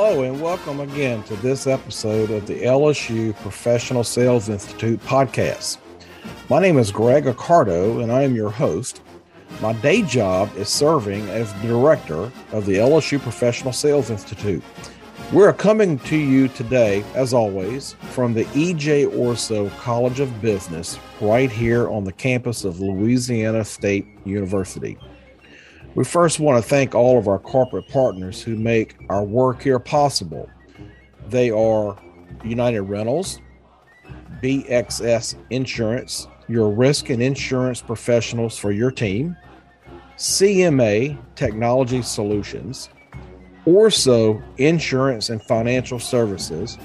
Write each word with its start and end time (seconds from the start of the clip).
Hello, 0.00 0.22
and 0.22 0.40
welcome 0.40 0.78
again 0.78 1.24
to 1.24 1.34
this 1.34 1.66
episode 1.66 2.30
of 2.30 2.46
the 2.46 2.62
LSU 2.62 3.34
Professional 3.40 4.04
Sales 4.04 4.48
Institute 4.48 5.00
podcast. 5.00 5.78
My 6.48 6.60
name 6.60 6.78
is 6.78 6.92
Greg 6.92 7.24
Accardo, 7.24 8.00
and 8.00 8.12
I 8.12 8.22
am 8.22 8.36
your 8.36 8.48
host. 8.48 9.02
My 9.60 9.72
day 9.72 10.02
job 10.02 10.56
is 10.56 10.68
serving 10.68 11.28
as 11.30 11.52
director 11.54 12.30
of 12.52 12.64
the 12.64 12.74
LSU 12.74 13.20
Professional 13.20 13.72
Sales 13.72 14.08
Institute. 14.08 14.62
We're 15.32 15.52
coming 15.52 15.98
to 15.98 16.16
you 16.16 16.46
today, 16.46 17.02
as 17.16 17.34
always, 17.34 17.94
from 18.12 18.34
the 18.34 18.44
EJ 18.44 19.08
Ourso 19.08 19.68
College 19.78 20.20
of 20.20 20.40
Business 20.40 20.96
right 21.20 21.50
here 21.50 21.88
on 21.88 22.04
the 22.04 22.12
campus 22.12 22.64
of 22.64 22.78
Louisiana 22.78 23.64
State 23.64 24.06
University. 24.24 24.96
We 25.94 26.04
first 26.04 26.38
want 26.38 26.62
to 26.62 26.68
thank 26.68 26.94
all 26.94 27.18
of 27.18 27.28
our 27.28 27.38
corporate 27.38 27.88
partners 27.88 28.42
who 28.42 28.56
make 28.56 28.96
our 29.08 29.24
work 29.24 29.62
here 29.62 29.78
possible. 29.78 30.48
They 31.28 31.50
are 31.50 31.98
United 32.44 32.82
Rentals, 32.82 33.40
BXS 34.42 35.34
Insurance, 35.50 36.28
your 36.46 36.70
risk 36.70 37.10
and 37.10 37.22
insurance 37.22 37.80
professionals 37.80 38.56
for 38.56 38.70
your 38.70 38.90
team, 38.90 39.36
CMA 40.16 41.18
Technology 41.34 42.02
Solutions, 42.02 42.90
Orso 43.64 44.42
Insurance 44.56 45.30
and 45.30 45.42
Financial 45.42 45.98
Services, 45.98 46.78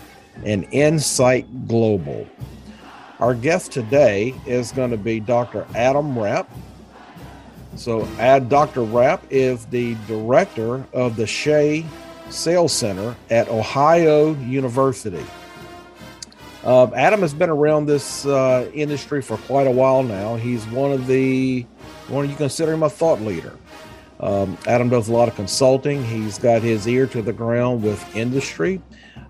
and 0.43 0.65
Insight 0.71 1.67
Global. 1.67 2.27
Our 3.19 3.33
guest 3.35 3.71
today 3.71 4.33
is 4.45 4.71
going 4.71 4.91
to 4.91 4.97
be 4.97 5.19
Dr. 5.19 5.65
Adam 5.75 6.17
Rapp. 6.17 6.49
So, 7.75 8.07
add 8.19 8.49
Dr. 8.49 8.81
Rapp 8.81 9.25
is 9.29 9.65
the 9.65 9.95
director 10.07 10.85
of 10.93 11.15
the 11.15 11.25
Shea 11.25 11.85
Sales 12.29 12.71
Center 12.71 13.15
at 13.29 13.47
Ohio 13.49 14.35
University. 14.35 15.25
Uh, 16.63 16.87
Adam 16.95 17.21
has 17.21 17.33
been 17.33 17.49
around 17.49 17.85
this 17.87 18.25
uh, 18.25 18.69
industry 18.73 19.21
for 19.21 19.37
quite 19.37 19.67
a 19.67 19.71
while 19.71 20.01
now. 20.01 20.35
He's 20.35 20.65
one 20.67 20.91
of 20.91 21.07
the 21.07 21.65
one 22.07 22.29
you 22.29 22.35
consider 22.35 22.73
him 22.73 22.83
a 22.83 22.89
thought 22.89 23.21
leader. 23.21 23.57
Um, 24.19 24.57
Adam 24.67 24.87
does 24.87 25.09
a 25.09 25.11
lot 25.11 25.27
of 25.27 25.35
consulting. 25.35 26.03
He's 26.05 26.37
got 26.37 26.61
his 26.61 26.87
ear 26.87 27.07
to 27.07 27.21
the 27.21 27.33
ground 27.33 27.83
with 27.83 28.15
industry. 28.15 28.81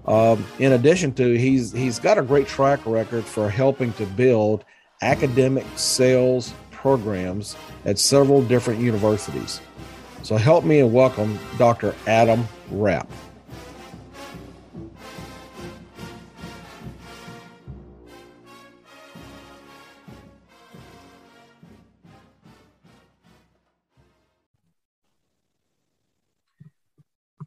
Um, 0.05 0.45
in 0.59 0.73
addition 0.73 1.13
to, 1.13 1.37
he's 1.37 1.71
he's 1.71 1.97
got 1.97 2.19
a 2.19 2.21
great 2.21 2.47
track 2.47 2.85
record 2.85 3.23
for 3.23 3.49
helping 3.49 3.93
to 3.93 4.05
build 4.05 4.63
academic 5.01 5.65
sales 5.75 6.53
programs 6.83 7.55
at 7.85 7.97
several 7.97 8.43
different 8.43 8.81
universities. 8.81 9.61
So 10.21 10.35
help 10.35 10.65
me 10.65 10.81
and 10.81 10.93
welcome 10.93 11.39
Dr. 11.57 11.95
Adam 12.07 12.45
Rapp. 12.71 13.09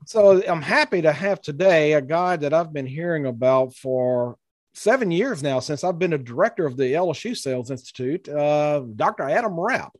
So 0.06 0.42
I'm 0.48 0.62
happy 0.62 1.02
to 1.02 1.12
have 1.12 1.42
today 1.42 1.92
a 1.92 2.00
guy 2.00 2.36
that 2.36 2.54
I've 2.54 2.72
been 2.72 2.86
hearing 2.86 3.26
about 3.26 3.74
for 3.74 4.38
seven 4.76 5.10
years 5.10 5.42
now 5.42 5.58
since 5.58 5.82
I've 5.82 5.98
been 5.98 6.12
a 6.12 6.18
director 6.18 6.66
of 6.66 6.76
the 6.76 6.92
LSU 6.92 7.36
Sales 7.36 7.70
Institute, 7.70 8.28
uh, 8.28 8.82
Dr. 8.94 9.28
Adam 9.28 9.58
Rapp. 9.58 9.96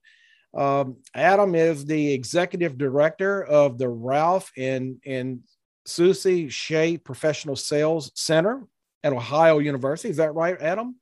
Um, 0.54 0.96
Adam 1.14 1.54
is 1.54 1.84
the 1.84 2.12
executive 2.12 2.78
director 2.78 3.42
of 3.44 3.78
the 3.78 3.88
Ralph 3.88 4.52
and, 4.56 5.00
and 5.04 5.40
Susie 5.86 6.48
Shea 6.48 6.98
Professional 6.98 7.56
Sales 7.56 8.12
Center 8.14 8.64
at 9.02 9.12
Ohio 9.12 9.58
University. 9.58 10.10
Is 10.10 10.18
that 10.18 10.34
right, 10.34 10.60
Adam? 10.60 10.96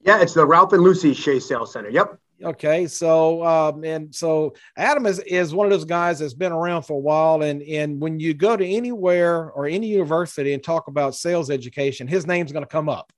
Yeah, 0.00 0.20
it's 0.20 0.34
the 0.34 0.46
Ralph 0.46 0.72
and 0.72 0.82
Lucy 0.82 1.14
Shea 1.14 1.38
Sales 1.38 1.72
Center. 1.72 1.90
Yep. 1.90 2.18
Okay, 2.42 2.86
so 2.86 3.44
um, 3.44 3.84
and 3.84 4.14
so 4.14 4.54
Adam 4.76 5.06
is 5.06 5.20
is 5.20 5.54
one 5.54 5.66
of 5.66 5.70
those 5.70 5.84
guys 5.84 6.18
that's 6.18 6.34
been 6.34 6.52
around 6.52 6.82
for 6.82 6.94
a 6.94 7.00
while, 7.00 7.42
and 7.42 7.62
and 7.62 8.00
when 8.00 8.18
you 8.18 8.34
go 8.34 8.56
to 8.56 8.66
anywhere 8.66 9.50
or 9.50 9.66
any 9.66 9.86
university 9.86 10.52
and 10.52 10.62
talk 10.62 10.88
about 10.88 11.14
sales 11.14 11.50
education, 11.50 12.08
his 12.08 12.26
name's 12.26 12.50
going 12.50 12.64
to 12.64 12.68
come 12.68 12.88
up. 12.88 13.12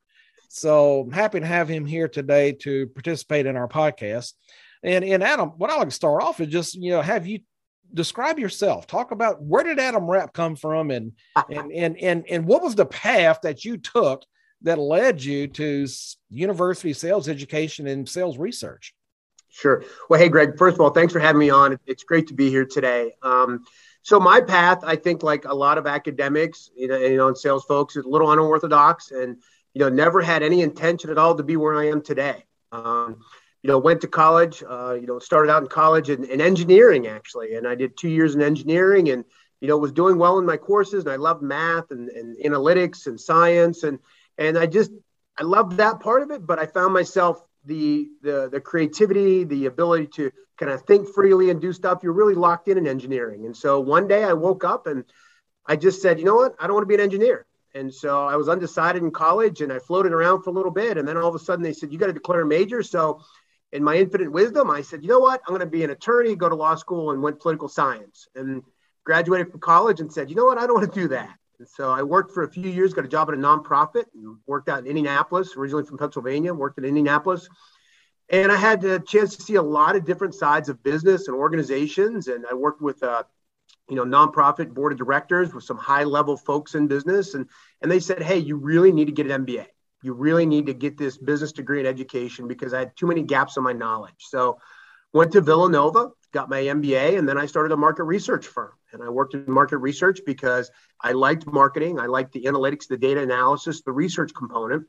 So 0.48 1.00
I'm 1.00 1.12
happy 1.12 1.40
to 1.40 1.46
have 1.46 1.68
him 1.68 1.86
here 1.86 2.06
today 2.06 2.52
to 2.52 2.86
participate 2.88 3.46
in 3.46 3.56
our 3.56 3.68
podcast. 3.68 4.34
And 4.82 5.04
and 5.04 5.22
Adam, 5.22 5.50
what 5.56 5.70
I 5.70 5.76
like 5.76 5.88
to 5.88 5.94
start 5.94 6.22
off 6.22 6.40
is 6.40 6.48
just 6.48 6.74
you 6.74 6.90
know 6.90 7.00
have 7.00 7.26
you 7.26 7.40
describe 7.94 8.38
yourself. 8.38 8.86
Talk 8.86 9.10
about 9.10 9.42
where 9.42 9.64
did 9.64 9.78
Adam 9.78 10.06
Rapp 10.08 10.34
come 10.34 10.54
from, 10.56 10.90
and 10.90 11.12
and 11.50 11.72
and 11.72 11.96
and 11.98 12.24
and 12.28 12.44
what 12.44 12.62
was 12.62 12.74
the 12.74 12.86
path 12.86 13.40
that 13.42 13.64
you 13.64 13.78
took 13.78 14.24
that 14.62 14.78
led 14.78 15.22
you 15.22 15.46
to 15.46 15.86
university 16.30 16.92
sales 16.92 17.28
education 17.28 17.86
and 17.86 18.08
sales 18.08 18.38
research. 18.38 18.94
Sure. 19.54 19.84
Well, 20.10 20.19
hey, 20.19 20.28
Greg, 20.28 20.59
first 20.59 20.75
of 20.75 20.81
all, 20.81 20.91
thanks 20.91 21.12
for 21.12 21.20
having 21.20 21.38
me 21.38 21.48
on. 21.48 21.78
It's 21.87 22.03
great 22.03 22.26
to 22.26 22.34
be 22.34 22.50
here 22.50 22.65
today. 22.65 23.12
Um, 23.22 23.65
so 24.03 24.19
my 24.19 24.41
path, 24.41 24.81
I 24.82 24.97
think, 24.97 25.22
like 25.22 25.44
a 25.44 25.54
lot 25.54 25.78
of 25.78 25.87
academics, 25.87 26.70
you 26.76 26.88
know, 26.88 26.97
you 26.98 27.16
know, 27.16 27.28
and 27.28 27.38
sales 27.38 27.64
folks, 27.64 27.94
is 27.94 28.04
a 28.04 28.09
little 28.09 28.32
unorthodox, 28.32 29.12
and 29.12 29.37
you 29.72 29.78
know, 29.78 29.88
never 29.88 30.20
had 30.20 30.43
any 30.43 30.62
intention 30.62 31.09
at 31.09 31.19
all 31.19 31.37
to 31.37 31.44
be 31.44 31.56
where 31.56 31.76
I 31.76 31.87
am 31.87 32.03
today. 32.03 32.44
Um, 32.72 33.20
you 33.62 33.69
know, 33.69 33.78
went 33.78 34.00
to 34.00 34.09
college. 34.09 34.64
Uh, 34.69 34.94
you 35.00 35.06
know, 35.06 35.20
started 35.20 35.53
out 35.53 35.62
in 35.62 35.69
college 35.69 36.10
in, 36.10 36.25
in, 36.25 36.41
engineering 36.41 37.06
actually, 37.06 37.54
and 37.54 37.69
I 37.69 37.76
did 37.76 37.97
two 37.97 38.09
years 38.09 38.34
in 38.34 38.43
engineering, 38.43 39.10
and 39.10 39.25
you 39.60 39.69
know, 39.69 39.78
was 39.78 39.93
doing 39.93 40.19
well 40.19 40.41
in 40.41 40.44
my 40.44 40.56
courses, 40.56 41.04
and 41.04 41.12
I 41.12 41.16
loved 41.16 41.43
math 41.43 41.93
and, 41.93 42.09
and 42.09 42.37
analytics 42.38 43.06
and 43.06 43.20
science, 43.20 43.84
and 43.84 44.00
and 44.37 44.59
I 44.59 44.66
just 44.66 44.91
I 45.38 45.44
loved 45.44 45.76
that 45.76 46.00
part 46.00 46.22
of 46.22 46.32
it, 46.32 46.44
but 46.44 46.59
I 46.59 46.66
found 46.66 46.93
myself 46.93 47.41
the 47.64 48.08
the 48.22 48.48
the 48.50 48.60
creativity, 48.60 49.44
the 49.44 49.66
ability 49.66 50.06
to 50.08 50.30
kind 50.58 50.72
of 50.72 50.82
think 50.82 51.08
freely 51.08 51.50
and 51.50 51.60
do 51.60 51.72
stuff. 51.72 52.00
You're 52.02 52.12
really 52.12 52.34
locked 52.34 52.69
in 52.69 52.78
in 52.78 52.86
engineering. 52.86 53.47
And 53.47 53.56
so 53.56 53.80
one 53.80 54.06
day 54.06 54.25
I 54.25 54.32
woke 54.32 54.64
up 54.64 54.86
and 54.86 55.04
I 55.66 55.76
just 55.76 56.02
said, 56.02 56.19
you 56.19 56.25
know 56.25 56.36
what, 56.36 56.54
I 56.60 56.66
don't 56.66 56.75
want 56.75 56.84
to 56.84 56.88
be 56.88 56.94
an 56.94 57.00
engineer. 57.00 57.47
And 57.75 57.92
so 57.92 58.26
I 58.26 58.36
was 58.36 58.48
undecided 58.48 59.02
in 59.02 59.10
college 59.10 59.60
and 59.60 59.72
I 59.72 59.80
floated 59.80 60.12
around 60.12 60.42
for 60.42 60.50
a 60.50 60.52
little 60.52 60.70
bit. 60.70 60.97
And 60.97 61.08
then 61.08 61.16
all 61.16 61.28
of 61.28 61.34
a 61.34 61.41
sudden 61.41 61.62
they 61.62 61.72
said, 61.72 61.92
you 61.92 61.98
got 61.98 62.06
to 62.06 62.12
declare 62.12 62.42
a 62.42 62.47
major. 62.47 62.82
So 62.82 63.20
in 63.72 63.82
my 63.82 63.96
infinite 63.96 64.31
wisdom, 64.31 64.70
I 64.70 64.82
said, 64.82 65.02
you 65.02 65.08
know 65.08 65.19
what, 65.19 65.41
I'm 65.46 65.50
going 65.50 65.60
to 65.60 65.66
be 65.66 65.82
an 65.82 65.91
attorney, 65.91 66.36
go 66.36 66.48
to 66.48 66.54
law 66.54 66.76
school 66.76 67.10
and 67.10 67.20
went 67.20 67.41
political 67.41 67.69
science 67.69 68.28
and 68.36 68.62
graduated 69.02 69.50
from 69.50 69.60
college 69.60 69.98
and 70.00 70.12
said, 70.12 70.31
you 70.31 70.36
know 70.36 70.44
what, 70.44 70.58
I 70.58 70.66
don't 70.66 70.76
want 70.76 70.92
to 70.92 71.00
do 71.00 71.08
that. 71.08 71.36
And 71.59 71.69
so 71.69 71.91
I 71.91 72.03
worked 72.03 72.32
for 72.32 72.42
a 72.42 72.50
few 72.50 72.69
years, 72.69 72.92
got 72.92 73.04
a 73.04 73.09
job 73.09 73.28
at 73.28 73.34
a 73.34 73.38
nonprofit, 73.38 74.04
and 74.15 74.37
worked 74.47 74.69
out 74.69 74.81
in 74.81 74.87
Indianapolis, 74.87 75.56
originally 75.56 75.84
from 75.84 75.98
Pennsylvania, 75.98 76.53
worked 76.53 76.78
in 76.78 76.84
Indianapolis. 76.84 77.48
And 78.31 78.50
I 78.50 78.56
had 78.56 78.81
the 78.81 79.00
chance 79.00 79.37
to 79.37 79.42
see 79.42 79.56
a 79.56 79.62
lot 79.62 79.97
of 79.97 80.04
different 80.04 80.34
sides 80.34 80.69
of 80.69 80.82
business 80.82 81.28
and 81.28 81.37
organizations. 81.37 82.28
And 82.28 82.44
I 82.50 82.54
worked 82.54 82.81
with, 82.81 83.03
uh, 83.03 83.25
you 83.88 83.97
know, 83.97 84.04
nonprofit 84.04 84.72
board 84.72 84.93
of 84.93 84.98
directors 84.98 85.53
with 85.53 85.64
some 85.64 85.76
high 85.76 86.04
level 86.04 86.37
folks 86.37 86.75
in 86.75 86.87
business. 86.87 87.34
And, 87.34 87.48
and 87.82 87.91
they 87.91 88.00
said, 88.00 88.22
hey, 88.22 88.38
you 88.38 88.56
really 88.56 88.93
need 88.93 89.06
to 89.06 89.12
get 89.12 89.31
an 89.31 89.44
MBA. 89.44 89.66
You 90.03 90.14
really 90.14 90.47
need 90.47 90.66
to 90.66 90.75
get 90.75 90.98
this 90.98 91.16
business 91.16 91.53
degree 91.53 91.81
in 91.81 91.87
education 91.87 92.48
because 92.48 92.75
I 92.75 92.81
had 92.81 92.97
too 92.97 93.06
many 93.06 93.22
gaps 93.22 93.56
in 93.56 93.62
my 93.62 93.72
knowledge. 93.72 94.14
So 94.19 94.59
went 95.12 95.32
to 95.32 95.41
Villanova, 95.41 96.10
got 96.32 96.50
my 96.50 96.62
MBA, 96.62 97.19
and 97.19 97.28
then 97.28 97.38
I 97.38 97.47
started 97.47 97.72
a 97.72 97.76
market 97.76 98.04
research 98.04 98.47
firm. 98.47 98.72
And 98.94 99.03
I 99.03 99.10
worked 99.10 99.34
in 99.34 99.44
market 99.47 99.78
research 99.78 100.21
because 100.25 100.71
I 101.00 101.12
liked 101.12 101.47
marketing. 101.47 101.99
I 101.99 102.06
liked 102.06 102.32
the 102.32 102.44
analytics, 102.44 102.87
the 102.88 102.97
data 102.97 103.21
analysis, 103.21 103.82
the 103.82 103.93
research 103.93 104.32
component. 104.34 104.87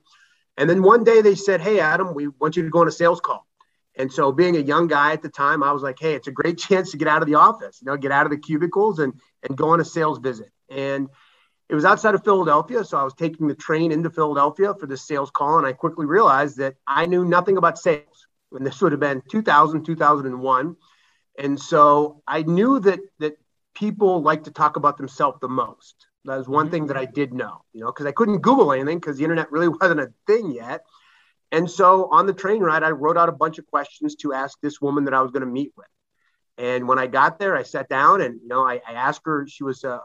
And 0.58 0.70
then 0.70 0.84
one 0.84 1.04
day 1.04 1.22
they 1.22 1.36
said, 1.36 1.60
Hey, 1.60 1.80
Adam, 1.80 2.14
we 2.14 2.28
want 2.28 2.56
you 2.56 2.64
to 2.64 2.70
go 2.70 2.80
on 2.80 2.88
a 2.88 2.92
sales 2.92 3.20
call. 3.20 3.46
And 3.98 4.12
so, 4.12 4.32
being 4.32 4.56
a 4.56 4.60
young 4.60 4.88
guy 4.88 5.14
at 5.14 5.22
the 5.22 5.30
time, 5.30 5.64
I 5.64 5.72
was 5.72 5.82
like, 5.82 5.98
Hey, 6.00 6.14
it's 6.14 6.28
a 6.28 6.32
great 6.32 6.58
chance 6.68 6.92
to 6.92 6.98
get 6.98 7.08
out 7.08 7.22
of 7.22 7.28
the 7.28 7.36
office, 7.36 7.80
you 7.82 7.88
know, 7.88 7.98
get 7.98 8.12
out 8.12 8.26
of 8.26 8.32
the 8.32 8.38
cubicles 8.38 9.00
and, 9.00 9.14
and 9.44 9.58
go 9.58 9.70
on 9.70 9.82
a 9.82 9.86
sales 9.86 10.20
visit. 10.20 10.52
And 10.70 11.10
it 11.68 11.74
was 11.74 11.84
outside 11.84 12.14
of 12.14 12.24
Philadelphia. 12.24 12.86
So, 12.86 12.98
I 12.98 13.04
was 13.04 13.16
taking 13.16 13.48
the 13.48 13.56
train 13.56 13.92
into 13.92 14.10
Philadelphia 14.10 14.74
for 14.80 14.86
this 14.86 15.06
sales 15.06 15.32
call. 15.32 15.58
And 15.58 15.68
I 15.68 15.74
quickly 15.74 16.06
realized 16.06 16.58
that 16.58 16.76
I 16.88 17.08
knew 17.08 17.26
nothing 17.26 17.58
about 17.58 17.80
sales. 17.80 18.28
And 18.52 18.66
this 18.66 18.82
would 18.82 18.94
have 18.94 19.02
been 19.02 19.22
2000, 19.30 19.84
2001. 19.84 20.76
And 21.38 21.60
so 21.60 22.22
I 22.28 22.44
knew 22.44 22.80
that 22.82 23.00
that 23.20 23.38
people 23.76 24.22
like 24.22 24.46
to 24.46 24.52
talk 24.52 24.78
about 24.78 24.98
themselves 24.98 25.38
the 25.42 25.50
most. 25.50 26.08
That 26.24 26.38
was 26.38 26.48
one 26.48 26.72
thing 26.72 26.88
that 26.88 26.98
I 26.98 27.06
did 27.06 27.34
know, 27.34 27.64
you 27.72 27.82
know, 27.82 27.88
because 27.88 28.08
I 28.08 28.12
couldn't 28.12 28.40
Google 28.40 28.72
anything 28.74 28.98
because 28.98 29.18
the 29.18 29.24
internet 29.24 29.52
really 29.52 29.68
wasn't 29.82 30.00
a 30.00 30.12
thing 30.26 30.52
yet. 30.52 30.82
And 31.52 31.70
so 31.70 32.10
on 32.12 32.26
the 32.26 32.34
train 32.34 32.62
ride, 32.62 32.82
I 32.82 32.90
wrote 32.90 33.18
out 33.18 33.30
a 33.30 33.34
bunch 33.34 33.60
of 33.60 33.68
questions 33.68 34.16
to 34.18 34.34
ask 34.34 34.60
this 34.62 34.82
woman 34.82 35.06
that 35.06 35.14
I 35.14 35.22
was 35.22 35.32
going 35.32 35.42
to 35.42 35.52
meet 35.52 35.72
with. 35.78 35.88
And 36.58 36.88
when 36.88 36.98
I 36.98 37.06
got 37.06 37.38
there, 37.38 37.56
I 37.56 37.64
sat 37.64 37.88
down 37.90 38.22
and, 38.22 38.40
you 38.42 38.48
know, 38.48 38.66
I, 38.66 38.82
I 38.88 38.94
asked 38.94 39.22
her, 39.26 39.46
she 39.48 39.64
was 39.64 39.84
a, 39.84 39.90
a 39.90 40.02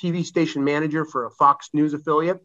TV 0.00 0.24
station 0.24 0.64
manager 0.64 1.04
for 1.04 1.26
a 1.26 1.30
Fox 1.32 1.70
News 1.74 1.92
affiliate. 1.92 2.40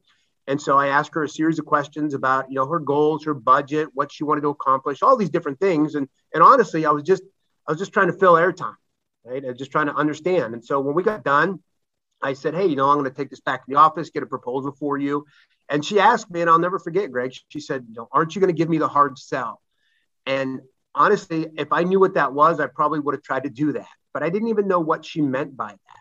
And 0.48 0.60
so 0.60 0.78
I 0.78 0.88
asked 0.88 1.14
her 1.14 1.24
a 1.24 1.30
series 1.30 1.60
of 1.60 1.66
questions 1.66 2.16
about, 2.16 2.50
you 2.50 2.56
know, 2.56 2.66
her 2.68 2.80
goals, 2.80 3.24
her 3.26 3.36
budget, 3.36 3.90
what 3.94 4.12
she 4.12 4.24
wanted 4.24 4.42
to 4.42 4.50
accomplish, 4.50 5.04
all 5.04 5.16
these 5.16 5.30
different 5.30 5.60
things. 5.60 5.94
And, 5.94 6.10
and 6.34 6.44
honestly, 6.44 6.86
I 6.88 6.92
was 6.92 7.04
just, 7.04 7.24
I 7.68 7.72
was 7.72 7.80
just 7.80 7.94
trying 7.94 8.08
to 8.08 8.18
fill 8.18 8.34
airtime 8.34 8.76
right? 9.24 9.44
And 9.44 9.58
just 9.58 9.72
trying 9.72 9.88
to 9.88 9.96
understand. 9.96 10.54
And 10.54 10.64
so 10.64 10.80
when 10.80 10.96
we 10.96 11.04
got 11.04 11.24
done, 11.24 11.60
I 12.22 12.34
said, 12.34 12.54
Hey, 12.54 12.66
you 12.66 12.76
know, 12.76 12.90
I'm 12.90 12.98
going 12.98 13.10
to 13.10 13.16
take 13.16 13.30
this 13.30 13.40
back 13.40 13.66
to 13.66 13.70
the 13.70 13.80
office, 13.80 14.10
get 14.10 14.24
a 14.24 14.28
proposal 14.28 14.72
for 14.72 14.98
you. 14.98 15.26
And 15.70 15.86
she 15.86 16.00
asked 16.00 16.30
me, 16.32 16.42
and 16.42 16.50
I'll 16.50 16.60
never 16.60 16.80
forget, 16.80 17.12
Greg, 17.12 17.34
she 17.50 17.60
said, 17.60 17.86
you 17.88 17.96
know, 17.96 18.08
Aren't 18.12 18.36
you 18.36 18.42
going 18.42 18.54
to 18.54 18.58
give 18.58 18.70
me 18.70 18.78
the 18.78 18.88
hard 18.88 19.18
sell? 19.18 19.62
And 20.26 20.62
honestly, 20.94 21.48
if 21.58 21.72
I 21.72 21.84
knew 21.84 22.00
what 22.00 22.16
that 22.16 22.34
was, 22.34 22.60
I 22.60 22.68
probably 22.68 23.00
would 23.00 23.14
have 23.16 23.24
tried 23.24 23.44
to 23.44 23.50
do 23.50 23.74
that. 23.74 23.88
But 24.14 24.24
I 24.24 24.30
didn't 24.30 24.50
even 24.50 24.68
know 24.68 24.80
what 24.80 25.06
she 25.06 25.22
meant 25.22 25.56
by 25.56 25.70
that. 25.70 26.00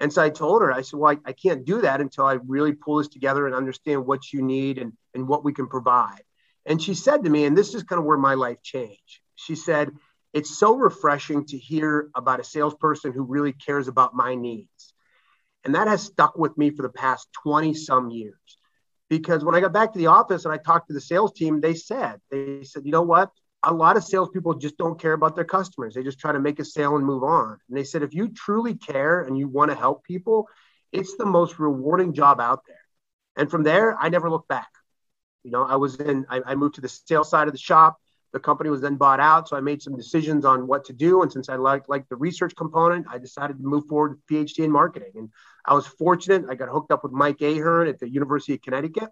And 0.00 0.12
so 0.12 0.22
I 0.22 0.30
told 0.30 0.62
her, 0.62 0.72
I 0.72 0.82
said, 0.82 0.98
Well, 0.98 1.12
I, 1.12 1.30
I 1.30 1.32
can't 1.32 1.64
do 1.64 1.82
that 1.82 2.00
until 2.00 2.24
I 2.24 2.38
really 2.46 2.72
pull 2.72 2.98
this 2.98 3.08
together 3.08 3.46
and 3.46 3.54
understand 3.54 4.06
what 4.06 4.32
you 4.32 4.42
need 4.42 4.78
and, 4.78 4.92
and 5.14 5.28
what 5.28 5.44
we 5.44 5.52
can 5.52 5.66
provide. 5.66 6.22
And 6.64 6.80
she 6.80 6.94
said 6.94 7.24
to 7.24 7.30
me, 7.30 7.46
and 7.46 7.56
this 7.56 7.74
is 7.74 7.82
kind 7.82 7.98
of 7.98 8.04
where 8.04 8.18
my 8.18 8.34
life 8.34 8.62
changed. 8.62 9.20
She 9.34 9.54
said, 9.54 9.90
It's 10.38 10.56
so 10.56 10.76
refreshing 10.76 11.44
to 11.46 11.58
hear 11.58 12.10
about 12.14 12.38
a 12.38 12.44
salesperson 12.44 13.12
who 13.12 13.24
really 13.24 13.52
cares 13.52 13.88
about 13.88 14.14
my 14.14 14.36
needs. 14.36 14.94
And 15.64 15.74
that 15.74 15.88
has 15.88 16.00
stuck 16.00 16.38
with 16.38 16.56
me 16.56 16.70
for 16.70 16.82
the 16.82 16.90
past 16.90 17.26
20 17.42 17.74
some 17.74 18.10
years. 18.10 18.38
Because 19.10 19.44
when 19.44 19.56
I 19.56 19.60
got 19.60 19.72
back 19.72 19.92
to 19.92 19.98
the 19.98 20.06
office 20.06 20.44
and 20.44 20.54
I 20.54 20.58
talked 20.58 20.86
to 20.88 20.94
the 20.94 21.00
sales 21.00 21.32
team, 21.32 21.60
they 21.60 21.74
said, 21.74 22.20
they 22.30 22.62
said, 22.62 22.86
you 22.86 22.92
know 22.92 23.02
what? 23.02 23.32
A 23.64 23.74
lot 23.74 23.96
of 23.96 24.04
salespeople 24.04 24.54
just 24.54 24.78
don't 24.78 25.00
care 25.00 25.12
about 25.12 25.34
their 25.34 25.44
customers. 25.44 25.94
They 25.94 26.04
just 26.04 26.20
try 26.20 26.30
to 26.30 26.38
make 26.38 26.60
a 26.60 26.64
sale 26.64 26.94
and 26.94 27.04
move 27.04 27.24
on. 27.24 27.58
And 27.68 27.76
they 27.76 27.82
said, 27.82 28.04
if 28.04 28.14
you 28.14 28.28
truly 28.28 28.76
care 28.76 29.22
and 29.22 29.36
you 29.36 29.48
want 29.48 29.72
to 29.72 29.76
help 29.76 30.04
people, 30.04 30.46
it's 30.92 31.16
the 31.16 31.26
most 31.26 31.58
rewarding 31.58 32.12
job 32.12 32.40
out 32.40 32.60
there. 32.68 32.76
And 33.36 33.50
from 33.50 33.64
there, 33.64 33.98
I 33.98 34.08
never 34.08 34.30
looked 34.30 34.46
back. 34.46 34.70
You 35.42 35.50
know, 35.50 35.64
I 35.64 35.74
was 35.74 35.96
in, 35.96 36.26
I, 36.30 36.42
I 36.46 36.54
moved 36.54 36.76
to 36.76 36.80
the 36.80 36.88
sales 36.88 37.28
side 37.28 37.48
of 37.48 37.52
the 37.52 37.58
shop. 37.58 37.96
The 38.38 38.42
company 38.42 38.70
was 38.70 38.80
then 38.80 38.94
bought 38.94 39.18
out. 39.18 39.48
So 39.48 39.56
I 39.56 39.60
made 39.60 39.82
some 39.82 39.96
decisions 39.96 40.44
on 40.44 40.68
what 40.68 40.84
to 40.84 40.92
do. 40.92 41.22
And 41.22 41.32
since 41.32 41.48
I 41.48 41.56
liked 41.56 41.88
like 41.88 42.08
the 42.08 42.14
research 42.14 42.54
component, 42.54 43.04
I 43.10 43.18
decided 43.18 43.58
to 43.58 43.64
move 43.64 43.86
forward 43.86 44.12
with 44.12 44.26
PhD 44.28 44.64
in 44.64 44.70
marketing. 44.70 45.10
And 45.16 45.28
I 45.66 45.74
was 45.74 45.88
fortunate. 45.88 46.44
I 46.48 46.54
got 46.54 46.68
hooked 46.68 46.92
up 46.92 47.02
with 47.02 47.10
Mike 47.10 47.38
Ahearne 47.38 47.88
at 47.88 47.98
the 47.98 48.08
University 48.08 48.54
of 48.54 48.62
Connecticut. 48.62 49.08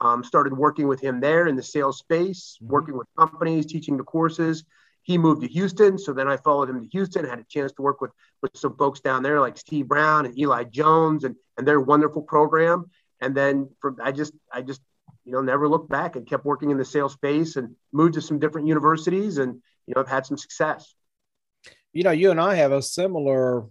Um, 0.00 0.24
started 0.24 0.56
working 0.56 0.88
with 0.88 1.02
him 1.02 1.20
there 1.20 1.48
in 1.48 1.54
the 1.54 1.62
sales 1.62 1.98
space, 1.98 2.56
mm-hmm. 2.56 2.72
working 2.72 2.96
with 2.96 3.06
companies, 3.18 3.66
teaching 3.66 3.98
the 3.98 4.04
courses. 4.04 4.64
He 5.02 5.18
moved 5.18 5.42
to 5.42 5.48
Houston, 5.48 5.98
so 5.98 6.14
then 6.14 6.28
I 6.28 6.38
followed 6.38 6.70
him 6.70 6.80
to 6.80 6.88
Houston. 6.92 7.26
Had 7.26 7.40
a 7.40 7.44
chance 7.44 7.72
to 7.72 7.82
work 7.82 8.00
with 8.00 8.12
with 8.40 8.56
some 8.56 8.74
folks 8.78 9.00
down 9.00 9.22
there 9.22 9.38
like 9.38 9.58
Steve 9.58 9.86
Brown 9.86 10.24
and 10.24 10.38
Eli 10.38 10.64
Jones 10.64 11.24
and 11.24 11.36
and 11.58 11.68
their 11.68 11.80
wonderful 11.80 12.22
program. 12.22 12.90
And 13.20 13.34
then 13.34 13.68
from 13.82 13.98
I 14.02 14.12
just 14.12 14.32
I 14.50 14.62
just 14.62 14.80
you 15.24 15.32
know, 15.32 15.40
never 15.40 15.68
looked 15.68 15.88
back 15.88 16.16
and 16.16 16.26
kept 16.26 16.44
working 16.44 16.70
in 16.70 16.78
the 16.78 16.84
sales 16.84 17.12
space 17.12 17.56
and 17.56 17.74
moved 17.92 18.14
to 18.14 18.20
some 18.20 18.38
different 18.38 18.66
universities 18.66 19.38
and, 19.38 19.54
you 19.86 19.94
know, 19.94 20.00
I've 20.00 20.08
had 20.08 20.26
some 20.26 20.36
success. 20.36 20.94
You 21.92 22.02
know, 22.04 22.10
you 22.10 22.30
and 22.30 22.40
I 22.40 22.54
have 22.54 22.72
a 22.72 22.82
similar 22.82 23.66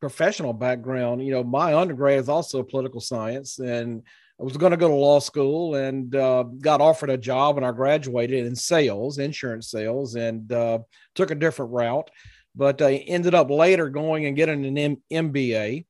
professional 0.00 0.52
background. 0.52 1.24
You 1.24 1.32
know, 1.32 1.44
my 1.44 1.74
undergrad 1.74 2.18
is 2.18 2.28
also 2.28 2.62
political 2.62 3.00
science 3.00 3.58
and 3.58 4.02
I 4.40 4.44
was 4.44 4.56
going 4.56 4.70
to 4.70 4.76
go 4.76 4.88
to 4.88 4.94
law 4.94 5.18
school 5.18 5.74
and 5.74 6.14
uh, 6.14 6.44
got 6.44 6.80
offered 6.80 7.10
a 7.10 7.18
job 7.18 7.56
when 7.56 7.64
I 7.64 7.72
graduated 7.72 8.46
in 8.46 8.54
sales, 8.54 9.18
insurance 9.18 9.68
sales, 9.68 10.14
and 10.14 10.52
uh, 10.52 10.78
took 11.16 11.32
a 11.32 11.34
different 11.34 11.72
route. 11.72 12.08
But 12.54 12.80
I 12.80 12.96
ended 12.96 13.34
up 13.34 13.50
later 13.50 13.88
going 13.88 14.26
and 14.26 14.36
getting 14.36 14.64
an 14.64 14.78
M- 14.78 15.02
MBA 15.12 15.86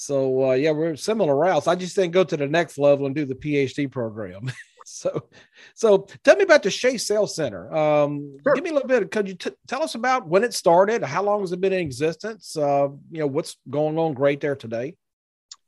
so 0.00 0.50
uh, 0.50 0.52
yeah, 0.54 0.70
we're 0.70 0.96
similar 0.96 1.36
routes. 1.36 1.66
I 1.66 1.74
just 1.74 1.94
didn't 1.94 2.12
go 2.12 2.24
to 2.24 2.36
the 2.36 2.46
next 2.46 2.78
level 2.78 3.04
and 3.04 3.14
do 3.14 3.26
the 3.26 3.34
PhD 3.34 3.90
program. 3.90 4.50
so, 4.86 5.28
so 5.74 6.06
tell 6.24 6.36
me 6.36 6.44
about 6.44 6.62
the 6.62 6.70
Shea 6.70 6.96
Sales 6.96 7.34
Center. 7.34 7.70
Um, 7.70 8.38
sure. 8.42 8.54
Give 8.54 8.64
me 8.64 8.70
a 8.70 8.72
little 8.72 8.88
bit. 8.88 9.10
Could 9.10 9.28
you 9.28 9.34
t- 9.34 9.50
tell 9.68 9.82
us 9.82 9.96
about 9.96 10.26
when 10.26 10.42
it 10.42 10.54
started? 10.54 11.04
How 11.04 11.22
long 11.22 11.42
has 11.42 11.52
it 11.52 11.60
been 11.60 11.74
in 11.74 11.80
existence? 11.80 12.56
Uh, 12.56 12.88
you 13.10 13.20
know, 13.20 13.26
what's 13.26 13.58
going 13.68 13.98
on 13.98 14.14
great 14.14 14.40
there 14.40 14.56
today? 14.56 14.96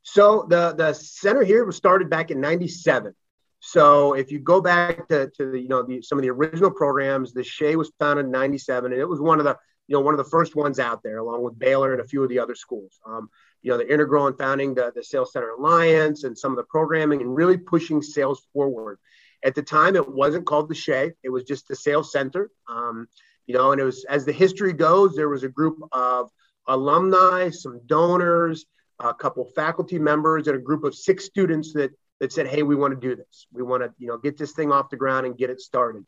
So 0.01 0.47
the 0.49 0.73
the 0.73 0.95
center 0.95 1.45
here 1.45 1.67
was 1.67 1.77
started 1.77 2.09
back 2.09 2.31
in 2.31 2.41
'97. 2.41 3.15
So 3.61 4.15
if 4.15 4.33
you 4.33 4.39
go 4.39 4.63
back 4.63 5.09
to, 5.09 5.31
to 5.37 5.51
the, 5.51 5.61
you 5.61 5.69
know 5.69 5.83
the, 5.83 6.01
some 6.01 6.17
of 6.17 6.23
the 6.23 6.31
original 6.31 6.71
programs, 6.71 7.35
the 7.35 7.45
Shea 7.45 7.77
was 7.77 7.93
founded 7.99 8.25
in 8.25 8.33
'97, 8.33 8.93
and 8.93 9.01
it 9.01 9.05
was 9.05 9.21
one 9.21 9.41
of 9.41 9.45
the 9.45 9.59
you 9.89 9.95
know 9.95 10.01
one 10.01 10.15
of 10.15 10.19
the 10.19 10.31
first 10.31 10.57
ones 10.57 10.79
out 10.79 11.03
there, 11.03 11.19
along 11.19 11.43
with 11.43 11.59
Baylor 11.59 11.93
and 11.93 12.01
a 12.01 12.09
few 12.09 12.23
of 12.23 12.31
the 12.31 12.39
other 12.39 12.55
schools. 12.55 12.99
Um, 13.07 13.29
you 13.63 13.71
know, 13.71 13.79
the 13.79 13.91
integral 13.91 14.27
in 14.27 14.35
founding 14.35 14.75
the, 14.75 14.93
the 14.95 15.05
Sales 15.05 15.33
Center 15.33 15.51
Alliance 15.51 16.25
and 16.25 16.37
some 16.37 16.51
of 16.51 16.57
the 16.57 16.65
programming 16.65 17.21
and 17.21 17.35
really 17.35 17.57
pushing 17.57 18.03
sales 18.03 18.47
forward. 18.53 18.99
At 19.45 19.55
the 19.55 19.63
time, 19.63 19.97
it 19.97 20.09
wasn't 20.09 20.47
called 20.47 20.69
the 20.69 20.75
Shea; 20.75 21.13
it 21.23 21.31
was 21.31 21.45
just 21.45 21.69
the 21.69 21.77
Sales 21.77 22.13
Center. 22.13 22.51
Um, 22.69 23.09
you 23.47 23.55
know, 23.55 23.73
and 23.73 23.81
it 23.81 23.85
was 23.85 24.05
as 24.09 24.25
the 24.25 24.33
history 24.33 24.73
goes, 24.73 25.15
there 25.15 25.29
was 25.29 25.43
a 25.43 25.49
group 25.49 25.79
of 25.93 26.31
alumni, 26.67 27.51
some 27.51 27.81
donors, 27.87 28.67
a 29.01 29.15
couple 29.15 29.45
faculty 29.45 29.99
members, 29.99 30.47
and 30.47 30.57
a 30.57 30.61
group 30.61 30.85
of 30.85 30.95
six 30.95 31.25
students 31.25 31.73
that 31.73 31.91
that 32.21 32.33
said, 32.33 32.47
"Hey, 32.47 32.63
we 32.63 32.77
want 32.77 32.95
to 32.95 33.09
do 33.09 33.17
this. 33.17 33.47
We 33.53 33.63
want 33.63 33.83
to, 33.83 33.93
you 33.99 34.09
know, 34.09 34.19
get 34.19 34.39
this 34.39 34.53
thing 34.53 34.71
off 34.71 34.91
the 34.91 34.97
ground 34.97 35.27
and 35.27 35.37
get 35.37 35.51
it 35.51 35.61
started." 35.61 36.05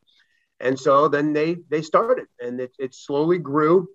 And 0.61 0.79
so 0.79 1.09
then 1.09 1.33
they 1.33 1.57
they 1.69 1.83
started, 1.83 2.27
and 2.41 2.61
it, 2.61 2.73
it 2.79 2.95
slowly 2.95 3.39
grew. 3.39 3.89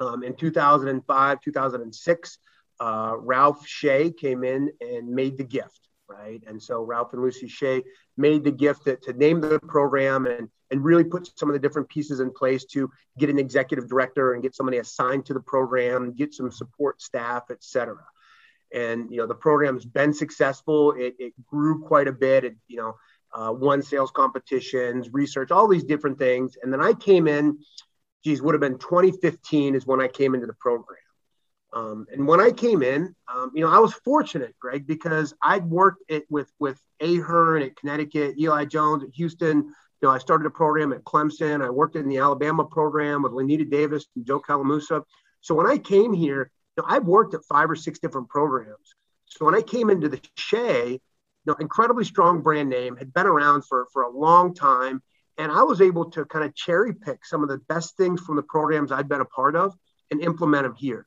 Um, 0.00 0.24
in 0.24 0.34
2005, 0.34 1.40
2006, 1.40 2.38
uh, 2.84 3.16
Ralph 3.16 3.66
Shea 3.66 4.10
came 4.10 4.44
in 4.44 4.70
and 4.82 5.08
made 5.08 5.38
the 5.38 5.44
gift, 5.44 5.88
right? 6.06 6.42
And 6.46 6.62
so 6.62 6.82
Ralph 6.82 7.14
and 7.14 7.22
Lucy 7.22 7.48
Shea 7.48 7.82
made 8.18 8.44
the 8.44 8.50
gift 8.50 8.84
to, 8.84 8.96
to 8.96 9.14
name 9.14 9.40
the 9.40 9.58
program 9.60 10.26
and, 10.26 10.50
and 10.70 10.84
really 10.84 11.04
put 11.04 11.30
some 11.38 11.48
of 11.48 11.54
the 11.54 11.58
different 11.58 11.88
pieces 11.88 12.20
in 12.20 12.30
place 12.30 12.66
to 12.66 12.90
get 13.18 13.30
an 13.30 13.38
executive 13.38 13.88
director 13.88 14.34
and 14.34 14.42
get 14.42 14.54
somebody 14.54 14.78
assigned 14.78 15.24
to 15.24 15.32
the 15.32 15.40
program, 15.40 16.12
get 16.12 16.34
some 16.34 16.50
support 16.50 17.00
staff, 17.00 17.44
et 17.50 17.64
cetera. 17.64 18.04
And, 18.74 19.10
you 19.10 19.16
know, 19.16 19.26
the 19.26 19.34
program's 19.34 19.86
been 19.86 20.12
successful. 20.12 20.92
It, 20.92 21.14
it 21.18 21.32
grew 21.46 21.82
quite 21.84 22.08
a 22.08 22.12
bit. 22.12 22.44
It, 22.44 22.56
you 22.68 22.76
know, 22.76 22.96
uh, 23.32 23.50
won 23.50 23.80
sales 23.80 24.10
competitions, 24.10 25.08
research, 25.10 25.50
all 25.50 25.68
these 25.68 25.84
different 25.84 26.18
things. 26.18 26.58
And 26.62 26.70
then 26.70 26.82
I 26.82 26.92
came 26.92 27.28
in, 27.28 27.60
geez, 28.24 28.42
would 28.42 28.52
have 28.52 28.60
been 28.60 28.78
2015 28.78 29.74
is 29.74 29.86
when 29.86 30.02
I 30.02 30.08
came 30.08 30.34
into 30.34 30.46
the 30.46 30.54
program. 30.54 30.98
Um, 31.74 32.06
and 32.12 32.26
when 32.26 32.40
I 32.40 32.52
came 32.52 32.82
in, 32.82 33.14
um, 33.32 33.50
you 33.52 33.64
know, 33.64 33.70
I 33.70 33.78
was 33.80 33.92
fortunate, 33.92 34.54
Greg, 34.60 34.86
because 34.86 35.34
I'd 35.42 35.68
worked 35.68 36.04
it 36.08 36.24
with 36.30 36.50
with 36.60 36.80
Ahearne 37.02 37.66
at 37.66 37.76
Connecticut, 37.76 38.38
Eli 38.38 38.64
Jones 38.64 39.02
at 39.02 39.10
Houston. 39.14 39.58
You 39.58 40.08
know, 40.08 40.10
I 40.10 40.18
started 40.18 40.46
a 40.46 40.50
program 40.50 40.92
at 40.92 41.02
Clemson. 41.02 41.64
I 41.64 41.70
worked 41.70 41.96
in 41.96 42.08
the 42.08 42.18
Alabama 42.18 42.64
program 42.64 43.22
with 43.22 43.32
Lenita 43.32 43.68
Davis 43.68 44.06
and 44.14 44.24
Joe 44.24 44.40
Calamusa. 44.40 45.02
So 45.40 45.54
when 45.54 45.66
I 45.66 45.78
came 45.78 46.12
here, 46.12 46.50
you 46.76 46.82
know, 46.82 46.88
I've 46.88 47.06
worked 47.06 47.34
at 47.34 47.44
five 47.44 47.68
or 47.68 47.76
six 47.76 47.98
different 47.98 48.28
programs. 48.28 48.94
So 49.26 49.44
when 49.44 49.54
I 49.56 49.62
came 49.62 49.90
into 49.90 50.08
the 50.08 50.20
Shea, 50.36 50.90
you 50.92 51.00
know, 51.44 51.56
incredibly 51.58 52.04
strong 52.04 52.40
brand 52.40 52.68
name, 52.68 52.96
had 52.96 53.12
been 53.12 53.26
around 53.26 53.62
for 53.64 53.88
for 53.92 54.02
a 54.02 54.10
long 54.10 54.54
time, 54.54 55.02
and 55.38 55.50
I 55.50 55.64
was 55.64 55.80
able 55.80 56.08
to 56.12 56.24
kind 56.24 56.44
of 56.44 56.54
cherry 56.54 56.94
pick 56.94 57.26
some 57.26 57.42
of 57.42 57.48
the 57.48 57.58
best 57.68 57.96
things 57.96 58.20
from 58.20 58.36
the 58.36 58.42
programs 58.42 58.92
I'd 58.92 59.08
been 59.08 59.20
a 59.20 59.24
part 59.24 59.56
of 59.56 59.74
and 60.12 60.20
implement 60.20 60.64
them 60.64 60.74
here. 60.76 61.06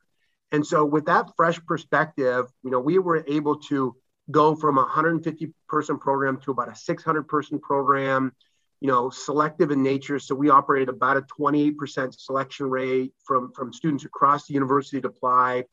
And 0.51 0.65
so, 0.65 0.85
with 0.85 1.05
that 1.05 1.31
fresh 1.35 1.59
perspective, 1.65 2.45
you 2.63 2.71
know, 2.71 2.79
we 2.79 2.99
were 2.99 3.23
able 3.27 3.57
to 3.69 3.95
go 4.31 4.55
from 4.55 4.77
a 4.77 4.81
150 4.81 5.53
person 5.67 5.97
program 5.97 6.39
to 6.41 6.51
about 6.51 6.69
a 6.69 6.75
600 6.75 7.27
person 7.27 7.59
program, 7.59 8.31
you 8.79 8.87
know, 8.87 9.09
selective 9.09 9.71
in 9.71 9.83
nature. 9.83 10.19
So, 10.19 10.35
we 10.35 10.49
operated 10.49 10.89
about 10.89 11.17
a 11.17 11.21
28% 11.21 12.17
selection 12.17 12.69
rate 12.69 13.13
from, 13.25 13.51
from 13.53 13.73
students 13.73 14.05
across 14.05 14.47
the 14.47 14.53
university 14.53 15.01
to 15.01 15.07
apply. 15.09 15.65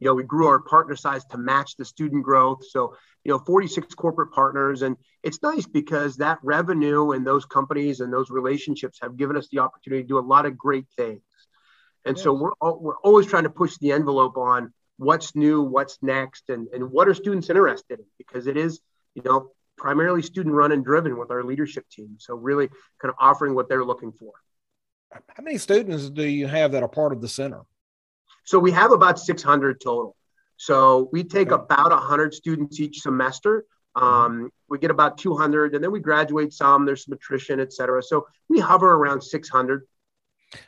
You 0.00 0.06
know, 0.06 0.14
we 0.14 0.24
grew 0.24 0.46
our 0.46 0.60
partner 0.60 0.96
size 0.96 1.24
to 1.26 1.38
match 1.38 1.76
the 1.76 1.84
student 1.84 2.22
growth. 2.22 2.64
So, 2.68 2.96
you 3.24 3.32
know, 3.32 3.38
46 3.38 3.94
corporate 3.94 4.32
partners. 4.32 4.82
And 4.82 4.96
it's 5.24 5.42
nice 5.42 5.66
because 5.66 6.16
that 6.16 6.38
revenue 6.42 7.10
and 7.12 7.26
those 7.26 7.44
companies 7.44 7.98
and 7.98 8.12
those 8.12 8.30
relationships 8.30 8.98
have 9.02 9.16
given 9.16 9.36
us 9.36 9.48
the 9.50 9.58
opportunity 9.58 10.02
to 10.02 10.08
do 10.08 10.18
a 10.18 10.20
lot 10.20 10.46
of 10.46 10.56
great 10.56 10.86
things. 10.96 11.20
And 12.08 12.16
yes. 12.16 12.24
so 12.24 12.32
we're, 12.32 12.72
we're 12.72 12.96
always 13.04 13.26
trying 13.26 13.42
to 13.42 13.50
push 13.50 13.76
the 13.76 13.92
envelope 13.92 14.38
on 14.38 14.72
what's 14.96 15.36
new, 15.36 15.62
what's 15.62 15.98
next, 16.00 16.48
and, 16.48 16.66
and 16.72 16.90
what 16.90 17.06
are 17.06 17.12
students 17.12 17.50
interested 17.50 17.98
in 17.98 18.06
because 18.16 18.46
it 18.46 18.56
is, 18.56 18.80
you 19.14 19.22
know, 19.26 19.50
primarily 19.76 20.22
student 20.22 20.54
run 20.54 20.72
and 20.72 20.82
driven 20.82 21.18
with 21.18 21.30
our 21.30 21.44
leadership 21.44 21.84
team. 21.90 22.16
So 22.18 22.34
really 22.34 22.68
kind 23.00 23.10
of 23.10 23.14
offering 23.20 23.54
what 23.54 23.68
they're 23.68 23.84
looking 23.84 24.12
for. 24.12 24.32
How 25.12 25.42
many 25.42 25.58
students 25.58 26.08
do 26.08 26.26
you 26.26 26.46
have 26.46 26.72
that 26.72 26.82
are 26.82 26.88
part 26.88 27.12
of 27.12 27.20
the 27.20 27.28
center? 27.28 27.60
So 28.44 28.58
we 28.58 28.70
have 28.70 28.90
about 28.90 29.18
600 29.18 29.78
total. 29.78 30.16
So 30.56 31.10
we 31.12 31.24
take 31.24 31.52
okay. 31.52 31.62
about 31.62 31.90
100 31.90 32.32
students 32.32 32.80
each 32.80 33.00
semester. 33.00 33.66
Mm-hmm. 33.94 34.06
Um, 34.06 34.50
we 34.70 34.78
get 34.78 34.90
about 34.90 35.18
200 35.18 35.74
and 35.74 35.84
then 35.84 35.92
we 35.92 36.00
graduate 36.00 36.54
some, 36.54 36.86
there's 36.86 37.04
some 37.04 37.12
attrition, 37.12 37.60
et 37.60 37.74
cetera. 37.74 38.02
So 38.02 38.26
we 38.48 38.60
hover 38.60 38.94
around 38.94 39.20
600. 39.20 39.82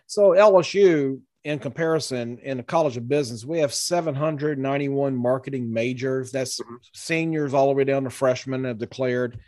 So 0.06 0.30
LSU, 0.30 1.20
in 1.44 1.59
comparison, 1.59 2.38
in 2.42 2.59
the 2.59 2.62
College 2.62 2.97
of 2.97 3.09
Business, 3.09 3.44
we 3.44 3.61
have 3.61 3.73
791 3.73 5.16
marketing 5.16 5.73
majors. 5.73 6.30
That's 6.30 6.61
mm-hmm. 6.61 6.76
seniors 6.92 7.54
all 7.54 7.68
the 7.68 7.75
way 7.75 7.85
down 7.85 8.04
to 8.04 8.11
freshmen 8.11 8.64
have 8.64 8.78
declared. 8.78 9.38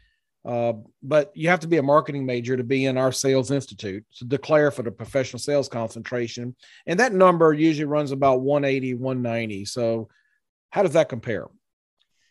Uh, 0.45 0.73
but 1.03 1.31
you 1.35 1.49
have 1.49 1.61
to 1.61 1.69
be 1.69 1.77
a 1.77 1.83
marketing 1.83 2.27
major 2.27 2.57
to 2.57 2.65
be 2.65 2.87
in 2.87 2.99
our 2.99 3.13
sales 3.13 3.51
institute 3.53 4.05
to 4.17 4.25
declare 4.25 4.71
for 4.71 4.83
the 4.83 4.91
professional 4.91 5.39
sales 5.39 5.69
concentration. 5.69 6.57
And 6.87 6.99
that 6.99 7.13
number 7.13 7.53
usually 7.53 7.85
runs 7.85 8.11
about 8.11 8.41
180, 8.41 8.95
190. 8.95 9.65
So 9.67 10.09
How 10.71 10.83
does 10.83 10.95
that 10.95 11.09
compare? 11.09 11.47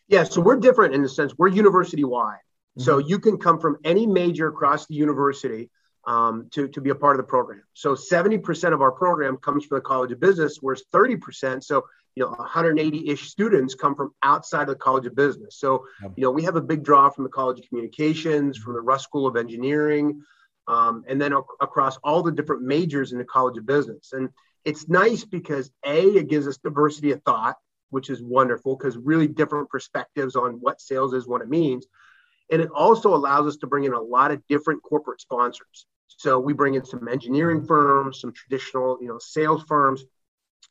Yeah, 0.08 0.24
so 0.24 0.42
we're 0.42 0.56
different 0.56 0.94
in 0.94 1.02
the 1.02 1.08
sense 1.08 1.32
we're 1.38 1.48
university 1.48 2.04
wide. 2.04 2.34
Mm-hmm. 2.76 2.82
So 2.82 2.98
you 2.98 3.18
can 3.18 3.38
come 3.38 3.58
from 3.58 3.78
any 3.84 4.06
major 4.06 4.48
across 4.48 4.86
the 4.86 4.94
university 4.94 5.70
um, 6.06 6.48
to, 6.52 6.68
to 6.68 6.80
be 6.80 6.90
a 6.90 6.94
part 6.94 7.16
of 7.16 7.24
the 7.24 7.28
program. 7.28 7.62
So 7.74 7.94
70% 7.94 8.72
of 8.72 8.82
our 8.82 8.92
program 8.92 9.36
comes 9.36 9.64
from 9.64 9.78
the 9.78 9.82
College 9.82 10.12
of 10.12 10.20
Business, 10.20 10.58
whereas 10.60 10.82
30%, 10.92 11.62
so 11.62 11.84
you 12.14 12.24
know 12.24 12.32
180-ish 12.32 13.30
students 13.30 13.74
come 13.74 13.94
from 13.94 14.12
outside 14.22 14.62
of 14.62 14.68
the 14.68 14.74
College 14.76 15.06
of 15.06 15.14
Business. 15.14 15.56
So 15.58 15.86
you 16.16 16.24
know 16.24 16.30
we 16.30 16.42
have 16.42 16.56
a 16.56 16.60
big 16.60 16.82
draw 16.82 17.08
from 17.08 17.24
the 17.24 17.30
College 17.30 17.60
of 17.60 17.68
Communications, 17.68 18.58
from 18.58 18.74
the 18.74 18.80
Russ 18.80 19.02
School 19.04 19.26
of 19.26 19.36
Engineering, 19.36 20.22
um, 20.68 21.04
and 21.08 21.20
then 21.20 21.32
ac- 21.32 21.42
across 21.60 21.96
all 22.04 22.22
the 22.22 22.32
different 22.32 22.62
majors 22.62 23.12
in 23.12 23.18
the 23.18 23.24
College 23.24 23.56
of 23.56 23.66
Business. 23.66 24.12
And 24.12 24.28
it's 24.64 24.88
nice 24.88 25.24
because 25.24 25.70
a 25.84 26.02
it 26.02 26.28
gives 26.28 26.46
us 26.46 26.58
diversity 26.58 27.12
of 27.12 27.22
thought, 27.22 27.56
which 27.90 28.10
is 28.10 28.22
wonderful 28.22 28.76
because 28.76 28.96
really 28.96 29.28
different 29.28 29.68
perspectives 29.70 30.36
on 30.36 30.58
what 30.60 30.80
sales 30.80 31.14
is, 31.14 31.26
what 31.26 31.42
it 31.42 31.48
means. 31.48 31.86
And 32.52 32.60
it 32.60 32.70
also 32.70 33.14
allows 33.14 33.46
us 33.46 33.56
to 33.56 33.66
bring 33.66 33.84
in 33.84 33.94
a 33.94 34.00
lot 34.00 34.30
of 34.30 34.46
different 34.46 34.82
corporate 34.82 35.20
sponsors. 35.20 35.86
So 36.06 36.38
we 36.38 36.52
bring 36.52 36.74
in 36.74 36.84
some 36.84 37.08
engineering 37.08 37.66
firms, 37.66 38.20
some 38.20 38.32
traditional, 38.32 38.98
you 39.00 39.08
know, 39.08 39.18
sales 39.18 39.64
firms, 39.64 40.04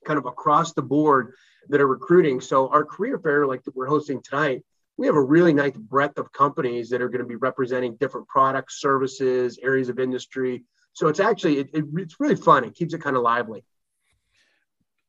kind 0.06 0.18
of 0.18 0.26
across 0.26 0.74
the 0.74 0.82
board 0.82 1.34
that 1.70 1.82
are 1.82 1.88
recruiting. 1.88 2.40
So 2.40 2.70
our 2.70 2.86
career 2.86 3.20
fair, 3.20 3.46
like 3.48 3.64
that 3.64 3.76
we're 3.76 3.88
hosting 3.88 4.22
tonight, 4.22 4.64
we 4.98 5.08
have 5.08 5.16
a 5.16 5.22
really 5.22 5.54
nice 5.54 5.76
breadth 5.76 6.20
of 6.20 6.32
companies 6.32 6.90
that 6.92 7.02
are 7.02 7.10
going 7.10 7.22
to 7.24 7.28
be 7.28 7.36
representing 7.36 7.96
different 7.96 8.28
products, 8.28 8.80
services, 8.80 9.58
areas 9.64 9.90
of 9.90 10.00
industry. 10.00 10.64
So 10.94 11.08
it's 11.08 11.20
actually 11.20 11.60
it, 11.60 11.70
it, 11.74 11.86
it's 11.96 12.20
really 12.20 12.36
fun. 12.36 12.64
It 12.64 12.76
keeps 12.76 12.94
it 12.94 13.02
kind 13.02 13.16
of 13.16 13.24
lively. 13.24 13.64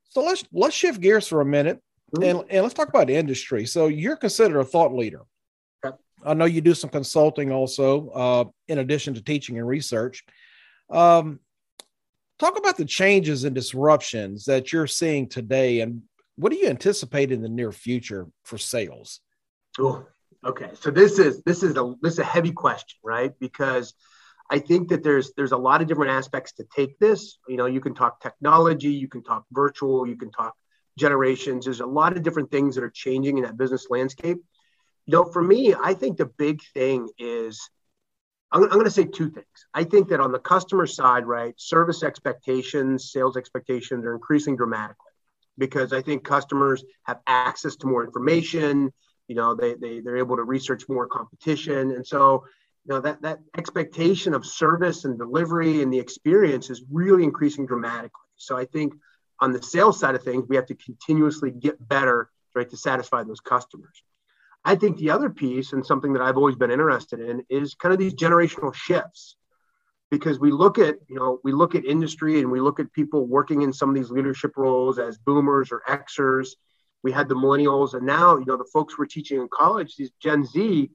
So 0.09 0.23
let's 0.23 0.45
let's 0.53 0.75
shift 0.75 1.01
gears 1.01 1.29
for 1.29 1.43
a 1.43 1.45
minute 1.45 1.83
mm-hmm. 2.17 2.39
and, 2.39 2.51
and 2.51 2.63
let's 2.63 2.75
talk 2.75 2.89
about 2.89 3.11
industry. 3.11 3.67
So 3.67 3.89
you're 3.89 4.17
considered 4.17 4.61
a 4.61 4.65
thought 4.65 4.95
leader. 4.95 5.23
I 6.25 6.35
know 6.35 6.45
you 6.45 6.61
do 6.61 6.75
some 6.75 6.91
consulting 6.91 7.53
also, 7.53 8.09
uh, 8.11 8.45
in 8.69 8.79
addition 8.79 9.15
to 9.15 9.23
teaching 9.23 9.59
and 9.59 9.67
research. 9.67 10.25
Um, 10.91 11.41
talk 12.39 12.59
about 12.59 12.77
the 12.77 12.85
changes 12.85 13.45
and 13.45 13.55
disruptions 13.55 14.45
that 14.47 14.73
you're 14.73 14.87
seeing 14.87 15.29
today, 15.29 15.81
and 15.81 16.03
what 16.37 16.53
do 16.53 16.59
you 16.59 16.69
anticipate 16.69 17.33
in 17.33 17.43
the 17.43 17.49
near 17.49 17.73
future 17.73 18.27
for 18.45 18.59
sales? 18.59 19.21
Oh, 19.79 20.07
okay. 20.45 20.71
So 20.75 20.91
this 20.91 21.19
is 21.19 21.43
this 21.43 21.63
is 21.63 21.77
a 21.77 21.95
this 22.03 22.15
is 22.15 22.19
a 22.19 22.25
heavy 22.25 22.53
question, 22.53 22.99
right? 23.03 23.33
Because 23.41 23.95
I 24.51 24.59
think 24.59 24.89
that 24.89 25.03
there's 25.03 25.33
there's 25.37 25.53
a 25.53 25.57
lot 25.57 25.83
of 25.83 25.89
different 25.89 26.13
aspects 26.13 26.53
to 26.55 26.65
take 26.75 26.99
this. 26.99 27.39
You 27.49 27.57
know, 27.57 27.67
you 27.67 27.81
can 27.81 27.95
talk 27.95 28.21
technology, 28.21 28.91
you 28.91 29.09
can 29.09 29.23
talk 29.23 29.45
virtual, 29.53 30.07
you 30.07 30.17
can 30.17 30.31
talk 30.31 30.55
generations. 30.99 31.65
There's 31.65 31.81
a 31.81 31.87
lot 31.87 32.17
of 32.17 32.23
different 32.23 32.51
things 32.51 32.75
that 32.75 32.85
are 32.85 32.91
changing 32.91 33.39
in 33.39 33.45
that 33.45 33.57
business 33.57 33.87
landscape 33.89 34.39
you 35.07 35.13
know, 35.13 35.25
for 35.25 35.43
me, 35.43 35.75
I 35.75 35.95
think 35.95 36.17
the 36.17 36.27
big 36.27 36.61
thing 36.75 37.09
is 37.19 37.69
I'm, 38.53 38.65
I'm 38.65 38.71
going 38.71 38.85
to 38.85 38.91
say 38.91 39.05
two 39.05 39.31
things. 39.31 39.47
I 39.75 39.85
think 39.85 40.09
that 40.09 40.21
on 40.21 40.33
the 40.33 40.39
customer 40.39 40.87
side, 40.87 41.27
right, 41.27 41.55
service 41.57 42.03
expectations, 42.03 43.11
sales 43.11 43.37
expectations 43.37 44.05
are 44.05 44.15
increasing 44.15 44.57
dramatically 44.57 45.07
because 45.59 45.93
I 45.93 46.03
think 46.03 46.25
customers 46.25 46.85
have 47.05 47.21
access 47.27 47.77
to 47.77 47.87
more 47.87 48.05
information. 48.05 48.93
You 49.29 49.37
know, 49.37 49.55
they, 49.55 49.75
they, 49.75 50.01
they're 50.01 50.19
able 50.19 50.37
to 50.37 50.45
research 50.45 50.85
more 50.89 51.07
competition. 51.07 51.93
And 51.93 52.07
so, 52.07 52.45
you 52.85 52.95
know, 52.95 53.01
that, 53.01 53.23
that 53.23 53.41
expectation 53.57 54.35
of 54.35 54.45
service 54.45 55.05
and 55.05 55.19
delivery 55.19 55.83
and 55.83 55.93
the 55.93 55.99
experience 55.99 56.71
is 56.71 56.83
really 56.91 57.25
increasing 57.25 57.67
dramatically. 57.67 58.11
So 58.37 58.57
I 58.57 58.67
think 58.67 58.95
on 59.41 59.53
the 59.53 59.63
sales 59.63 59.99
side 59.99 60.15
of 60.15 60.23
things, 60.23 60.47
we 60.49 60.57
have 60.57 60.67
to 60.67 60.75
continuously 60.75 61.51
get 61.51 61.77
better, 61.89 62.31
right, 62.55 62.69
to 62.69 62.77
satisfy 62.77 63.23
those 63.23 63.41
customers. 63.41 64.03
I 64.65 64.77
think 64.77 64.97
the 64.97 65.11
other 65.11 65.31
piece, 65.31 65.73
and 65.73 65.85
something 65.85 66.13
that 66.13 66.23
I've 66.23 66.37
always 66.37 66.57
been 66.57 66.71
interested 66.71 67.21
in, 67.21 67.45
is 67.49 67.75
kind 67.75 67.93
of 67.93 67.99
these 67.99 68.15
generational 68.15 68.73
shifts. 68.75 69.37
Because 70.11 70.39
we 70.39 70.51
look 70.53 70.79
at, 70.79 70.97
you 71.09 71.17
know, 71.17 71.41
we 71.43 71.53
look 71.53 71.75
at 71.75 71.87
industry 71.87 72.41
and 72.41 72.51
we 72.51 72.61
look 72.61 72.79
at 72.79 72.93
people 72.93 73.27
working 73.27 73.63
in 73.63 73.73
some 73.73 73.89
of 73.89 73.95
these 73.95 74.11
leadership 74.11 74.59
roles 74.59 74.99
as 74.99 75.17
boomers 75.17 75.73
or 75.73 75.83
Xers. 75.89 76.51
We 77.03 77.13
had 77.13 77.29
the 77.31 77.35
millennials, 77.35 77.95
and 77.95 78.05
now, 78.05 78.37
you 78.37 78.45
know, 78.45 78.59
the 78.59 78.69
folks 78.73 78.99
we're 78.99 79.07
teaching 79.07 79.41
in 79.41 79.49
college, 79.49 79.97
these 79.97 80.13
Gen 80.23 80.45
Z, 80.45 80.91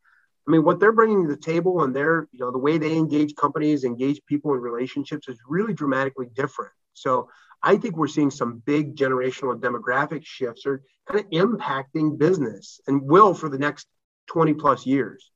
I 0.47 0.51
mean, 0.51 0.63
what 0.63 0.79
they're 0.79 0.93
bringing 0.93 1.23
to 1.23 1.29
the 1.29 1.41
table 1.41 1.83
and 1.83 1.95
their, 1.95 2.29
you 2.31 2.39
know, 2.39 2.51
the 2.51 2.57
way 2.57 2.77
they 2.77 2.95
engage 2.95 3.35
companies, 3.35 3.83
engage 3.83 4.23
people 4.27 4.53
in 4.53 4.61
relationships 4.61 5.27
is 5.27 5.39
really 5.47 5.73
dramatically 5.73 6.27
different. 6.33 6.71
So 6.93 7.27
I 7.63 7.77
think 7.77 7.97
we're 7.97 8.07
seeing 8.07 8.31
some 8.31 8.61
big 8.65 8.95
generational 8.95 9.51
and 9.51 9.61
demographic 9.61 10.25
shifts 10.25 10.65
are 10.65 10.83
kind 11.07 11.19
of 11.19 11.29
impacting 11.31 12.17
business 12.17 12.79
and 12.87 13.01
will 13.01 13.33
for 13.33 13.49
the 13.49 13.57
next 13.57 13.87
20 14.27 14.53
plus 14.53 14.85
years. 14.85 15.31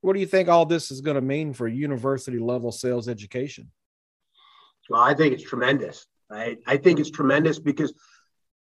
What 0.00 0.14
do 0.14 0.20
you 0.20 0.26
think 0.26 0.48
all 0.48 0.66
this 0.66 0.90
is 0.90 1.00
going 1.00 1.16
to 1.16 1.20
mean 1.20 1.52
for 1.52 1.68
university 1.68 2.38
level 2.38 2.72
sales 2.72 3.08
education? 3.08 3.70
Well, 4.88 5.02
I 5.02 5.14
think 5.14 5.34
it's 5.34 5.44
tremendous. 5.44 6.06
Right? 6.30 6.58
I 6.66 6.76
think 6.76 7.00
it's 7.00 7.10
tremendous 7.10 7.58
because, 7.58 7.92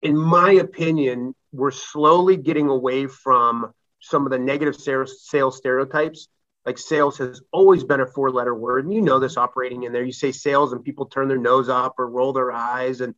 in 0.03 0.17
my 0.17 0.53
opinion, 0.53 1.35
we're 1.53 1.71
slowly 1.71 2.37
getting 2.37 2.69
away 2.69 3.07
from 3.07 3.73
some 4.01 4.25
of 4.25 4.31
the 4.31 4.39
negative 4.39 4.77
sales 4.77 5.57
stereotypes 5.57 6.29
like 6.71 6.79
sales 6.79 7.19
has 7.19 7.43
always 7.53 7.83
been 7.83 8.01
a 8.01 8.07
four 8.07 8.31
letter 8.31 8.55
word 8.55 8.85
and 8.85 8.95
you 8.95 9.01
know 9.01 9.19
this 9.19 9.37
operating 9.37 9.83
in 9.83 9.93
there. 9.93 10.05
You 10.05 10.13
say 10.13 10.31
sales 10.31 10.73
and 10.73 10.85
people 10.85 11.07
turn 11.07 11.27
their 11.27 11.37
nose 11.37 11.69
up 11.69 11.97
or 11.99 12.09
roll 12.09 12.33
their 12.33 12.53
eyes 12.53 13.01
and 13.01 13.13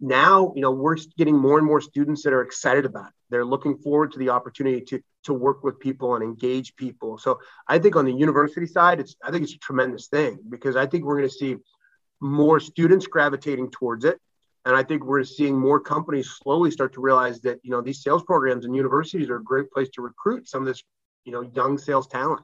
now 0.00 0.50
you 0.56 0.62
know 0.62 0.70
we're 0.70 0.96
getting 1.18 1.36
more 1.36 1.58
and 1.58 1.66
more 1.66 1.82
students 1.82 2.22
that 2.22 2.32
are 2.32 2.40
excited 2.40 2.86
about 2.86 3.08
it. 3.08 3.14
They're 3.28 3.44
looking 3.44 3.76
forward 3.76 4.12
to 4.12 4.18
the 4.18 4.30
opportunity 4.30 4.80
to 4.86 5.02
to 5.24 5.34
work 5.34 5.62
with 5.62 5.78
people 5.78 6.14
and 6.14 6.24
engage 6.24 6.74
people. 6.76 7.18
So 7.18 7.38
i 7.68 7.78
think 7.78 7.96
on 7.96 8.06
the 8.06 8.12
university 8.12 8.66
side 8.66 8.98
it's 8.98 9.14
i 9.22 9.30
think 9.30 9.44
it's 9.44 9.54
a 9.54 9.58
tremendous 9.58 10.06
thing 10.06 10.38
because 10.48 10.74
i 10.74 10.86
think 10.86 11.04
we're 11.04 11.18
going 11.18 11.28
to 11.28 11.34
see 11.34 11.56
more 12.20 12.58
students 12.60 13.06
gravitating 13.06 13.70
towards 13.70 14.06
it 14.06 14.18
and 14.64 14.74
i 14.74 14.82
think 14.82 15.04
we're 15.04 15.22
seeing 15.22 15.58
more 15.68 15.78
companies 15.78 16.30
slowly 16.42 16.70
start 16.70 16.94
to 16.94 17.02
realize 17.02 17.42
that 17.42 17.58
you 17.62 17.70
know 17.70 17.82
these 17.82 18.02
sales 18.02 18.22
programs 18.22 18.64
and 18.64 18.74
universities 18.74 19.28
are 19.28 19.36
a 19.36 19.44
great 19.52 19.70
place 19.70 19.90
to 19.90 20.00
recruit 20.00 20.48
some 20.48 20.62
of 20.62 20.66
this 20.66 20.82
you 21.26 21.32
know 21.32 21.42
young 21.54 21.76
sales 21.76 22.06
talent 22.06 22.40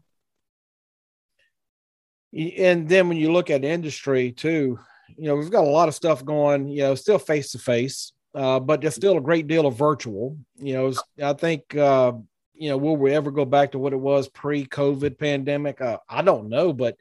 and 2.32 2.88
then 2.88 3.08
when 3.08 3.16
you 3.16 3.32
look 3.32 3.50
at 3.50 3.64
industry 3.64 4.32
too, 4.32 4.78
you 5.16 5.28
know, 5.28 5.36
we've 5.36 5.50
got 5.50 5.64
a 5.64 5.68
lot 5.68 5.88
of 5.88 5.94
stuff 5.94 6.24
going, 6.24 6.68
you 6.68 6.82
know, 6.82 6.94
still 6.94 7.18
face 7.18 7.52
to 7.52 7.58
face, 7.58 8.12
but 8.32 8.80
there's 8.80 8.94
still 8.94 9.18
a 9.18 9.22
great 9.22 9.46
deal 9.46 9.66
of 9.66 9.76
virtual. 9.76 10.38
You 10.56 10.74
know, 10.74 10.92
I 11.22 11.34
think, 11.34 11.76
uh, 11.76 12.12
you 12.54 12.70
know, 12.70 12.76
will 12.76 12.96
we 12.96 13.12
ever 13.12 13.30
go 13.30 13.44
back 13.44 13.72
to 13.72 13.78
what 13.78 13.92
it 13.92 14.00
was 14.00 14.28
pre 14.28 14.64
COVID 14.64 15.18
pandemic? 15.18 15.80
Uh, 15.80 15.98
I 16.08 16.22
don't 16.22 16.48
know. 16.48 16.72
But 16.72 16.96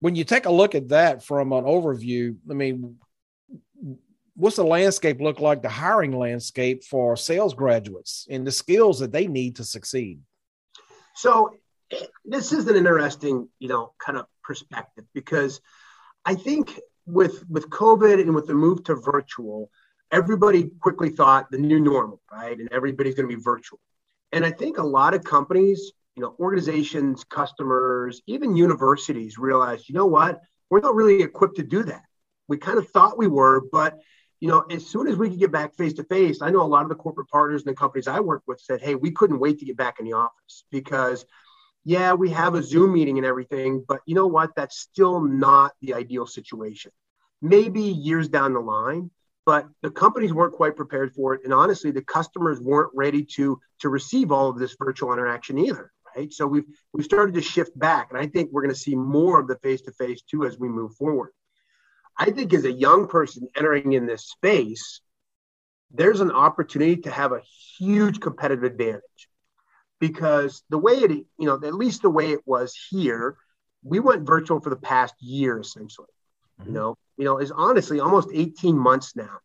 when 0.00 0.14
you 0.14 0.24
take 0.24 0.46
a 0.46 0.52
look 0.52 0.74
at 0.74 0.88
that 0.88 1.24
from 1.24 1.52
an 1.52 1.64
overview, 1.64 2.36
I 2.48 2.54
mean, 2.54 2.96
what's 4.34 4.56
the 4.56 4.64
landscape 4.64 5.20
look 5.20 5.40
like, 5.40 5.62
the 5.62 5.68
hiring 5.68 6.16
landscape 6.16 6.84
for 6.84 7.16
sales 7.16 7.54
graduates 7.54 8.26
and 8.30 8.46
the 8.46 8.52
skills 8.52 9.00
that 9.00 9.12
they 9.12 9.26
need 9.26 9.56
to 9.56 9.64
succeed? 9.64 10.20
So 11.14 11.54
this 12.24 12.52
is 12.52 12.66
an 12.68 12.76
interesting, 12.76 13.48
you 13.58 13.68
know, 13.68 13.92
kind 13.98 14.18
of 14.18 14.26
perspective 14.50 15.04
because 15.14 15.60
I 16.24 16.34
think 16.34 16.80
with 17.06 17.48
with 17.48 17.70
COVID 17.70 18.20
and 18.20 18.34
with 18.34 18.48
the 18.48 18.54
move 18.54 18.82
to 18.84 18.96
virtual, 18.96 19.70
everybody 20.10 20.70
quickly 20.80 21.10
thought 21.10 21.52
the 21.52 21.58
new 21.58 21.78
normal, 21.78 22.20
right? 22.32 22.58
And 22.58 22.68
everybody's 22.72 23.14
going 23.14 23.28
to 23.28 23.36
be 23.36 23.40
virtual. 23.40 23.78
And 24.32 24.44
I 24.44 24.50
think 24.50 24.78
a 24.78 24.82
lot 24.82 25.14
of 25.14 25.22
companies, 25.22 25.92
you 26.16 26.22
know, 26.24 26.34
organizations, 26.40 27.22
customers, 27.22 28.22
even 28.26 28.56
universities 28.56 29.38
realized, 29.38 29.88
you 29.88 29.94
know 29.94 30.06
what, 30.06 30.40
we're 30.68 30.80
not 30.80 30.96
really 30.96 31.22
equipped 31.22 31.56
to 31.58 31.62
do 31.62 31.84
that. 31.84 32.02
We 32.48 32.56
kind 32.56 32.78
of 32.78 32.88
thought 32.88 33.16
we 33.16 33.28
were, 33.28 33.62
but 33.70 34.00
you 34.40 34.48
know, 34.48 34.62
as 34.62 34.84
soon 34.84 35.06
as 35.06 35.16
we 35.16 35.30
could 35.30 35.38
get 35.38 35.52
back 35.52 35.76
face 35.76 35.92
to 35.94 36.04
face, 36.04 36.42
I 36.42 36.50
know 36.50 36.62
a 36.62 36.72
lot 36.74 36.82
of 36.82 36.88
the 36.88 36.96
corporate 37.04 37.28
partners 37.28 37.62
and 37.62 37.70
the 37.70 37.76
companies 37.76 38.08
I 38.08 38.18
work 38.18 38.42
with 38.48 38.58
said, 38.60 38.80
"Hey, 38.80 38.96
we 38.96 39.12
couldn't 39.12 39.38
wait 39.38 39.60
to 39.60 39.64
get 39.64 39.76
back 39.76 40.00
in 40.00 40.06
the 40.06 40.14
office 40.14 40.64
because 40.72 41.24
yeah, 41.84 42.12
we 42.12 42.30
have 42.30 42.54
a 42.54 42.62
Zoom 42.62 42.92
meeting 42.92 43.18
and 43.18 43.26
everything, 43.26 43.84
but 43.86 44.00
you 44.06 44.14
know 44.14 44.26
what? 44.26 44.54
That's 44.54 44.78
still 44.78 45.20
not 45.20 45.72
the 45.80 45.94
ideal 45.94 46.26
situation. 46.26 46.92
Maybe 47.40 47.82
years 47.82 48.28
down 48.28 48.52
the 48.52 48.60
line, 48.60 49.10
but 49.46 49.66
the 49.82 49.90
companies 49.90 50.32
weren't 50.32 50.54
quite 50.54 50.76
prepared 50.76 51.14
for 51.14 51.34
it. 51.34 51.40
And 51.44 51.54
honestly, 51.54 51.90
the 51.90 52.02
customers 52.02 52.60
weren't 52.60 52.90
ready 52.94 53.24
to, 53.36 53.58
to 53.80 53.88
receive 53.88 54.30
all 54.30 54.50
of 54.50 54.58
this 54.58 54.76
virtual 54.78 55.12
interaction 55.12 55.58
either. 55.58 55.90
Right. 56.16 56.32
So 56.32 56.44
we've 56.44 56.64
we've 56.92 57.04
started 57.04 57.36
to 57.36 57.40
shift 57.40 57.78
back. 57.78 58.08
And 58.10 58.18
I 58.18 58.26
think 58.26 58.50
we're 58.50 58.62
going 58.62 58.74
to 58.74 58.80
see 58.80 58.96
more 58.96 59.38
of 59.38 59.46
the 59.46 59.56
face-to-face 59.62 60.22
too 60.22 60.44
as 60.44 60.58
we 60.58 60.68
move 60.68 60.96
forward. 60.96 61.30
I 62.18 62.32
think 62.32 62.52
as 62.52 62.64
a 62.64 62.72
young 62.72 63.06
person 63.06 63.48
entering 63.56 63.92
in 63.92 64.06
this 64.06 64.28
space, 64.28 65.00
there's 65.92 66.20
an 66.20 66.32
opportunity 66.32 66.96
to 67.02 67.10
have 67.10 67.32
a 67.32 67.42
huge 67.78 68.20
competitive 68.20 68.64
advantage 68.64 69.29
because 70.00 70.62
the 70.70 70.78
way 70.78 70.94
it, 70.94 71.10
you 71.10 71.46
know, 71.46 71.54
at 71.54 71.74
least 71.74 72.02
the 72.02 72.10
way 72.10 72.32
it 72.32 72.40
was 72.46 72.74
here, 72.88 73.36
we 73.84 74.00
went 74.00 74.26
virtual 74.26 74.60
for 74.60 74.70
the 74.70 74.76
past 74.76 75.14
year 75.20 75.60
essentially. 75.60 76.08
Mm-hmm. 76.60 76.70
You 76.70 76.74
know, 76.74 76.98
you 77.16 77.24
know, 77.24 77.38
is 77.38 77.52
honestly 77.52 78.00
almost 78.00 78.30
18 78.32 78.76
months 78.76 79.14
now. 79.14 79.38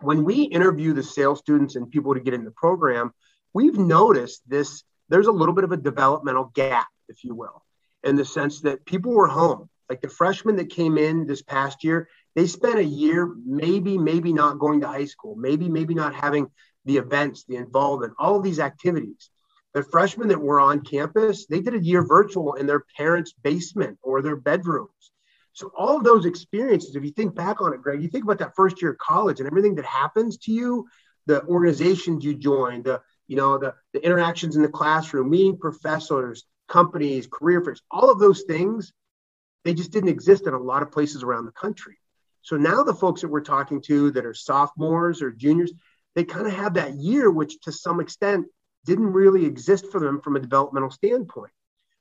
when 0.00 0.22
we 0.24 0.42
interview 0.42 0.92
the 0.92 1.02
sales 1.02 1.40
students 1.40 1.74
and 1.74 1.90
people 1.90 2.14
to 2.14 2.20
get 2.20 2.34
in 2.34 2.44
the 2.44 2.52
program, 2.52 3.12
we've 3.52 3.78
noticed 3.78 4.42
this. 4.46 4.84
There's 5.08 5.26
a 5.26 5.32
little 5.32 5.54
bit 5.54 5.64
of 5.64 5.72
a 5.72 5.76
developmental 5.76 6.52
gap, 6.54 6.86
if 7.08 7.24
you 7.24 7.34
will, 7.34 7.64
in 8.04 8.14
the 8.14 8.24
sense 8.24 8.60
that 8.60 8.84
people 8.84 9.12
were 9.12 9.26
home. 9.26 9.68
Like 9.88 10.02
the 10.02 10.08
freshmen 10.08 10.56
that 10.56 10.68
came 10.68 10.98
in 10.98 11.26
this 11.26 11.40
past 11.40 11.82
year, 11.82 12.08
they 12.36 12.46
spent 12.46 12.78
a 12.78 12.84
year, 12.84 13.34
maybe, 13.44 13.96
maybe 13.96 14.34
not 14.34 14.58
going 14.58 14.82
to 14.82 14.86
high 14.86 15.06
school, 15.06 15.34
maybe, 15.34 15.68
maybe 15.68 15.94
not 15.94 16.14
having 16.14 16.50
the 16.84 16.98
events, 16.98 17.44
the 17.44 17.56
involvement, 17.56 18.12
all 18.18 18.36
of 18.36 18.42
these 18.42 18.60
activities. 18.60 19.30
The 19.78 19.84
freshmen 19.84 20.26
that 20.26 20.40
were 20.40 20.58
on 20.58 20.80
campus, 20.80 21.46
they 21.46 21.60
did 21.60 21.72
a 21.72 21.78
year 21.78 22.04
virtual 22.04 22.54
in 22.54 22.66
their 22.66 22.82
parents' 22.96 23.32
basement 23.32 23.96
or 24.02 24.22
their 24.22 24.34
bedrooms. 24.34 25.12
So 25.52 25.70
all 25.78 25.96
of 25.96 26.02
those 26.02 26.26
experiences, 26.26 26.96
if 26.96 27.04
you 27.04 27.12
think 27.12 27.36
back 27.36 27.60
on 27.60 27.72
it, 27.72 27.80
Greg, 27.80 28.02
you 28.02 28.08
think 28.08 28.24
about 28.24 28.40
that 28.40 28.56
first 28.56 28.82
year 28.82 28.90
of 28.90 28.98
college 28.98 29.38
and 29.38 29.46
everything 29.46 29.76
that 29.76 29.84
happens 29.84 30.36
to 30.38 30.50
you, 30.50 30.88
the 31.26 31.44
organizations 31.44 32.24
you 32.24 32.34
join, 32.34 32.82
the 32.82 33.00
you 33.28 33.36
know 33.36 33.56
the, 33.56 33.72
the 33.92 34.04
interactions 34.04 34.56
in 34.56 34.62
the 34.62 34.68
classroom, 34.68 35.30
meeting 35.30 35.56
professors, 35.56 36.44
companies, 36.68 37.28
career 37.30 37.62
fairs, 37.62 37.80
all 37.88 38.10
of 38.10 38.18
those 38.18 38.42
things, 38.48 38.92
they 39.64 39.74
just 39.74 39.92
didn't 39.92 40.08
exist 40.08 40.48
in 40.48 40.54
a 40.54 40.58
lot 40.58 40.82
of 40.82 40.90
places 40.90 41.22
around 41.22 41.44
the 41.44 41.52
country. 41.52 41.98
So 42.42 42.56
now 42.56 42.82
the 42.82 42.94
folks 42.94 43.20
that 43.20 43.28
we're 43.28 43.42
talking 43.42 43.80
to 43.82 44.10
that 44.10 44.26
are 44.26 44.34
sophomores 44.34 45.22
or 45.22 45.30
juniors, 45.30 45.72
they 46.16 46.24
kind 46.24 46.48
of 46.48 46.52
have 46.54 46.74
that 46.74 46.94
year, 46.94 47.30
which 47.30 47.60
to 47.60 47.70
some 47.70 48.00
extent 48.00 48.46
didn't 48.88 49.12
really 49.12 49.44
exist 49.44 49.86
for 49.92 50.00
them 50.00 50.20
from 50.20 50.34
a 50.34 50.40
developmental 50.40 50.90
standpoint. 50.90 51.52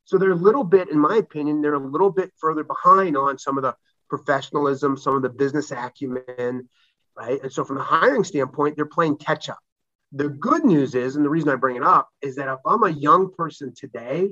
So 0.06 0.18
they're 0.18 0.32
a 0.32 0.36
little 0.36 0.64
bit, 0.64 0.90
in 0.90 0.98
my 0.98 1.18
opinion, 1.18 1.62
they're 1.62 1.74
a 1.74 1.80
little 1.80 2.10
bit 2.10 2.32
further 2.38 2.64
behind 2.64 3.18
on 3.18 3.38
some 3.38 3.58
of 3.58 3.64
the 3.64 3.76
professionalism, 4.10 4.96
some 4.96 5.16
of 5.18 5.22
the 5.22 5.30
business 5.30 5.72
acumen, 5.72 6.70
right? 7.14 7.44
And 7.44 7.52
so 7.52 7.66
from 7.66 7.76
the 7.76 7.84
hiring 7.84 8.24
standpoint, 8.24 8.78
they're 8.78 8.86
playing 8.86 9.18
catch 9.18 9.50
up. 9.50 9.60
The 10.14 10.30
good 10.30 10.64
news 10.64 10.96
is, 10.96 11.18
and 11.18 11.26
the 11.26 11.30
reason 11.30 11.50
I 11.50 11.56
bring 11.56 11.76
it 11.76 11.84
up 11.84 12.08
is 12.22 12.38
that 12.38 12.48
if 12.48 12.60
I'm 12.66 12.84
a 12.84 12.90
young 12.90 13.34
person 13.34 13.74
today, 13.76 14.30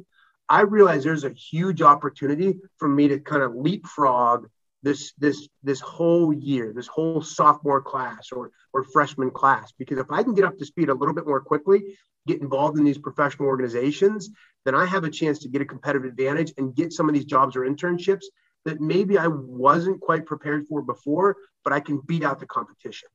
I 0.47 0.62
realize 0.62 1.03
there's 1.03 1.25
a 1.25 1.33
huge 1.33 1.81
opportunity 1.81 2.55
for 2.77 2.88
me 2.88 3.09
to 3.09 3.19
kind 3.19 3.43
of 3.43 3.53
leapfrog 3.53 4.47
this 4.85 5.13
this 5.17 5.49
this 5.63 5.79
whole 5.79 6.31
year, 6.31 6.71
this 6.73 6.85
whole 6.85 7.19
sophomore 7.19 7.81
class 7.81 8.31
or 8.31 8.51
or 8.71 8.83
freshman 8.83 9.31
class. 9.31 9.73
Because 9.77 9.97
if 9.97 10.05
I 10.11 10.21
can 10.21 10.35
get 10.35 10.45
up 10.45 10.57
to 10.59 10.65
speed 10.65 10.89
a 10.89 10.93
little 10.93 11.15
bit 11.15 11.25
more 11.25 11.41
quickly, 11.41 11.97
get 12.27 12.39
involved 12.39 12.77
in 12.77 12.85
these 12.85 12.99
professional 12.99 13.47
organizations, 13.47 14.29
then 14.63 14.75
I 14.75 14.85
have 14.85 15.03
a 15.03 15.09
chance 15.09 15.39
to 15.39 15.49
get 15.49 15.63
a 15.63 15.65
competitive 15.65 16.07
advantage 16.07 16.53
and 16.57 16.75
get 16.75 16.93
some 16.93 17.09
of 17.09 17.15
these 17.15 17.25
jobs 17.25 17.55
or 17.55 17.61
internships 17.61 18.25
that 18.65 18.79
maybe 18.79 19.17
I 19.17 19.27
wasn't 19.27 20.01
quite 20.01 20.27
prepared 20.27 20.67
for 20.67 20.83
before, 20.83 21.37
but 21.63 21.73
I 21.73 21.79
can 21.79 21.99
beat 22.05 22.23
out 22.23 22.39
the 22.39 22.45
competition. 22.45 23.09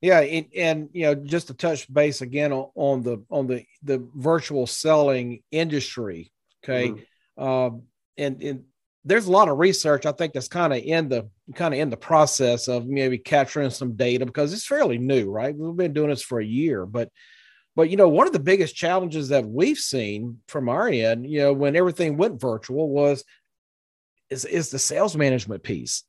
Yeah, 0.00 0.20
and, 0.20 0.46
and, 0.56 0.88
you 0.92 1.06
know, 1.06 1.16
just 1.16 1.48
to 1.48 1.54
touch 1.54 1.92
base 1.92 2.20
again 2.20 2.52
on, 2.52 2.70
on, 2.76 3.02
the 3.02 3.24
on 3.30 3.48
the 3.48 3.64
the 3.82 4.06
virtual 4.14 4.68
selling 4.68 5.42
industry. 5.50 6.30
Okay, 6.62 6.90
mm-hmm. 6.90 7.42
um, 7.42 7.82
and 8.16 8.40
and 8.40 8.64
there's 9.04 9.26
a 9.26 9.32
lot 9.32 9.48
of 9.48 9.58
research 9.58 10.06
I 10.06 10.12
think 10.12 10.32
that's 10.32 10.48
kind 10.48 10.72
of 10.72 10.80
in 10.80 11.08
the 11.08 11.28
kind 11.54 11.72
of 11.72 11.80
in 11.80 11.90
the 11.90 11.96
process 11.96 12.68
of 12.68 12.86
maybe 12.86 13.18
capturing 13.18 13.70
some 13.70 13.96
data 13.96 14.26
because 14.26 14.52
it's 14.52 14.66
fairly 14.66 14.98
new, 14.98 15.30
right? 15.30 15.54
We've 15.56 15.76
been 15.76 15.92
doing 15.92 16.10
this 16.10 16.22
for 16.22 16.40
a 16.40 16.44
year, 16.44 16.84
but 16.86 17.10
but 17.76 17.90
you 17.90 17.96
know, 17.96 18.08
one 18.08 18.26
of 18.26 18.32
the 18.32 18.40
biggest 18.40 18.74
challenges 18.74 19.28
that 19.28 19.46
we've 19.46 19.78
seen 19.78 20.40
from 20.48 20.68
our 20.68 20.88
end, 20.88 21.30
you 21.30 21.40
know, 21.40 21.52
when 21.52 21.76
everything 21.76 22.16
went 22.16 22.40
virtual 22.40 22.88
was 22.88 23.24
is 24.30 24.44
is 24.44 24.70
the 24.70 24.78
sales 24.78 25.16
management 25.16 25.62
piece. 25.62 26.04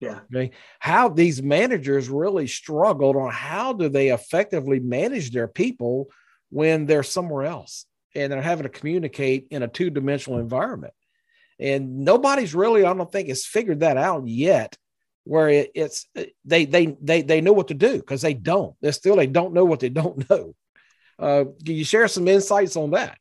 Yeah. 0.00 0.20
Okay. 0.34 0.50
How 0.80 1.08
these 1.08 1.42
managers 1.42 2.10
really 2.10 2.46
struggled 2.46 3.16
on 3.16 3.30
how 3.30 3.72
do 3.72 3.88
they 3.88 4.10
effectively 4.10 4.80
manage 4.80 5.30
their 5.30 5.48
people 5.48 6.10
when 6.50 6.84
they're 6.84 7.02
somewhere 7.02 7.44
else 7.44 7.86
and 8.14 8.30
they're 8.30 8.42
having 8.42 8.64
to 8.64 8.68
communicate 8.68 9.46
in 9.50 9.62
a 9.62 9.68
two-dimensional 9.68 10.38
environment 10.38 10.92
and 11.58 12.00
nobody's 12.00 12.54
really, 12.54 12.84
I 12.84 12.92
don't 12.94 13.10
think, 13.10 13.28
has 13.28 13.46
figured 13.46 13.80
that 13.80 13.96
out 13.96 14.26
yet. 14.26 14.76
Where 15.26 15.48
it, 15.48 15.70
it's 15.74 16.06
they 16.44 16.66
they 16.66 16.96
they 17.00 17.22
they 17.22 17.40
know 17.40 17.54
what 17.54 17.68
to 17.68 17.74
do 17.74 17.96
because 17.96 18.20
they 18.20 18.34
don't. 18.34 18.74
They 18.82 18.90
still 18.90 19.16
they 19.16 19.26
don't 19.26 19.54
know 19.54 19.64
what 19.64 19.80
they 19.80 19.88
don't 19.88 20.28
know. 20.28 20.54
Uh, 21.18 21.44
can 21.64 21.76
you 21.76 21.84
share 21.84 22.08
some 22.08 22.28
insights 22.28 22.76
on 22.76 22.90
that? 22.90 23.16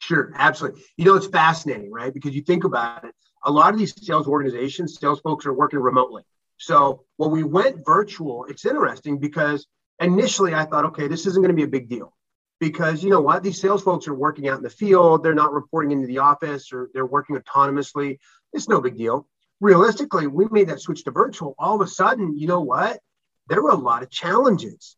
Sure, 0.00 0.32
absolutely. 0.36 0.82
You 0.96 1.06
know, 1.06 1.16
it's 1.16 1.26
fascinating, 1.26 1.90
right? 1.90 2.14
Because 2.14 2.34
you 2.34 2.42
think 2.42 2.64
about 2.64 3.04
it, 3.04 3.14
a 3.44 3.50
lot 3.50 3.72
of 3.72 3.80
these 3.80 3.94
sales 4.06 4.28
organizations, 4.28 4.98
sales 5.00 5.20
folks 5.20 5.44
are 5.46 5.52
working 5.52 5.80
remotely. 5.80 6.22
So 6.58 7.04
when 7.16 7.30
we 7.30 7.42
went 7.42 7.84
virtual, 7.84 8.44
it's 8.44 8.64
interesting 8.64 9.18
because 9.18 9.66
initially 9.98 10.54
I 10.54 10.66
thought, 10.66 10.84
okay, 10.86 11.08
this 11.08 11.26
isn't 11.26 11.42
going 11.42 11.54
to 11.54 11.56
be 11.56 11.64
a 11.64 11.68
big 11.68 11.88
deal 11.88 12.14
because 12.60 13.02
you 13.02 13.10
know 13.10 13.20
what 13.20 13.42
these 13.42 13.60
sales 13.60 13.82
folks 13.82 14.06
are 14.06 14.14
working 14.14 14.48
out 14.48 14.58
in 14.58 14.62
the 14.62 14.70
field. 14.70 15.22
They're 15.22 15.34
not 15.34 15.52
reporting 15.52 15.92
into 15.92 16.06
the 16.06 16.18
office 16.18 16.72
or 16.72 16.90
they're 16.94 17.06
working 17.06 17.36
autonomously. 17.36 18.18
It's 18.52 18.68
no 18.68 18.80
big 18.80 18.96
deal. 18.96 19.26
Realistically 19.60 20.26
we 20.26 20.46
made 20.50 20.68
that 20.68 20.80
switch 20.80 21.04
to 21.04 21.10
virtual. 21.10 21.54
All 21.58 21.74
of 21.74 21.80
a 21.80 21.90
sudden 21.90 22.38
you 22.38 22.46
know 22.46 22.60
what? 22.60 23.00
There 23.48 23.62
were 23.62 23.70
a 23.70 23.74
lot 23.74 24.02
of 24.02 24.10
challenges 24.10 24.96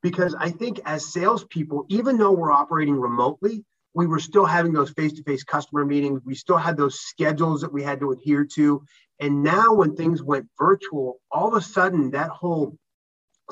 because 0.00 0.32
i 0.38 0.48
think 0.48 0.78
as 0.84 1.12
salespeople 1.12 1.84
even 1.88 2.16
though 2.16 2.30
we're 2.30 2.52
operating 2.52 2.94
remotely 2.94 3.64
we 3.94 4.06
were 4.06 4.20
still 4.20 4.44
having 4.44 4.72
those 4.72 4.90
face-to-face 4.90 5.42
customer 5.42 5.84
meetings. 5.84 6.20
We 6.24 6.36
still 6.36 6.56
had 6.56 6.76
those 6.76 7.00
schedules 7.00 7.62
that 7.62 7.72
we 7.72 7.82
had 7.82 7.98
to 7.98 8.12
adhere 8.12 8.44
to. 8.54 8.84
And 9.18 9.42
now 9.42 9.74
when 9.74 9.96
things 9.96 10.22
went 10.22 10.48
virtual 10.56 11.20
all 11.32 11.48
of 11.48 11.54
a 11.54 11.60
sudden 11.60 12.12
that 12.12 12.28
whole 12.28 12.76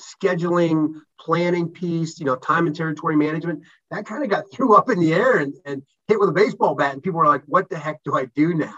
scheduling, 0.00 0.94
planning 1.20 1.68
piece, 1.68 2.18
you 2.18 2.26
know, 2.26 2.36
time 2.36 2.66
and 2.66 2.76
territory 2.76 3.16
management, 3.16 3.62
that 3.90 4.06
kind 4.06 4.22
of 4.22 4.30
got 4.30 4.44
threw 4.52 4.76
up 4.76 4.90
in 4.90 4.98
the 4.98 5.14
air 5.14 5.38
and, 5.38 5.54
and 5.64 5.82
hit 6.08 6.20
with 6.20 6.28
a 6.28 6.32
baseball 6.32 6.74
bat. 6.74 6.94
And 6.94 7.02
people 7.02 7.18
were 7.18 7.26
like, 7.26 7.42
what 7.46 7.68
the 7.68 7.78
heck 7.78 8.02
do 8.04 8.14
I 8.14 8.26
do 8.34 8.54
now? 8.54 8.74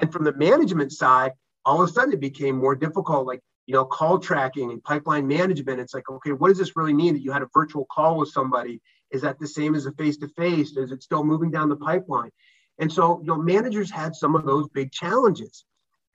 And 0.00 0.12
from 0.12 0.24
the 0.24 0.34
management 0.34 0.92
side, 0.92 1.32
all 1.64 1.82
of 1.82 1.88
a 1.88 1.92
sudden 1.92 2.12
it 2.12 2.20
became 2.20 2.56
more 2.56 2.74
difficult, 2.74 3.26
like, 3.26 3.40
you 3.66 3.72
know, 3.72 3.84
call 3.84 4.18
tracking 4.18 4.70
and 4.70 4.82
pipeline 4.82 5.26
management. 5.26 5.80
It's 5.80 5.94
like, 5.94 6.10
okay, 6.10 6.32
what 6.32 6.48
does 6.48 6.58
this 6.58 6.76
really 6.76 6.92
mean 6.92 7.14
that 7.14 7.22
you 7.22 7.32
had 7.32 7.42
a 7.42 7.48
virtual 7.54 7.86
call 7.90 8.18
with 8.18 8.28
somebody? 8.30 8.80
Is 9.10 9.22
that 9.22 9.38
the 9.38 9.46
same 9.46 9.74
as 9.74 9.86
a 9.86 9.92
face 9.92 10.18
to 10.18 10.28
face? 10.28 10.76
Is 10.76 10.90
it 10.90 11.02
still 11.02 11.24
moving 11.24 11.50
down 11.50 11.68
the 11.68 11.76
pipeline? 11.76 12.30
And 12.78 12.92
so, 12.92 13.20
you 13.20 13.26
know, 13.26 13.36
managers 13.36 13.90
had 13.90 14.14
some 14.14 14.34
of 14.34 14.44
those 14.44 14.68
big 14.68 14.90
challenges. 14.90 15.64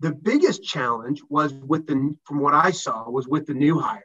The 0.01 0.11
biggest 0.11 0.63
challenge 0.63 1.21
was 1.29 1.53
with 1.53 1.87
the, 1.87 2.15
from 2.25 2.39
what 2.39 2.53
I 2.53 2.71
saw, 2.71 3.09
was 3.09 3.27
with 3.27 3.47
the 3.47 3.53
new 3.53 3.79
hires 3.79 4.03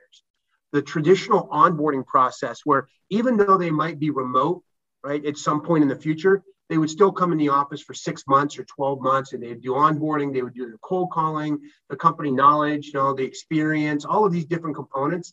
the 0.75 0.83
traditional 0.83 1.47
onboarding 1.53 2.05
process 2.05 2.63
where 2.65 2.89
even 3.09 3.37
though 3.37 3.57
they 3.57 3.71
might 3.71 4.01
be 4.01 4.11
remote, 4.11 4.65
right, 5.05 5.25
at 5.25 5.39
some 5.39 5.63
point 5.63 5.83
in 5.83 5.89
the 5.89 5.95
future, 5.95 6.43
they 6.69 6.77
would 6.77 6.91
still 6.91 7.13
come 7.13 7.31
in 7.31 7.39
the 7.39 7.49
office 7.49 7.81
for 7.81 7.95
six 7.95 8.25
months 8.27 8.59
or 8.59 8.65
12 8.65 9.01
months 9.01 9.33
and 9.33 9.43
they'd 9.43 9.63
do 9.63 9.71
onboarding, 9.71 10.33
they 10.33 10.43
would 10.43 10.53
do 10.55 10.69
the 10.69 10.79
cold 10.83 11.13
calling, 11.13 11.61
the 11.91 11.97
company 11.97 12.33
knowledge, 12.33 12.87
you 12.87 12.95
know, 12.95 13.15
the 13.15 13.23
experience, 13.23 14.05
all 14.05 14.27
of 14.27 14.33
these 14.33 14.47
different 14.47 14.75
components. 14.75 15.33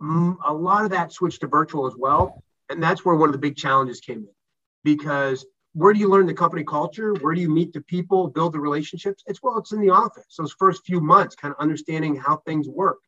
Mm, 0.00 0.36
a 0.46 0.54
lot 0.54 0.84
of 0.84 0.92
that 0.92 1.12
switched 1.12 1.40
to 1.40 1.48
virtual 1.48 1.88
as 1.88 1.94
well. 1.98 2.40
And 2.70 2.80
that's 2.80 3.04
where 3.04 3.16
one 3.16 3.28
of 3.28 3.32
the 3.32 3.40
big 3.40 3.56
challenges 3.56 3.98
came 3.98 4.18
in 4.18 4.28
because 4.84 5.44
where 5.72 5.92
do 5.92 5.98
you 5.98 6.08
learn 6.08 6.26
the 6.26 6.34
company 6.34 6.62
culture? 6.62 7.12
Where 7.14 7.34
do 7.34 7.40
you 7.40 7.50
meet 7.50 7.72
the 7.72 7.80
people, 7.80 8.28
build 8.28 8.52
the 8.52 8.60
relationships? 8.60 9.24
It's 9.26 9.42
well, 9.42 9.58
it's 9.58 9.72
in 9.72 9.80
the 9.80 9.90
office. 9.90 10.36
Those 10.38 10.52
first 10.52 10.86
few 10.86 11.00
months, 11.00 11.34
kind 11.34 11.52
of 11.52 11.60
understanding 11.60 12.14
how 12.14 12.36
things 12.46 12.68
work 12.68 12.98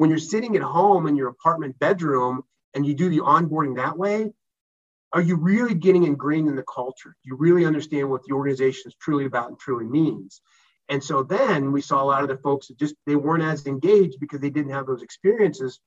when 0.00 0.08
you're 0.08 0.18
sitting 0.18 0.56
at 0.56 0.62
home 0.62 1.06
in 1.06 1.14
your 1.14 1.28
apartment 1.28 1.78
bedroom 1.78 2.42
and 2.72 2.86
you 2.86 2.94
do 2.94 3.10
the 3.10 3.18
onboarding 3.18 3.76
that 3.76 3.98
way, 3.98 4.32
are 5.12 5.20
you 5.20 5.36
really 5.36 5.74
getting 5.74 6.04
ingrained 6.04 6.48
in 6.48 6.56
the 6.56 6.62
culture? 6.62 7.14
Do 7.22 7.28
you 7.28 7.36
really 7.36 7.66
understand 7.66 8.08
what 8.08 8.24
the 8.24 8.32
organization 8.32 8.84
is 8.86 8.94
truly 8.98 9.26
about 9.26 9.50
and 9.50 9.58
truly 9.58 9.84
means? 9.84 10.40
And 10.88 11.04
so 11.04 11.22
then 11.22 11.70
we 11.70 11.82
saw 11.82 12.02
a 12.02 12.08
lot 12.12 12.22
of 12.22 12.30
the 12.30 12.38
folks 12.38 12.68
that 12.68 12.78
just 12.78 12.94
they 13.04 13.14
weren't 13.14 13.42
as 13.42 13.66
engaged 13.66 14.20
because 14.20 14.40
they 14.40 14.48
didn't 14.48 14.72
have 14.72 14.86
those 14.86 15.02
experiences. 15.02 15.78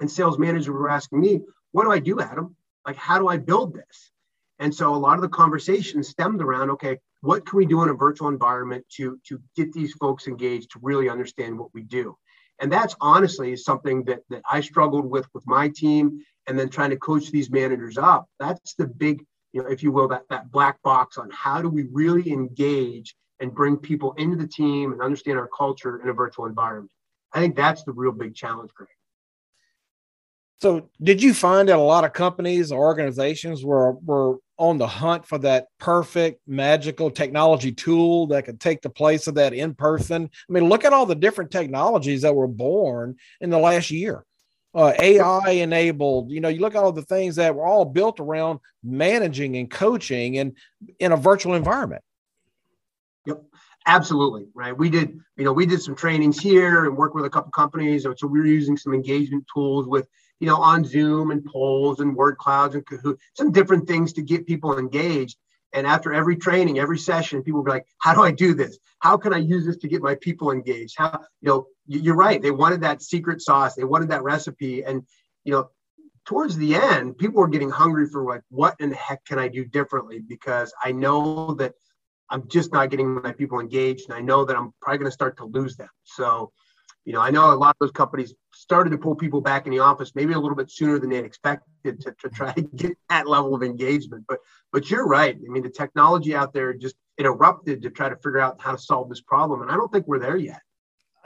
And 0.00 0.10
sales 0.10 0.36
managers 0.36 0.68
were 0.68 0.90
asking 0.90 1.20
me, 1.20 1.42
what 1.70 1.84
do 1.84 1.92
I 1.92 2.00
do, 2.00 2.20
Adam? 2.20 2.56
Like, 2.84 2.96
how 2.96 3.20
do 3.20 3.28
I 3.28 3.36
build 3.36 3.72
this? 3.72 4.10
And 4.58 4.74
so 4.74 4.92
a 4.92 4.96
lot 4.96 5.14
of 5.14 5.22
the 5.22 5.28
conversations 5.28 6.08
stemmed 6.08 6.42
around, 6.42 6.70
okay, 6.70 6.98
what 7.20 7.46
can 7.46 7.56
we 7.56 7.66
do 7.66 7.84
in 7.84 7.88
a 7.88 7.94
virtual 7.94 8.26
environment 8.26 8.84
to, 8.96 9.20
to 9.28 9.40
get 9.54 9.72
these 9.72 9.92
folks 9.92 10.26
engaged 10.26 10.72
to 10.72 10.80
really 10.82 11.08
understand 11.08 11.56
what 11.56 11.72
we 11.72 11.82
do? 11.82 12.16
And 12.60 12.72
that's 12.72 12.94
honestly 13.00 13.56
something 13.56 14.04
that, 14.04 14.20
that 14.30 14.42
I 14.50 14.60
struggled 14.60 15.10
with 15.10 15.26
with 15.34 15.46
my 15.46 15.68
team 15.68 16.20
and 16.46 16.58
then 16.58 16.68
trying 16.68 16.90
to 16.90 16.96
coach 16.96 17.30
these 17.30 17.50
managers 17.50 17.98
up. 17.98 18.26
That's 18.38 18.74
the 18.74 18.86
big, 18.86 19.24
you 19.52 19.62
know, 19.62 19.68
if 19.68 19.82
you 19.82 19.92
will, 19.92 20.08
that, 20.08 20.22
that 20.30 20.50
black 20.50 20.80
box 20.82 21.18
on 21.18 21.30
how 21.30 21.60
do 21.62 21.68
we 21.68 21.84
really 21.90 22.30
engage 22.30 23.14
and 23.40 23.54
bring 23.54 23.76
people 23.76 24.12
into 24.14 24.36
the 24.36 24.46
team 24.46 24.92
and 24.92 25.02
understand 25.02 25.38
our 25.38 25.48
culture 25.56 26.00
in 26.02 26.08
a 26.08 26.12
virtual 26.12 26.46
environment. 26.46 26.90
I 27.32 27.40
think 27.40 27.56
that's 27.56 27.82
the 27.82 27.92
real 27.92 28.12
big 28.12 28.34
challenge, 28.34 28.70
Greg. 28.74 28.88
So, 30.64 30.88
did 31.02 31.22
you 31.22 31.34
find 31.34 31.68
that 31.68 31.76
a 31.76 31.82
lot 31.82 32.04
of 32.04 32.14
companies 32.14 32.72
or 32.72 32.86
organizations 32.86 33.62
were 33.62 33.92
were 33.96 34.38
on 34.56 34.78
the 34.78 34.86
hunt 34.86 35.26
for 35.26 35.36
that 35.40 35.66
perfect 35.78 36.40
magical 36.46 37.10
technology 37.10 37.70
tool 37.70 38.28
that 38.28 38.46
could 38.46 38.58
take 38.60 38.80
the 38.80 38.88
place 38.88 39.26
of 39.26 39.34
that 39.34 39.52
in 39.52 39.74
person? 39.74 40.30
I 40.48 40.50
mean, 40.50 40.70
look 40.70 40.86
at 40.86 40.94
all 40.94 41.04
the 41.04 41.14
different 41.14 41.50
technologies 41.50 42.22
that 42.22 42.34
were 42.34 42.46
born 42.46 43.16
in 43.42 43.50
the 43.50 43.58
last 43.58 43.90
year. 43.90 44.24
Uh, 44.74 44.94
AI 44.98 45.50
enabled, 45.50 46.30
you 46.30 46.40
know, 46.40 46.48
you 46.48 46.60
look 46.60 46.74
at 46.74 46.82
all 46.82 46.92
the 46.92 47.02
things 47.02 47.36
that 47.36 47.54
were 47.54 47.66
all 47.66 47.84
built 47.84 48.18
around 48.18 48.58
managing 48.82 49.58
and 49.58 49.70
coaching 49.70 50.38
and 50.38 50.56
in 50.98 51.12
a 51.12 51.16
virtual 51.18 51.52
environment. 51.56 52.02
Yep. 53.26 53.44
Absolutely, 53.86 54.46
right. 54.54 54.74
We 54.74 54.88
did, 54.88 55.20
you 55.36 55.44
know, 55.44 55.52
we 55.52 55.66
did 55.66 55.82
some 55.82 55.94
trainings 55.94 56.40
here 56.40 56.86
and 56.86 56.96
worked 56.96 57.14
with 57.14 57.26
a 57.26 57.30
couple 57.30 57.50
companies. 57.50 58.04
So 58.04 58.26
we 58.26 58.38
were 58.38 58.46
using 58.46 58.78
some 58.78 58.94
engagement 58.94 59.44
tools 59.52 59.86
with, 59.86 60.08
you 60.44 60.50
know, 60.50 60.58
on 60.58 60.84
Zoom 60.84 61.30
and 61.30 61.42
polls 61.42 62.00
and 62.00 62.14
word 62.14 62.36
clouds 62.36 62.74
and 62.74 62.84
Kahoot, 62.84 63.16
some 63.32 63.50
different 63.50 63.88
things 63.88 64.12
to 64.12 64.20
get 64.20 64.46
people 64.46 64.78
engaged. 64.78 65.38
And 65.72 65.86
after 65.86 66.12
every 66.12 66.36
training, 66.36 66.78
every 66.78 66.98
session, 66.98 67.42
people 67.42 67.62
would 67.62 67.64
be 67.64 67.72
like, 67.72 67.86
"How 67.96 68.12
do 68.12 68.20
I 68.20 68.30
do 68.30 68.52
this? 68.52 68.78
How 68.98 69.16
can 69.16 69.32
I 69.32 69.38
use 69.38 69.64
this 69.64 69.78
to 69.78 69.88
get 69.88 70.02
my 70.02 70.16
people 70.16 70.50
engaged?" 70.50 70.96
How, 70.98 71.18
you 71.40 71.48
know, 71.48 71.66
you're 71.86 72.14
right. 72.14 72.42
They 72.42 72.50
wanted 72.50 72.82
that 72.82 73.00
secret 73.00 73.40
sauce. 73.40 73.74
They 73.74 73.84
wanted 73.84 74.10
that 74.10 74.22
recipe, 74.22 74.84
and 74.84 75.02
you 75.44 75.52
know, 75.52 75.70
towards 76.26 76.58
the 76.58 76.74
end, 76.74 77.16
people 77.16 77.40
were 77.40 77.48
getting 77.48 77.70
hungry 77.70 78.06
for 78.06 78.22
like, 78.26 78.42
what 78.50 78.76
in 78.80 78.90
the 78.90 78.96
heck 78.96 79.24
can 79.24 79.38
I 79.38 79.48
do 79.48 79.64
differently? 79.64 80.18
Because 80.18 80.74
I 80.84 80.92
know 80.92 81.54
that 81.54 81.72
I'm 82.28 82.46
just 82.48 82.70
not 82.70 82.90
getting 82.90 83.22
my 83.22 83.32
people 83.32 83.60
engaged, 83.60 84.10
and 84.10 84.14
I 84.14 84.20
know 84.20 84.44
that 84.44 84.56
I'm 84.56 84.74
probably 84.82 84.98
going 84.98 85.10
to 85.10 85.20
start 85.20 85.38
to 85.38 85.46
lose 85.46 85.74
them. 85.76 85.88
So, 86.02 86.52
you 87.04 87.12
know, 87.12 87.20
I 87.20 87.30
know 87.30 87.52
a 87.52 87.54
lot 87.54 87.70
of 87.70 87.76
those 87.80 87.90
companies 87.90 88.34
started 88.52 88.90
to 88.90 88.98
pull 88.98 89.14
people 89.14 89.40
back 89.40 89.66
in 89.66 89.72
the 89.72 89.80
office 89.80 90.12
maybe 90.14 90.32
a 90.32 90.38
little 90.38 90.56
bit 90.56 90.70
sooner 90.70 90.98
than 90.98 91.10
they 91.10 91.18
expected 91.18 92.00
to, 92.00 92.14
to 92.20 92.28
try 92.30 92.52
to 92.52 92.62
get 92.62 92.96
that 93.10 93.28
level 93.28 93.54
of 93.54 93.62
engagement. 93.62 94.24
But 94.26 94.38
but 94.72 94.90
you're 94.90 95.06
right. 95.06 95.36
I 95.36 95.52
mean, 95.52 95.62
the 95.62 95.70
technology 95.70 96.34
out 96.34 96.52
there 96.52 96.72
just 96.72 96.96
it 97.16 97.26
erupted 97.26 97.82
to 97.82 97.90
try 97.90 98.08
to 98.08 98.16
figure 98.16 98.40
out 98.40 98.60
how 98.60 98.72
to 98.72 98.78
solve 98.78 99.08
this 99.08 99.20
problem, 99.20 99.62
and 99.62 99.70
I 99.70 99.74
don't 99.74 99.92
think 99.92 100.06
we're 100.06 100.18
there 100.18 100.36
yet. 100.36 100.60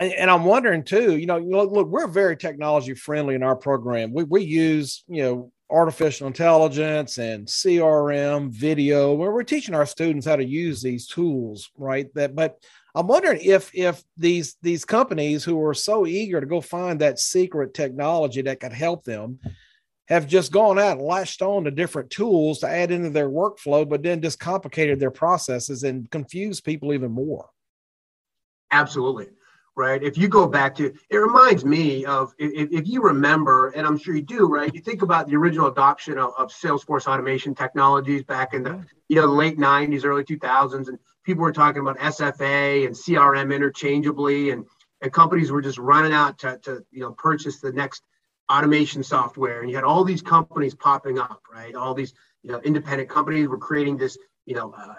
And 0.01 0.31
I'm 0.31 0.45
wondering 0.45 0.85
too, 0.85 1.17
you 1.17 1.27
know, 1.27 1.39
look, 1.39 1.73
look, 1.73 1.89
we're 1.89 2.07
very 2.07 2.37
technology 2.37 2.95
friendly 2.95 3.35
in 3.35 3.43
our 3.43 3.57
program. 3.57 4.13
We, 4.13 4.23
we 4.23 4.45
use, 4.45 5.03
you 5.09 5.25
know, 5.25 5.53
artificial 5.71 6.29
intelligence 6.29 7.19
and 7.19 7.47
CRM 7.47 8.51
video 8.51 9.13
where 9.15 9.33
we're 9.33 9.43
teaching 9.43 9.75
our 9.75 9.87
students 9.87 10.27
how 10.27 10.37
to 10.37 10.45
use 10.45 10.81
these 10.81 11.09
tools, 11.09 11.71
right? 11.77 12.13
That 12.15 12.37
but 12.37 12.63
I'm 12.95 13.07
wondering 13.07 13.41
if 13.43 13.71
if 13.75 14.03
these 14.17 14.57
these 14.63 14.85
companies 14.85 15.45
who 15.45 15.63
are 15.65 15.75
so 15.75 16.07
eager 16.07 16.41
to 16.41 16.47
go 16.47 16.61
find 16.61 17.01
that 17.01 17.19
secret 17.19 17.75
technology 17.75 18.43
that 18.43 18.61
could 18.61 18.73
help 18.73 19.05
them 19.05 19.39
have 20.09 20.27
just 20.27 20.53
gone 20.53 20.79
out 20.79 20.99
and 20.99 21.07
latched 21.07 21.43
on 21.43 21.65
to 21.65 21.71
different 21.71 22.11
tools 22.11 22.61
to 22.61 22.69
add 22.69 22.91
into 22.91 23.11
their 23.11 23.29
workflow, 23.29 23.87
but 23.87 24.03
then 24.03 24.23
just 24.23 24.41
complicated 24.41 24.99
their 24.99 25.11
processes 25.11 25.83
and 25.85 26.11
confused 26.11 26.65
people 26.65 26.95
even 26.95 27.13
more. 27.13 27.51
Absolutely 28.71 29.29
right? 29.79 30.03
If 30.03 30.19
you 30.19 30.29
go 30.29 30.47
back 30.49 30.75
to, 30.75 30.93
it 31.09 31.17
reminds 31.17 31.65
me 31.65 32.05
of 32.05 32.35
if, 32.37 32.69
if, 32.73 32.89
you 32.89 33.01
remember, 33.01 33.69
and 33.69 33.87
I'm 33.87 33.97
sure 33.97 34.15
you 34.15 34.23
do, 34.23 34.47
right? 34.47 34.75
You 34.75 34.81
think 34.81 35.03
about 35.03 35.29
the 35.29 35.37
original 35.37 35.69
adoption 35.69 36.19
of, 36.19 36.33
of 36.37 36.51
Salesforce 36.51 37.07
automation 37.07 37.55
technologies 37.55 38.25
back 38.25 38.55
in 38.55 38.65
the 38.65 38.71
mm-hmm. 38.71 38.83
you 39.09 39.17
know 39.17 39.27
late 39.27 39.57
'90s, 39.57 40.05
early 40.05 40.25
2000s, 40.25 40.89
and 40.89 40.99
people 41.29 41.43
were 41.43 41.53
talking 41.53 41.83
about 41.83 41.99
SFA 41.99 42.87
and 42.87 42.95
CRM 42.97 43.55
interchangeably, 43.55 44.49
and 44.49 44.65
and 45.03 45.13
companies 45.13 45.53
were 45.53 45.61
just 45.61 45.77
running 45.77 46.13
out 46.13 46.39
to, 46.39 46.59
to 46.63 46.83
you 46.91 47.01
know 47.01 47.13
purchase 47.13 47.61
the 47.61 47.71
next 47.71 48.03
automation 48.51 49.03
software, 49.03 49.61
and 49.61 49.69
you 49.69 49.77
had 49.77 49.85
all 49.85 50.05
these 50.05 50.23
companies 50.23 50.75
popping 50.75 51.19
up, 51.19 51.43
right? 51.53 51.75
All 51.75 51.93
these 51.93 52.15
you 52.43 52.51
know 52.51 52.61
independent 52.61 53.11
companies 53.11 53.47
were 53.47 53.59
creating 53.59 53.99
this 53.99 54.17
you 54.47 54.55
know 54.55 54.73
uh, 54.73 54.95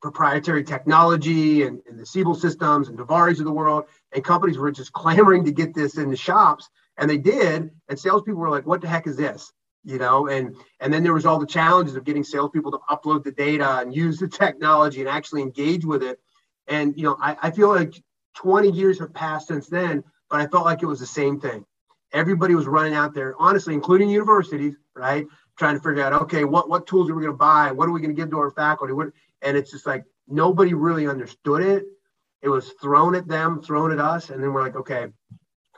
proprietary 0.00 0.62
technology 0.62 1.64
and, 1.64 1.80
and 1.88 1.98
the 1.98 2.06
Siebel 2.06 2.36
systems 2.36 2.88
and 2.88 2.96
Devaris 2.96 3.40
of 3.40 3.44
the 3.44 3.52
world, 3.52 3.86
and 4.12 4.22
companies 4.22 4.58
were 4.58 4.70
just 4.70 4.92
clamoring 5.02 5.44
to 5.44 5.50
get 5.50 5.74
this 5.74 5.98
in 5.98 6.10
the 6.10 6.16
shops, 6.16 6.68
and 6.96 7.10
they 7.10 7.18
did. 7.18 7.72
And 7.88 7.98
salespeople 7.98 8.40
were 8.40 8.50
like, 8.50 8.66
"What 8.66 8.80
the 8.80 8.88
heck 8.88 9.08
is 9.08 9.16
this?" 9.16 9.52
You 9.84 9.98
know, 9.98 10.28
and 10.28 10.54
and 10.80 10.92
then 10.92 11.02
there 11.02 11.12
was 11.12 11.26
all 11.26 11.38
the 11.38 11.46
challenges 11.46 11.96
of 11.96 12.04
getting 12.04 12.22
salespeople 12.22 12.70
to 12.72 12.78
upload 12.90 13.24
the 13.24 13.32
data 13.32 13.78
and 13.78 13.94
use 14.04 14.18
the 14.18 14.28
technology 14.28 15.00
and 15.00 15.08
actually 15.08 15.42
engage 15.42 15.84
with 15.84 16.02
it. 16.02 16.20
And 16.68 16.96
you 16.96 17.02
know, 17.02 17.16
I, 17.20 17.36
I 17.42 17.50
feel 17.50 17.68
like 17.68 17.94
20 18.34 18.70
years 18.70 18.98
have 19.00 19.12
passed 19.12 19.48
since 19.48 19.68
then, 19.68 20.04
but 20.30 20.40
I 20.40 20.46
felt 20.46 20.64
like 20.64 20.82
it 20.82 20.86
was 20.86 21.00
the 21.00 21.06
same 21.06 21.40
thing. 21.40 21.64
Everybody 22.12 22.54
was 22.54 22.66
running 22.66 22.94
out 22.94 23.14
there, 23.14 23.34
honestly, 23.38 23.74
including 23.74 24.08
universities, 24.08 24.76
right? 24.94 25.26
Trying 25.58 25.76
to 25.76 25.82
figure 25.82 26.02
out, 26.02 26.12
okay, 26.22 26.44
what 26.44 26.68
what 26.68 26.86
tools 26.86 27.10
are 27.10 27.14
we 27.14 27.22
going 27.22 27.34
to 27.34 27.38
buy? 27.38 27.72
What 27.72 27.88
are 27.88 27.92
we 27.92 28.00
going 28.00 28.14
to 28.14 28.20
give 28.20 28.30
to 28.30 28.38
our 28.38 28.50
faculty? 28.50 28.92
What 28.92 29.08
and 29.40 29.56
it's 29.56 29.70
just 29.70 29.86
like 29.86 30.04
nobody 30.28 30.74
really 30.74 31.08
understood 31.08 31.62
it. 31.62 31.84
It 32.40 32.48
was 32.48 32.70
thrown 32.80 33.14
at 33.14 33.28
them, 33.28 33.62
thrown 33.62 33.92
at 33.92 33.98
us, 33.98 34.30
and 34.30 34.42
then 34.42 34.52
we're 34.52 34.62
like, 34.62 34.76
okay, 34.76 35.06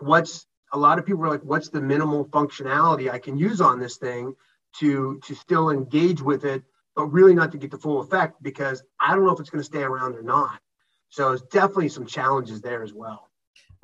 what's 0.00 0.46
a 0.74 0.78
lot 0.78 0.98
of 0.98 1.06
people 1.06 1.20
were 1.20 1.28
like, 1.28 1.44
what's 1.44 1.68
the 1.70 1.80
minimal 1.80 2.26
functionality 2.26 3.10
I 3.10 3.18
can 3.18 3.38
use 3.38 3.60
on 3.60 3.80
this 3.80 3.96
thing 3.96 4.34
to 4.80 5.20
to 5.24 5.34
still 5.34 5.70
engage 5.70 6.20
with 6.20 6.44
it, 6.44 6.62
but 6.96 7.06
really 7.06 7.34
not 7.34 7.52
to 7.52 7.58
get 7.58 7.70
the 7.70 7.78
full 7.78 8.00
effect 8.00 8.42
because 8.42 8.82
I 9.00 9.14
don't 9.14 9.24
know 9.24 9.32
if 9.32 9.40
it's 9.40 9.50
going 9.50 9.60
to 9.60 9.64
stay 9.64 9.82
around 9.82 10.16
or 10.16 10.22
not. 10.22 10.60
So 11.08 11.32
it's 11.32 11.42
definitely 11.42 11.90
some 11.90 12.06
challenges 12.06 12.60
there 12.60 12.82
as 12.82 12.92
well. 12.92 13.30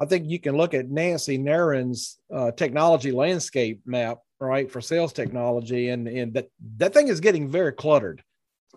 I 0.01 0.07
think 0.07 0.29
you 0.29 0.41
can 0.41 0.57
look 0.57 0.75
at 0.75 0.91
Nancy 0.91 1.39
Nardin's 1.39 2.19
uh, 2.35 2.51
technology 2.51 3.13
landscape 3.13 3.83
map, 3.87 4.19
right, 4.41 4.71
for 4.71 4.81
sales 4.81 5.13
technology, 5.13 5.91
and 5.91 6.09
and 6.09 6.35
that 6.35 6.49
that 6.79 6.93
thing 6.93 7.07
is 7.07 7.21
getting 7.21 7.49
very 7.49 7.73
cluttered. 7.73 8.23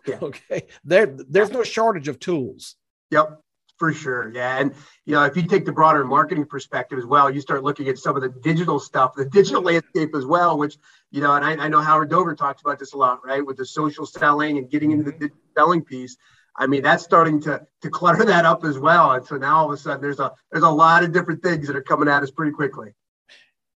Yeah. 0.07 0.19
Okay. 0.21 0.67
There, 0.83 1.05
there's 1.05 1.51
no 1.51 1.63
shortage 1.63 2.09
of 2.09 2.19
tools. 2.19 2.75
Yep, 3.11 3.41
for 3.77 3.91
sure. 3.91 4.31
Yeah. 4.33 4.59
And, 4.59 4.73
you 5.05 5.13
know, 5.13 5.23
if 5.23 5.35
you 5.35 5.43
take 5.43 5.65
the 5.65 5.71
broader 5.71 6.05
marketing 6.05 6.45
perspective 6.45 6.99
as 6.99 7.05
well, 7.05 7.29
you 7.29 7.41
start 7.41 7.63
looking 7.63 7.87
at 7.87 7.97
some 7.97 8.15
of 8.15 8.21
the 8.21 8.29
digital 8.29 8.79
stuff, 8.79 9.13
the 9.15 9.25
digital 9.25 9.61
landscape 9.61 10.15
as 10.15 10.25
well, 10.25 10.57
which, 10.57 10.77
you 11.11 11.21
know, 11.21 11.33
and 11.33 11.43
I, 11.43 11.65
I 11.65 11.67
know 11.67 11.81
Howard 11.81 12.09
Dover 12.09 12.35
talks 12.35 12.61
about 12.61 12.79
this 12.79 12.93
a 12.93 12.97
lot, 12.97 13.25
right? 13.25 13.45
With 13.45 13.57
the 13.57 13.65
social 13.65 14.05
selling 14.05 14.57
and 14.57 14.69
getting 14.69 14.91
into 14.91 15.11
the 15.11 15.29
selling 15.55 15.83
piece. 15.83 16.17
I 16.55 16.67
mean, 16.67 16.83
that's 16.83 17.03
starting 17.03 17.41
to 17.41 17.65
to 17.81 17.89
clutter 17.89 18.25
that 18.25 18.45
up 18.45 18.63
as 18.63 18.77
well. 18.77 19.11
And 19.13 19.25
so 19.25 19.37
now 19.37 19.57
all 19.57 19.65
of 19.65 19.71
a 19.71 19.77
sudden 19.77 20.01
there's 20.01 20.19
a 20.19 20.31
there's 20.51 20.63
a 20.63 20.69
lot 20.69 21.03
of 21.03 21.11
different 21.11 21.41
things 21.41 21.65
that 21.67 21.75
are 21.75 21.81
coming 21.81 22.07
at 22.07 22.21
us 22.21 22.29
pretty 22.29 22.51
quickly. 22.51 22.93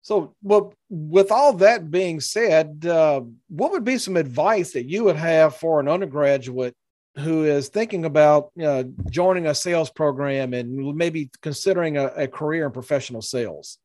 So, 0.01 0.35
well, 0.43 0.73
with 0.89 1.31
all 1.31 1.53
that 1.53 1.89
being 1.89 2.19
said, 2.19 2.85
uh, 2.85 3.21
what 3.47 3.71
would 3.71 3.85
be 3.85 3.97
some 3.97 4.17
advice 4.17 4.73
that 4.73 4.85
you 4.85 5.05
would 5.05 5.15
have 5.15 5.55
for 5.55 5.79
an 5.79 5.87
undergraduate 5.87 6.75
who 7.17 7.43
is 7.43 7.69
thinking 7.69 8.05
about 8.05 8.51
uh, 8.61 8.83
joining 9.09 9.47
a 9.47 9.55
sales 9.55 9.89
program 9.89 10.53
and 10.53 10.95
maybe 10.95 11.29
considering 11.41 11.97
a, 11.97 12.05
a 12.07 12.27
career 12.27 12.65
in 12.65 12.71
professional 12.71 13.21
sales? 13.21 13.77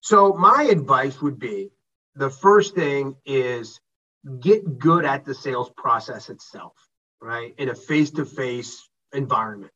So, 0.00 0.32
my 0.34 0.64
advice 0.64 1.20
would 1.20 1.38
be 1.38 1.70
the 2.14 2.30
first 2.30 2.74
thing 2.74 3.16
is 3.24 3.80
get 4.40 4.78
good 4.78 5.04
at 5.04 5.24
the 5.24 5.34
sales 5.34 5.70
process 5.76 6.28
itself, 6.28 6.72
right? 7.20 7.54
In 7.58 7.68
a 7.68 7.74
face 7.74 8.10
to 8.12 8.24
face 8.24 8.88
environment 9.12 9.72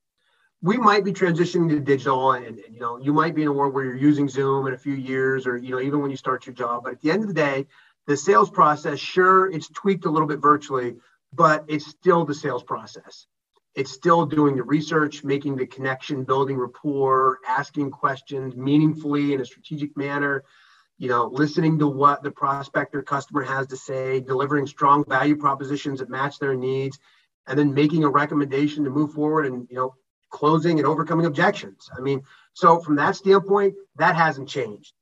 we 0.62 0.76
might 0.76 1.04
be 1.04 1.12
transitioning 1.12 1.68
to 1.68 1.80
digital 1.80 2.32
and, 2.32 2.46
and, 2.46 2.60
you 2.70 2.80
know 2.80 2.98
you 2.98 3.12
might 3.12 3.34
be 3.34 3.42
in 3.42 3.48
a 3.48 3.52
world 3.52 3.74
where 3.74 3.84
you're 3.84 3.96
using 3.96 4.28
zoom 4.28 4.66
in 4.66 4.74
a 4.74 4.78
few 4.78 4.94
years 4.94 5.46
or 5.46 5.56
you 5.56 5.70
know 5.70 5.80
even 5.80 6.00
when 6.00 6.10
you 6.10 6.16
start 6.16 6.46
your 6.46 6.54
job 6.54 6.84
but 6.84 6.94
at 6.94 7.00
the 7.00 7.10
end 7.10 7.22
of 7.22 7.28
the 7.28 7.34
day 7.34 7.66
the 8.06 8.16
sales 8.16 8.50
process 8.50 8.98
sure 8.98 9.50
it's 9.50 9.68
tweaked 9.68 10.06
a 10.06 10.10
little 10.10 10.28
bit 10.28 10.38
virtually 10.38 10.96
but 11.36 11.64
it's 11.68 11.86
still 11.86 12.24
the 12.24 12.34
sales 12.34 12.62
process 12.62 13.26
it's 13.74 13.90
still 13.90 14.24
doing 14.24 14.56
the 14.56 14.62
research 14.62 15.22
making 15.22 15.56
the 15.56 15.66
connection 15.66 16.24
building 16.24 16.56
rapport 16.56 17.38
asking 17.46 17.90
questions 17.90 18.56
meaningfully 18.56 19.34
in 19.34 19.40
a 19.40 19.44
strategic 19.44 19.96
manner 19.96 20.44
you 20.98 21.08
know 21.08 21.26
listening 21.26 21.78
to 21.78 21.86
what 21.86 22.22
the 22.22 22.30
prospect 22.30 22.94
or 22.94 23.02
customer 23.02 23.42
has 23.42 23.66
to 23.66 23.76
say 23.76 24.20
delivering 24.20 24.66
strong 24.66 25.04
value 25.08 25.36
propositions 25.36 25.98
that 26.00 26.10
match 26.10 26.38
their 26.38 26.54
needs 26.54 26.98
and 27.46 27.58
then 27.58 27.72
making 27.72 28.04
a 28.04 28.08
recommendation 28.08 28.84
to 28.84 28.90
move 28.90 29.12
forward 29.12 29.46
and 29.46 29.66
you 29.70 29.76
know 29.76 29.94
closing 30.30 30.78
and 30.78 30.86
overcoming 30.86 31.26
objections. 31.26 31.88
I 31.96 32.00
mean, 32.00 32.22
so 32.52 32.80
from 32.80 32.96
that 32.96 33.16
standpoint, 33.16 33.74
that 33.96 34.16
hasn't 34.16 34.48
changed. 34.48 34.92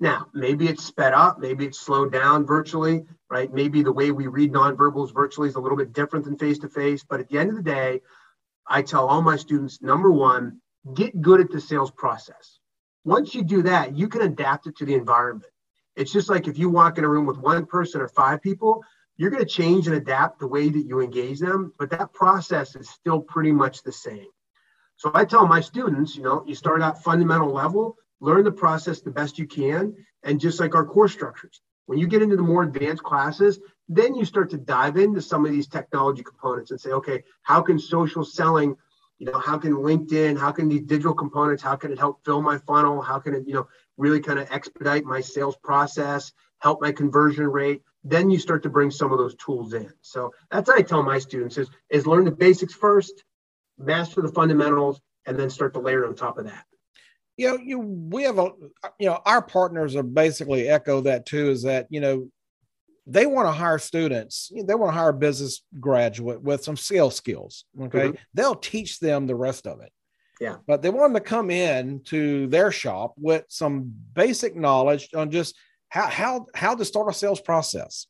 Now, 0.00 0.26
maybe 0.34 0.66
it's 0.66 0.84
sped 0.84 1.14
up, 1.14 1.38
maybe 1.38 1.66
it's 1.66 1.78
slowed 1.78 2.12
down 2.12 2.44
virtually, 2.44 3.04
right? 3.30 3.52
Maybe 3.52 3.82
the 3.82 3.92
way 3.92 4.10
we 4.10 4.26
read 4.26 4.52
nonverbals 4.52 5.14
virtually 5.14 5.48
is 5.48 5.54
a 5.54 5.60
little 5.60 5.78
bit 5.78 5.92
different 5.92 6.24
than 6.24 6.36
face 6.36 6.58
to 6.58 6.68
face. 6.68 7.04
But 7.08 7.20
at 7.20 7.28
the 7.28 7.38
end 7.38 7.50
of 7.50 7.56
the 7.56 7.62
day, 7.62 8.00
I 8.66 8.82
tell 8.82 9.06
all 9.06 9.22
my 9.22 9.36
students 9.36 9.80
number 9.82 10.10
one, 10.10 10.60
get 10.94 11.20
good 11.20 11.40
at 11.40 11.50
the 11.50 11.60
sales 11.60 11.90
process. 11.90 12.58
Once 13.04 13.34
you 13.34 13.42
do 13.42 13.62
that, 13.62 13.96
you 13.96 14.08
can 14.08 14.22
adapt 14.22 14.66
it 14.66 14.76
to 14.78 14.84
the 14.84 14.94
environment. 14.94 15.50
It's 15.96 16.12
just 16.12 16.28
like 16.28 16.48
if 16.48 16.58
you 16.58 16.68
walk 16.68 16.98
in 16.98 17.04
a 17.04 17.08
room 17.08 17.26
with 17.26 17.38
one 17.38 17.66
person 17.66 18.00
or 18.00 18.08
five 18.08 18.42
people, 18.42 18.82
you're 19.16 19.30
going 19.30 19.44
to 19.44 19.48
change 19.48 19.86
and 19.86 19.94
adapt 19.94 20.40
the 20.40 20.46
way 20.46 20.68
that 20.68 20.86
you 20.86 21.00
engage 21.00 21.38
them, 21.38 21.72
but 21.78 21.90
that 21.90 22.12
process 22.12 22.74
is 22.74 22.90
still 22.90 23.20
pretty 23.20 23.52
much 23.52 23.82
the 23.82 23.92
same. 23.92 24.26
So 24.96 25.10
I 25.14 25.24
tell 25.24 25.46
my 25.46 25.60
students, 25.60 26.16
you 26.16 26.22
know, 26.22 26.42
you 26.46 26.54
start 26.54 26.82
at 26.82 27.02
fundamental 27.02 27.52
level, 27.52 27.96
learn 28.24 28.42
the 28.42 28.52
process 28.64 29.00
the 29.00 29.10
best 29.10 29.38
you 29.38 29.46
can, 29.46 29.94
and 30.22 30.40
just 30.40 30.58
like 30.58 30.74
our 30.74 30.86
course 30.86 31.12
structures, 31.12 31.60
When 31.86 31.98
you 31.98 32.06
get 32.06 32.22
into 32.22 32.36
the 32.36 32.42
more 32.42 32.62
advanced 32.62 33.02
classes, 33.02 33.60
then 33.88 34.14
you 34.14 34.24
start 34.24 34.48
to 34.50 34.56
dive 34.56 34.96
into 34.96 35.20
some 35.20 35.44
of 35.44 35.52
these 35.52 35.68
technology 35.68 36.22
components 36.22 36.70
and 36.70 36.80
say, 36.80 36.90
okay, 36.90 37.22
how 37.42 37.60
can 37.60 37.78
social 37.78 38.24
selling, 38.24 38.76
you 39.18 39.26
know, 39.26 39.38
how 39.38 39.58
can 39.58 39.74
LinkedIn, 39.74 40.38
how 40.38 40.52
can 40.52 40.68
these 40.68 40.80
digital 40.80 41.12
components, 41.12 41.62
how 41.62 41.76
can 41.76 41.92
it 41.92 41.98
help 41.98 42.24
fill 42.24 42.40
my 42.40 42.56
funnel? 42.66 43.02
How 43.02 43.18
can 43.18 43.34
it, 43.34 43.44
you 43.46 43.52
know, 43.52 43.68
really 43.98 44.20
kind 44.20 44.38
of 44.38 44.50
expedite 44.50 45.04
my 45.04 45.20
sales 45.20 45.56
process, 45.62 46.32
help 46.60 46.80
my 46.80 46.92
conversion 46.92 47.46
rate? 47.46 47.82
Then 48.04 48.30
you 48.30 48.38
start 48.38 48.62
to 48.62 48.70
bring 48.70 48.90
some 48.90 49.12
of 49.12 49.18
those 49.18 49.36
tools 49.36 49.74
in. 49.74 49.92
So 50.00 50.32
that's 50.50 50.68
what 50.68 50.78
I 50.78 50.82
tell 50.82 51.02
my 51.02 51.18
students 51.18 51.58
is, 51.58 51.68
is 51.90 52.06
learn 52.06 52.24
the 52.24 52.30
basics 52.30 52.74
first, 52.74 53.24
master 53.76 54.22
the 54.22 54.32
fundamentals, 54.32 54.98
and 55.26 55.38
then 55.38 55.50
start 55.50 55.74
to 55.74 55.80
layer 55.80 56.06
on 56.06 56.14
top 56.14 56.38
of 56.38 56.46
that 56.46 56.64
you 57.36 57.48
know, 57.48 57.56
you 57.56 57.78
we 57.78 58.22
have 58.22 58.38
a 58.38 58.50
you 58.98 59.08
know 59.08 59.20
our 59.24 59.42
partners 59.42 59.96
are 59.96 60.02
basically 60.02 60.68
echo 60.68 61.00
that 61.02 61.26
too. 61.26 61.50
Is 61.50 61.62
that 61.62 61.86
you 61.90 62.00
know 62.00 62.28
they 63.06 63.26
want 63.26 63.48
to 63.48 63.52
hire 63.52 63.78
students. 63.78 64.50
They 64.54 64.74
want 64.74 64.92
to 64.92 64.98
hire 64.98 65.10
a 65.10 65.14
business 65.14 65.62
graduate 65.78 66.40
with 66.40 66.64
some 66.64 66.76
sales 66.76 67.16
skills. 67.16 67.64
Okay, 67.80 68.08
mm-hmm. 68.08 68.16
they'll 68.34 68.54
teach 68.54 69.00
them 69.00 69.26
the 69.26 69.34
rest 69.34 69.66
of 69.66 69.80
it. 69.80 69.92
Yeah, 70.40 70.56
but 70.66 70.82
they 70.82 70.90
want 70.90 71.12
them 71.12 71.22
to 71.22 71.28
come 71.28 71.50
in 71.50 72.00
to 72.04 72.46
their 72.48 72.70
shop 72.70 73.14
with 73.16 73.44
some 73.48 73.92
basic 74.14 74.56
knowledge 74.56 75.08
on 75.14 75.30
just 75.30 75.56
how 75.88 76.08
how 76.08 76.46
how 76.54 76.74
to 76.74 76.84
start 76.84 77.10
a 77.10 77.12
sales 77.12 77.40
process. 77.40 78.06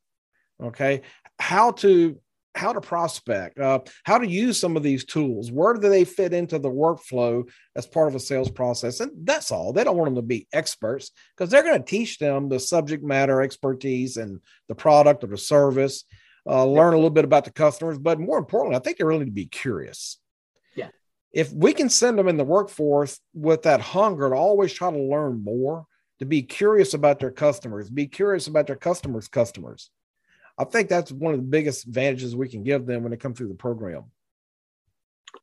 Okay, 0.62 1.02
how 1.38 1.72
to 1.72 2.18
how 2.54 2.72
to 2.72 2.80
prospect, 2.80 3.58
uh, 3.58 3.80
how 4.04 4.18
to 4.18 4.26
use 4.26 4.58
some 4.58 4.76
of 4.76 4.82
these 4.82 5.04
tools. 5.04 5.50
Where 5.50 5.74
do 5.74 5.88
they 5.88 6.04
fit 6.04 6.32
into 6.32 6.58
the 6.58 6.70
workflow 6.70 7.48
as 7.74 7.86
part 7.86 8.08
of 8.08 8.14
a 8.14 8.20
sales 8.20 8.50
process? 8.50 9.00
And 9.00 9.10
that's 9.24 9.50
all. 9.50 9.72
They 9.72 9.84
don't 9.84 9.96
want 9.96 10.08
them 10.08 10.16
to 10.16 10.22
be 10.22 10.46
experts 10.52 11.10
because 11.36 11.50
they're 11.50 11.64
going 11.64 11.78
to 11.78 11.84
teach 11.84 12.18
them 12.18 12.48
the 12.48 12.60
subject 12.60 13.02
matter 13.02 13.42
expertise 13.42 14.16
and 14.16 14.40
the 14.68 14.74
product 14.74 15.24
or 15.24 15.28
the 15.28 15.36
service, 15.36 16.04
uh, 16.46 16.64
learn 16.64 16.92
a 16.92 16.96
little 16.96 17.10
bit 17.10 17.24
about 17.24 17.44
the 17.44 17.52
customers. 17.52 17.98
But 17.98 18.20
more 18.20 18.38
importantly, 18.38 18.76
I 18.76 18.80
think 18.80 18.98
they 18.98 19.04
really 19.04 19.20
need 19.20 19.26
to 19.26 19.32
be 19.32 19.46
curious. 19.46 20.18
Yeah. 20.76 20.90
If 21.32 21.52
we 21.52 21.72
can 21.72 21.88
send 21.88 22.18
them 22.18 22.28
in 22.28 22.36
the 22.36 22.44
workforce 22.44 23.18
with 23.34 23.62
that 23.62 23.80
hunger 23.80 24.30
to 24.30 24.36
always 24.36 24.72
try 24.72 24.92
to 24.92 25.02
learn 25.02 25.42
more, 25.42 25.86
to 26.20 26.24
be 26.24 26.42
curious 26.42 26.94
about 26.94 27.18
their 27.18 27.32
customers, 27.32 27.90
be 27.90 28.06
curious 28.06 28.46
about 28.46 28.68
their 28.68 28.76
customers' 28.76 29.26
customers 29.26 29.90
I 30.56 30.64
think 30.64 30.88
that's 30.88 31.10
one 31.10 31.34
of 31.34 31.40
the 31.40 31.46
biggest 31.46 31.86
advantages 31.86 32.36
we 32.36 32.48
can 32.48 32.62
give 32.62 32.86
them 32.86 33.02
when 33.02 33.10
they 33.10 33.16
come 33.16 33.34
through 33.34 33.48
the 33.48 33.54
program. 33.54 34.04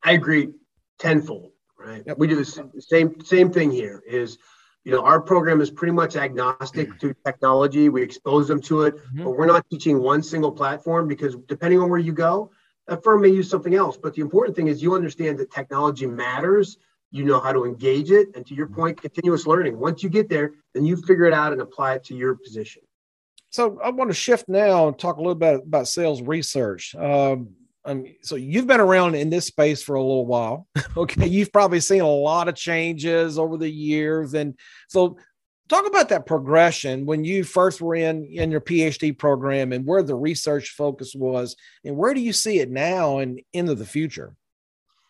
I 0.04 0.14
agree 0.14 0.50
tenfold. 1.02 1.52
Right. 1.78 2.04
Yep. 2.06 2.18
We 2.20 2.28
do 2.28 2.36
the 2.36 2.46
same 2.80 3.20
same 3.22 3.52
thing 3.52 3.72
here. 3.72 4.04
Is 4.08 4.38
you 4.84 4.92
know 4.92 5.04
our 5.04 5.20
program 5.20 5.62
is 5.62 5.72
pretty 5.72 5.94
much 5.94 6.16
agnostic 6.16 7.00
to 7.00 7.16
technology. 7.26 7.90
We 7.90 8.04
expose 8.04 8.48
them 8.48 8.62
to 8.64 8.84
it, 8.84 8.96
mm-hmm. 8.96 9.24
but 9.24 9.32
we're 9.32 9.48
not 9.48 9.66
teaching 9.70 10.00
one 10.00 10.22
single 10.22 10.52
platform 10.52 11.08
because 11.08 11.36
depending 11.48 11.80
on 11.80 11.90
where 11.90 12.00
you 12.00 12.14
go, 12.14 12.52
a 12.88 13.02
firm 13.02 13.22
may 13.22 13.30
use 13.30 13.50
something 13.50 13.74
else. 13.74 13.98
But 13.98 14.14
the 14.14 14.22
important 14.22 14.56
thing 14.56 14.68
is 14.68 14.84
you 14.84 14.94
understand 14.94 15.40
that 15.40 15.52
technology 15.52 16.06
matters. 16.06 16.78
You 17.10 17.26
know 17.26 17.40
how 17.40 17.52
to 17.52 17.66
engage 17.66 18.12
it, 18.12 18.30
and 18.36 18.46
to 18.46 18.54
your 18.54 18.68
point, 18.68 19.02
continuous 19.02 19.48
learning. 19.48 19.78
Once 19.78 20.04
you 20.04 20.10
get 20.10 20.30
there, 20.30 20.54
then 20.74 20.86
you 20.86 20.96
figure 20.96 21.26
it 21.26 21.34
out 21.34 21.52
and 21.52 21.62
apply 21.62 21.96
it 21.96 22.04
to 22.06 22.16
your 22.16 22.36
position. 22.36 22.84
So 23.52 23.80
I 23.84 23.90
want 23.90 24.10
to 24.10 24.16
shift 24.16 24.48
now 24.48 24.88
and 24.88 24.98
talk 24.98 25.18
a 25.18 25.22
little 25.22 25.36
bit 25.36 25.62
about 25.66 25.88
sales 25.88 26.22
research. 26.22 26.96
Um, 26.96 27.50
so 28.22 28.36
you've 28.36 28.68
been 28.68 28.80
around 28.80 29.16
in 29.16 29.30
this 29.30 29.48
space 29.48 29.84
for 29.84 29.96
a 29.96 30.02
little 30.02 30.26
while. 30.26 30.68
okay, 30.98 31.28
you've 31.28 31.52
probably 31.52 31.82
seen 31.82 32.02
a 32.02 32.08
lot 32.08 32.48
of 32.48 32.56
changes 32.56 33.38
over 33.38 33.58
the 33.58 33.70
years, 33.70 34.34
and 34.34 34.58
so 34.88 35.18
talk 35.68 35.88
about 35.88 36.10
that 36.10 36.26
progression 36.26 37.06
when 37.06 37.24
you 37.24 37.44
first 37.44 37.82
were 37.82 37.96
in 37.96 38.26
in 38.26 38.52
your 38.52 38.62
PhD 38.62 39.18
program 39.18 39.74
and 39.74 39.86
where 39.86 40.04
the 40.04 40.16
research 40.16 40.70
focus 40.70 41.14
was, 41.16 41.56
and 41.84 41.98
where 41.98 42.14
do 42.14 42.22
you 42.22 42.34
see 42.34 42.60
it 42.60 42.70
now 42.70 43.18
and 43.18 43.42
into 43.52 43.76
the 43.76 43.86
future? 43.86 44.36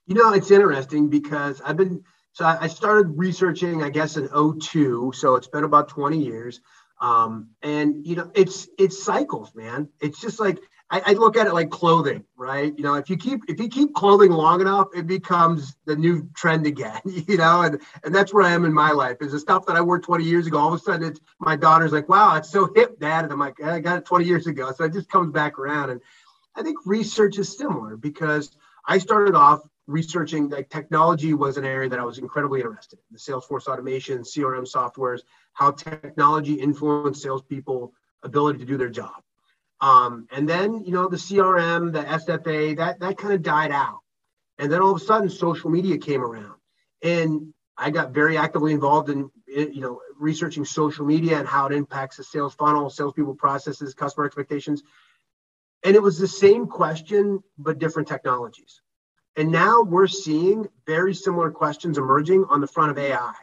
You 0.07 0.15
know, 0.15 0.33
it's 0.33 0.51
interesting 0.51 1.09
because 1.09 1.61
I've 1.61 1.77
been 1.77 2.03
so 2.33 2.45
I 2.45 2.67
started 2.67 3.17
researching, 3.17 3.83
I 3.83 3.89
guess, 3.89 4.15
in 4.15 4.29
02. 4.29 5.11
So 5.13 5.35
it's 5.35 5.47
been 5.47 5.65
about 5.65 5.89
20 5.89 6.17
years. 6.17 6.61
Um, 7.01 7.49
and 7.63 8.05
you 8.05 8.15
know, 8.15 8.31
it's 8.35 8.69
it's 8.77 9.03
cycles, 9.03 9.53
man. 9.55 9.89
It's 9.99 10.21
just 10.21 10.39
like 10.39 10.59
I, 10.91 11.01
I, 11.07 11.13
look 11.13 11.35
at 11.35 11.47
it 11.47 11.53
like 11.53 11.71
clothing, 11.71 12.25
right? 12.35 12.77
You 12.77 12.83
know, 12.83 12.93
if 12.93 13.09
you 13.09 13.17
keep 13.17 13.41
if 13.47 13.59
you 13.59 13.69
keep 13.69 13.95
clothing 13.95 14.29
long 14.29 14.61
enough, 14.61 14.89
it 14.93 15.07
becomes 15.07 15.75
the 15.85 15.95
new 15.95 16.29
trend 16.35 16.67
again. 16.67 17.01
You 17.27 17.37
know, 17.37 17.61
and 17.61 17.81
and 18.03 18.13
that's 18.13 18.33
where 18.33 18.43
I 18.43 18.51
am 18.51 18.65
in 18.65 18.73
my 18.73 18.91
life. 18.91 19.17
Is 19.21 19.31
the 19.31 19.39
stuff 19.39 19.65
that 19.65 19.75
I 19.75 19.81
wore 19.81 19.99
20 19.99 20.23
years 20.23 20.45
ago. 20.45 20.57
All 20.59 20.73
of 20.73 20.79
a 20.79 20.83
sudden, 20.83 21.07
it's 21.07 21.19
my 21.39 21.55
daughter's 21.55 21.91
like, 21.91 22.07
"Wow, 22.07 22.35
it's 22.35 22.51
so 22.51 22.69
hip, 22.75 22.99
Dad," 22.99 23.23
and 23.23 23.33
I'm 23.33 23.39
like, 23.39 23.61
"I 23.63 23.79
got 23.79 23.97
it 23.97 24.05
20 24.05 24.25
years 24.25 24.45
ago." 24.45 24.71
So 24.75 24.83
it 24.83 24.93
just 24.93 25.09
comes 25.09 25.31
back 25.31 25.57
around. 25.57 25.89
And 25.89 26.01
I 26.55 26.61
think 26.61 26.77
research 26.85 27.39
is 27.39 27.57
similar 27.57 27.97
because 27.97 28.51
I 28.85 28.97
started 28.97 29.33
off 29.33 29.61
researching 29.87 30.49
like 30.49 30.69
technology 30.69 31.33
was 31.33 31.57
an 31.57 31.65
area 31.65 31.89
that 31.89 31.99
I 31.99 32.05
was 32.05 32.17
incredibly 32.17 32.61
interested 32.61 32.99
in. 32.99 33.05
The 33.11 33.19
Salesforce 33.19 33.67
automation, 33.67 34.19
CRM 34.19 34.71
softwares, 34.71 35.21
how 35.53 35.71
technology 35.71 36.53
influenced 36.53 37.21
salespeople 37.21 37.93
ability 38.23 38.59
to 38.59 38.65
do 38.65 38.77
their 38.77 38.89
job. 38.89 39.23
Um, 39.81 40.27
and 40.31 40.47
then, 40.47 40.83
you 40.85 40.91
know, 40.91 41.07
the 41.07 41.17
CRM, 41.17 41.91
the 41.91 42.03
SFA, 42.03 42.77
that 42.77 42.99
that 42.99 43.17
kind 43.17 43.33
of 43.33 43.41
died 43.41 43.71
out. 43.71 43.99
And 44.59 44.71
then 44.71 44.81
all 44.81 44.91
of 44.91 45.01
a 45.01 45.03
sudden, 45.03 45.29
social 45.29 45.71
media 45.71 45.97
came 45.97 46.21
around, 46.21 46.59
and 47.01 47.51
I 47.77 47.89
got 47.89 48.11
very 48.11 48.37
actively 48.37 48.73
involved 48.73 49.09
in, 49.09 49.31
you 49.47 49.81
know, 49.81 49.99
researching 50.19 50.65
social 50.65 51.03
media 51.03 51.39
and 51.39 51.47
how 51.47 51.65
it 51.65 51.73
impacts 51.73 52.17
the 52.17 52.23
sales 52.23 52.53
funnel, 52.53 52.91
salespeople 52.91 53.33
processes, 53.35 53.95
customer 53.95 54.27
expectations. 54.27 54.83
And 55.83 55.95
it 55.95 56.01
was 56.01 56.19
the 56.19 56.27
same 56.27 56.67
question, 56.67 57.41
but 57.57 57.79
different 57.79 58.07
technologies. 58.07 58.81
And 59.37 59.51
now 59.51 59.81
we're 59.81 60.07
seeing 60.07 60.67
very 60.85 61.13
similar 61.13 61.51
questions 61.51 61.97
emerging 61.97 62.45
on 62.49 62.61
the 62.61 62.67
front 62.67 62.91
of 62.91 62.97
AI. 62.97 63.33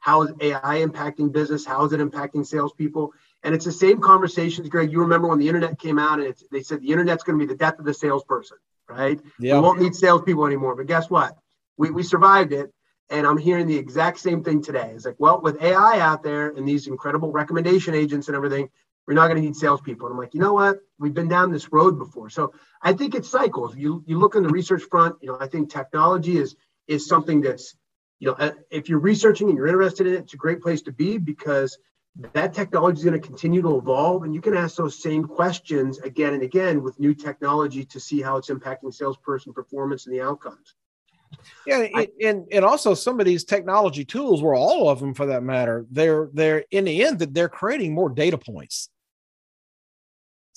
How 0.00 0.22
is 0.22 0.32
AI 0.40 0.84
impacting 0.84 1.32
business? 1.32 1.64
How 1.64 1.84
is 1.84 1.92
it 1.92 2.00
impacting 2.00 2.46
salespeople? 2.46 3.12
And 3.42 3.54
it's 3.54 3.64
the 3.64 3.72
same 3.72 4.00
conversations, 4.00 4.68
Greg. 4.68 4.90
You 4.90 5.00
remember 5.00 5.28
when 5.28 5.38
the 5.38 5.46
internet 5.46 5.78
came 5.78 5.98
out 5.98 6.20
and 6.20 6.34
they 6.50 6.62
said 6.62 6.80
the 6.80 6.90
internet's 6.90 7.22
going 7.22 7.38
to 7.38 7.44
be 7.44 7.52
the 7.52 7.58
death 7.58 7.78
of 7.78 7.84
the 7.84 7.94
salesperson, 7.94 8.58
right? 8.88 9.20
We 9.56 9.60
won't 9.60 9.80
need 9.80 9.94
salespeople 9.94 10.46
anymore. 10.46 10.74
But 10.74 10.86
guess 10.86 11.08
what? 11.10 11.36
We, 11.76 11.90
we 11.90 12.02
survived 12.02 12.52
it. 12.52 12.72
And 13.10 13.26
I'm 13.26 13.38
hearing 13.38 13.66
the 13.66 13.76
exact 13.76 14.18
same 14.18 14.44
thing 14.44 14.62
today. 14.62 14.92
It's 14.94 15.06
like, 15.06 15.16
well, 15.18 15.40
with 15.40 15.62
AI 15.62 15.98
out 16.00 16.22
there 16.22 16.50
and 16.50 16.68
these 16.68 16.88
incredible 16.88 17.32
recommendation 17.32 17.94
agents 17.94 18.28
and 18.28 18.36
everything, 18.36 18.68
we're 19.08 19.14
not 19.14 19.28
going 19.28 19.40
to 19.40 19.42
need 19.42 19.56
salespeople. 19.56 20.06
And 20.06 20.12
I'm 20.12 20.18
like, 20.18 20.34
you 20.34 20.40
know 20.40 20.52
what? 20.52 20.80
We've 20.98 21.14
been 21.14 21.28
down 21.28 21.50
this 21.50 21.72
road 21.72 21.98
before. 21.98 22.28
So 22.28 22.52
I 22.82 22.92
think 22.92 23.14
it's 23.14 23.30
cycles. 23.30 23.74
You 23.74 24.04
you 24.06 24.18
look 24.18 24.36
on 24.36 24.42
the 24.42 24.50
research 24.50 24.82
front. 24.82 25.16
You 25.22 25.28
know, 25.28 25.38
I 25.40 25.48
think 25.48 25.72
technology 25.72 26.36
is 26.36 26.56
is 26.88 27.08
something 27.08 27.40
that's, 27.40 27.74
you 28.18 28.28
know, 28.28 28.34
uh, 28.34 28.50
if 28.70 28.90
you're 28.90 28.98
researching 28.98 29.48
and 29.48 29.56
you're 29.56 29.66
interested 29.66 30.06
in 30.06 30.12
it, 30.12 30.18
it's 30.18 30.34
a 30.34 30.36
great 30.36 30.60
place 30.60 30.82
to 30.82 30.92
be 30.92 31.16
because 31.16 31.78
that 32.34 32.52
technology 32.52 32.98
is 32.98 33.04
going 33.04 33.18
to 33.18 33.26
continue 33.26 33.62
to 33.62 33.78
evolve, 33.78 34.24
and 34.24 34.34
you 34.34 34.42
can 34.42 34.54
ask 34.54 34.76
those 34.76 35.02
same 35.02 35.24
questions 35.24 35.98
again 36.00 36.34
and 36.34 36.42
again 36.42 36.82
with 36.82 37.00
new 37.00 37.14
technology 37.14 37.86
to 37.86 37.98
see 37.98 38.20
how 38.20 38.36
it's 38.36 38.50
impacting 38.50 38.92
salesperson 38.92 39.54
performance 39.54 40.06
and 40.06 40.14
the 40.14 40.20
outcomes. 40.20 40.74
Yeah, 41.66 41.86
I, 41.94 42.08
and 42.22 42.46
and 42.52 42.64
also 42.64 42.92
some 42.92 43.20
of 43.20 43.26
these 43.26 43.44
technology 43.44 44.04
tools, 44.04 44.42
were 44.42 44.54
all 44.54 44.90
of 44.90 45.00
them 45.00 45.14
for 45.14 45.26
that 45.26 45.42
matter, 45.42 45.86
they're 45.90 46.28
they're 46.34 46.64
in 46.70 46.84
the 46.84 47.04
end 47.04 47.20
that 47.20 47.32
they're 47.32 47.48
creating 47.48 47.94
more 47.94 48.10
data 48.10 48.36
points. 48.36 48.90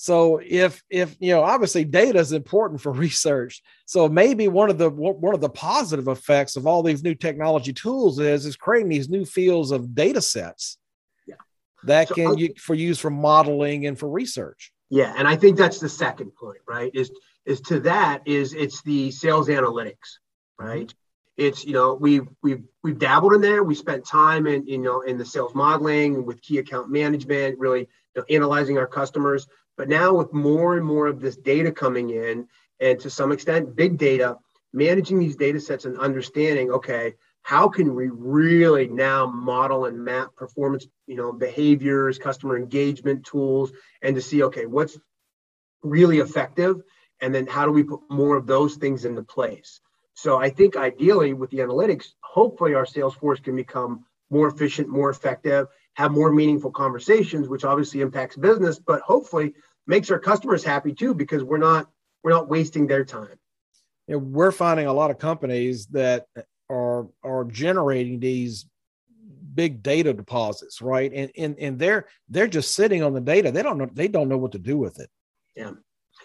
So 0.02 0.42
if 0.44 0.82
if 0.90 1.16
you 1.20 1.32
know 1.32 1.44
obviously 1.44 1.86
data 1.86 2.18
is 2.18 2.32
important 2.32 2.82
for 2.82 2.92
research. 3.08 3.62
So 3.86 4.10
maybe 4.10 4.48
one 4.48 4.72
of 4.72 4.80
the 4.80 4.90
one 4.90 5.36
of 5.36 5.42
the 5.42 5.50
positive 5.50 6.08
effects 6.08 6.56
of 6.56 6.66
all 6.66 6.82
these 6.82 7.04
new 7.04 7.14
technology 7.14 7.72
tools 7.72 8.18
is 8.18 8.48
is 8.48 8.56
creating 8.56 8.90
these 8.90 9.10
new 9.10 9.26
fields 9.26 9.70
of 9.70 9.94
data 9.94 10.20
sets. 10.20 10.80
Yeah. 11.28 11.36
That 11.84 12.08
so 12.08 12.16
can 12.16 12.38
you 12.40 12.52
for 12.58 12.74
use 12.74 12.98
for 12.98 13.12
modeling 13.12 13.86
and 13.86 13.98
for 13.98 14.10
research. 14.10 14.72
Yeah, 14.90 15.14
and 15.16 15.28
I 15.28 15.36
think 15.36 15.56
that's 15.56 15.80
the 15.80 15.88
second 15.88 16.32
point, 16.36 16.62
right? 16.68 16.90
Is 16.96 17.12
is 17.46 17.62
to 17.62 17.80
that 17.82 18.24
is 18.26 18.56
it's 18.56 18.82
the 18.82 19.12
sales 19.12 19.50
analytics, 19.50 20.18
right? 20.58 20.88
Mm-hmm. 20.88 21.46
It's 21.46 21.64
you 21.64 21.74
know 21.74 21.94
we've 21.94 22.28
we've 22.42 22.64
we've 22.82 22.98
dabbled 22.98 23.34
in 23.34 23.42
there. 23.42 23.64
We 23.64 23.76
spent 23.76 24.04
time 24.04 24.48
in 24.48 24.66
you 24.66 24.80
know 24.80 25.02
in 25.02 25.20
the 25.20 25.26
sales 25.26 25.54
modeling 25.54 26.26
with 26.26 26.42
key 26.42 26.58
account 26.58 26.90
management, 26.90 27.60
really 27.60 27.82
you 27.82 27.88
know, 28.22 28.24
analyzing 28.32 28.80
our 28.80 28.88
customers 28.88 29.46
but 29.78 29.90
now, 29.90 30.14
with 30.14 30.34
more 30.34 30.78
and 30.78 30.86
more 30.86 31.08
of 31.08 31.20
this 31.20 31.38
data 31.38 31.72
coming 31.72 32.10
in, 32.12 32.48
and 32.80 33.00
to 33.00 33.10
some 33.10 33.32
extent, 33.32 33.76
big 33.76 33.98
data, 33.98 34.38
managing 34.74 35.20
these 35.20 35.36
data 35.36 35.60
sets 35.60 35.86
and 35.86 35.98
understanding, 35.98 36.72
okay, 36.72 37.14
how 37.44 37.68
can 37.68 37.96
we 37.96 38.10
really 38.10 38.88
now 38.88 39.26
model 39.26 39.86
and 39.86 40.04
map 40.04 40.36
performance, 40.36 40.86
you 41.08 41.16
know, 41.16 41.32
behaviors, 41.32 42.20
customer 42.20 42.58
engagement 42.58 43.26
tools, 43.26 43.72
and 44.02 44.16
to 44.16 44.22
see, 44.22 44.44
okay, 44.44 44.66
what's 44.66 44.98
really 45.84 46.20
effective, 46.20 46.82
and 47.20 47.34
then 47.34 47.48
how 47.48 47.66
do 47.66 47.72
we 47.72 47.84
put 47.84 48.02
more 48.10 48.38
of 48.38 48.46
those 48.48 48.76
things 48.76 49.06
into 49.06 49.24
place? 49.24 49.82
So 50.14 50.38
I 50.38 50.50
think 50.50 50.76
ideally 50.76 51.34
with 51.34 51.50
the 51.50 51.60
analytics, 51.60 52.10
hopefully 52.22 52.76
our 52.76 52.86
sales 52.86 53.16
force 53.16 53.40
can 53.40 53.56
become 53.56 54.06
more 54.30 54.48
efficient, 54.48 54.88
more 54.88 55.10
effective, 55.10 55.68
have 55.96 56.12
more 56.12 56.32
meaningful 56.32 56.72
conversations, 56.72 57.48
which 57.48 57.66
obviously 57.66 58.02
impacts 58.02 58.36
business, 58.36 58.80
but 58.80 59.02
hopefully 59.02 59.54
makes 59.88 60.10
our 60.12 60.20
customers 60.20 60.64
happy 60.64 60.94
too 60.94 61.14
because 61.14 61.44
we're 61.44 61.58
not 61.58 61.90
we're 62.24 62.32
not 62.32 62.50
wasting 62.50 62.88
their 62.88 63.04
time. 63.04 63.38
Know, 64.08 64.18
we're 64.18 64.52
finding 64.52 64.88
a 64.88 64.94
lot 64.94 65.12
of 65.12 65.18
companies 65.18 65.88
that 65.88 66.26
are 66.70 67.08
are 67.24 67.46
generating 67.46 68.20
these 68.20 68.66
big 69.54 69.84
data 69.84 70.14
deposits, 70.14 70.82
right? 70.82 71.12
And 71.14 71.32
and 71.38 71.58
and 71.60 71.80
they're 71.80 72.08
they're 72.30 72.48
just 72.48 72.74
sitting 72.74 73.04
on 73.04 73.14
the 73.14 73.22
data. 73.22 73.52
They 73.52 73.64
don't 73.64 73.78
know 73.78 73.90
they 73.92 74.08
don't 74.08 74.30
know 74.30 74.38
what 74.38 74.54
to 74.54 74.60
do 74.60 74.78
with 74.78 75.00
it. 75.00 75.10
Yeah. 75.56 75.74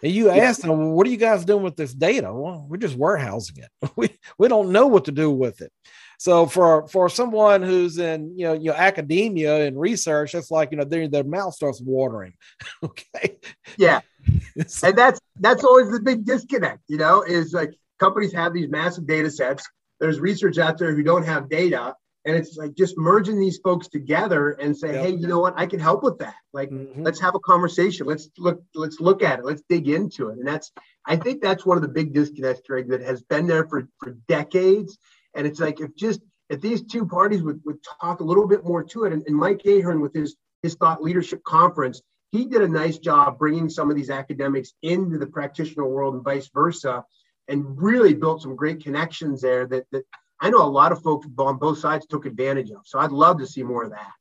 And 0.03 0.13
you 0.13 0.29
ask 0.29 0.61
them, 0.61 0.71
well, 0.71 0.91
what 0.91 1.07
are 1.07 1.11
you 1.11 1.17
guys 1.17 1.47
doing 1.47 1.63
with 1.63 1.77
this 1.77 1.95
data? 1.95 2.31
Well, 2.33 2.67
we're 2.69 2.77
just 2.77 2.97
warehousing 2.97 3.57
it. 3.59 3.91
We 3.97 4.11
we 4.39 4.49
don't 4.49 4.71
know 4.71 4.87
what 4.87 5.07
to 5.07 5.13
do 5.13 5.31
with 5.31 5.63
it. 5.63 5.73
So 6.19 6.47
for 6.47 6.87
for 6.89 7.09
someone 7.09 7.63
who's 7.63 7.99
in 7.99 8.37
you 8.39 8.47
know 8.47 8.53
you 8.55 8.71
know 8.71 8.77
academia 8.77 9.67
and 9.67 9.79
research, 9.79 10.35
it's 10.35 10.51
like 10.51 10.71
you 10.71 10.79
know 10.79 10.85
their 10.85 11.09
their 11.09 11.25
mouth 11.25 11.55
starts 11.55 11.81
watering. 11.81 12.35
okay. 12.83 13.39
Yeah. 13.77 14.01
and 14.83 14.97
that's 14.97 15.21
that's 15.41 15.65
always 15.65 15.91
the 15.91 16.01
big 16.01 16.25
disconnect. 16.25 16.83
You 16.89 16.99
know, 16.99 17.23
is 17.23 17.53
like 17.53 17.75
companies 17.99 18.33
have 18.33 18.53
these 18.53 18.69
massive 18.69 19.07
data 19.07 19.31
sets. 19.31 19.69
There's 20.01 20.21
research 20.21 20.59
out 20.59 20.79
there 20.79 20.95
who 20.95 21.03
don't 21.03 21.25
have 21.25 21.49
data, 21.49 21.95
and 22.25 22.37
it's 22.37 22.57
like 22.57 22.75
just 22.75 22.99
merging 22.99 23.39
these 23.41 23.59
folks 23.59 23.89
together 23.89 24.51
and 24.53 24.77
say, 24.77 24.93
yep. 24.93 25.05
hey, 25.05 25.11
you 25.11 25.27
know 25.27 25.39
what? 25.39 25.55
I 25.57 25.67
can 25.67 25.81
help 25.81 26.03
with 26.03 26.19
that. 26.19 26.35
Like, 26.53 26.71
mm-hmm. 26.71 27.03
let's 27.03 27.21
have 27.21 27.35
a 27.35 27.41
conversation. 27.41 28.07
Let's 28.07 28.29
look. 28.39 28.63
Let's 28.75 29.01
look 29.01 29.23
at 29.23 29.39
it. 29.39 29.45
Let's 29.45 29.63
dig 29.69 29.89
into 29.89 30.29
it. 30.31 30.39
And 30.39 30.47
that's 30.47 30.73
I 31.07 31.17
think 31.17 31.41
that's 31.41 31.65
one 31.65 31.77
of 31.77 31.83
the 31.83 31.89
big 31.89 32.13
disconnects, 32.13 32.63
Greg, 32.67 32.89
that 32.89 33.03
has 33.03 33.23
been 33.23 33.47
there 33.47 33.67
for 33.69 33.89
for 33.99 34.17
decades 34.29 34.99
and 35.37 35.47
it's 35.47 35.61
like 35.61 35.81
if 35.81 35.95
just 35.95 36.21
if 36.49 36.61
these 36.61 36.83
two 36.83 37.07
parties 37.07 37.43
would, 37.43 37.61
would 37.65 37.79
talk 38.01 38.21
a 38.21 38.25
little 38.25 38.47
bit 38.47 38.65
more 38.65 38.83
to 38.83 39.05
it, 39.05 39.13
and, 39.13 39.23
and 39.27 39.37
Mike 39.37 39.63
Ahearne 39.65 40.01
with 40.01 40.15
his 40.15 40.37
his 40.63 40.75
thought 40.75 41.03
leadership 41.03 41.43
conference, 41.45 42.03
he 42.33 42.47
did 42.47 42.63
a 42.63 42.69
nice 42.69 42.99
job 42.99 43.39
bringing 43.39 43.69
some 43.69 43.91
of 43.91 43.97
these 43.97 44.11
academics 44.11 44.73
into 44.83 45.19
the 45.19 45.27
practitioner 45.27 45.87
world 45.87 46.15
and 46.15 46.25
vice 46.25 46.51
versa, 46.53 47.05
and 47.49 47.81
really 47.81 48.15
built 48.15 48.43
some 48.43 48.57
great 48.57 48.83
connections 48.83 49.43
there 49.43 49.67
that 49.67 49.85
that 49.93 50.05
I 50.41 50.51
know 50.51 50.63
a 50.63 50.69
lot 50.69 50.93
of 50.93 51.03
folks 51.03 51.27
on 51.39 51.59
both 51.59 51.79
sides 51.79 52.07
took 52.07 52.27
advantage 52.27 52.71
of. 52.71 52.81
So 52.85 52.99
I'd 52.99 53.13
love 53.13 53.39
to 53.39 53.47
see 53.47 53.63
more 53.63 53.85
of 53.85 53.91
that. 53.91 54.13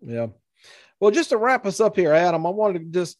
Yeah. 0.00 0.26
Well, 1.00 1.10
just 1.10 1.30
to 1.30 1.36
wrap 1.36 1.66
us 1.66 1.80
up 1.80 1.96
here, 1.96 2.12
Adam, 2.12 2.46
I 2.46 2.50
wanted 2.50 2.78
to 2.80 2.84
just 3.00 3.18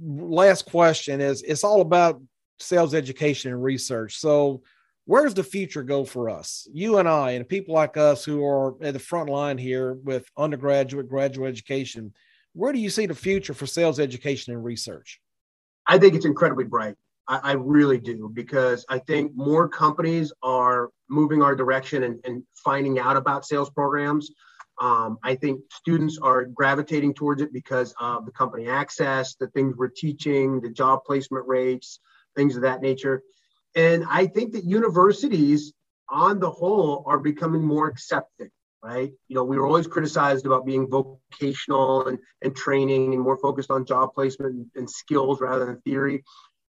last 0.00 0.66
question 0.66 1.20
is 1.20 1.42
it's 1.42 1.64
all 1.64 1.80
about 1.80 2.20
sales 2.58 2.94
education 2.94 3.52
and 3.52 3.62
research. 3.62 4.18
So 4.18 4.62
where's 5.04 5.34
the 5.34 5.44
future 5.44 5.82
go 5.82 6.04
for 6.04 6.30
us? 6.30 6.66
You 6.72 6.98
and 6.98 7.08
i 7.08 7.32
and 7.32 7.48
people 7.48 7.74
like 7.74 7.96
us 7.96 8.24
who 8.24 8.44
are 8.44 8.74
at 8.82 8.92
the 8.92 8.98
front 8.98 9.28
line 9.28 9.58
here 9.58 9.94
with 9.94 10.30
undergraduate 10.36 11.08
graduate 11.08 11.48
education 11.48 12.12
where 12.54 12.72
do 12.72 12.78
you 12.78 12.90
see 12.90 13.06
the 13.06 13.14
future 13.14 13.54
for 13.54 13.66
sales 13.66 13.98
education 13.98 14.52
and 14.52 14.64
research? 14.64 15.20
I 15.86 15.98
think 15.98 16.14
it's 16.14 16.26
incredibly 16.26 16.64
bright. 16.64 16.96
I, 17.28 17.40
I 17.42 17.52
really 17.52 17.98
do 17.98 18.30
because 18.32 18.84
i 18.88 18.98
think 18.98 19.32
more 19.36 19.68
companies 19.68 20.32
are 20.42 20.90
moving 21.08 21.40
our 21.40 21.54
direction 21.54 22.02
and, 22.02 22.20
and 22.24 22.42
finding 22.64 22.98
out 22.98 23.16
about 23.16 23.46
sales 23.46 23.70
programs. 23.70 24.30
Um, 24.80 25.18
i 25.22 25.34
think 25.36 25.60
students 25.70 26.18
are 26.20 26.46
gravitating 26.46 27.14
towards 27.14 27.40
it 27.42 27.52
because 27.52 27.94
of 28.00 28.26
the 28.26 28.32
company 28.32 28.68
access 28.68 29.36
the 29.36 29.46
things 29.48 29.76
we're 29.76 29.88
teaching 29.88 30.60
the 30.60 30.70
job 30.70 31.04
placement 31.06 31.46
rates 31.46 32.00
things 32.34 32.56
of 32.56 32.62
that 32.62 32.80
nature 32.80 33.22
and 33.74 34.04
I 34.08 34.26
think 34.26 34.52
that 34.52 34.64
universities, 34.64 35.72
on 36.08 36.38
the 36.40 36.50
whole, 36.50 37.04
are 37.06 37.18
becoming 37.18 37.62
more 37.62 37.88
accepting, 37.88 38.50
right? 38.82 39.12
You 39.28 39.36
know, 39.36 39.44
we 39.44 39.58
were 39.58 39.66
always 39.66 39.86
criticized 39.86 40.46
about 40.46 40.66
being 40.66 40.88
vocational 40.88 42.06
and, 42.08 42.18
and 42.42 42.54
training 42.54 43.14
and 43.14 43.22
more 43.22 43.38
focused 43.38 43.70
on 43.70 43.86
job 43.86 44.12
placement 44.14 44.68
and, 44.74 44.90
skills 44.90 45.40
rather 45.40 45.64
than 45.64 45.80
theory. 45.80 46.22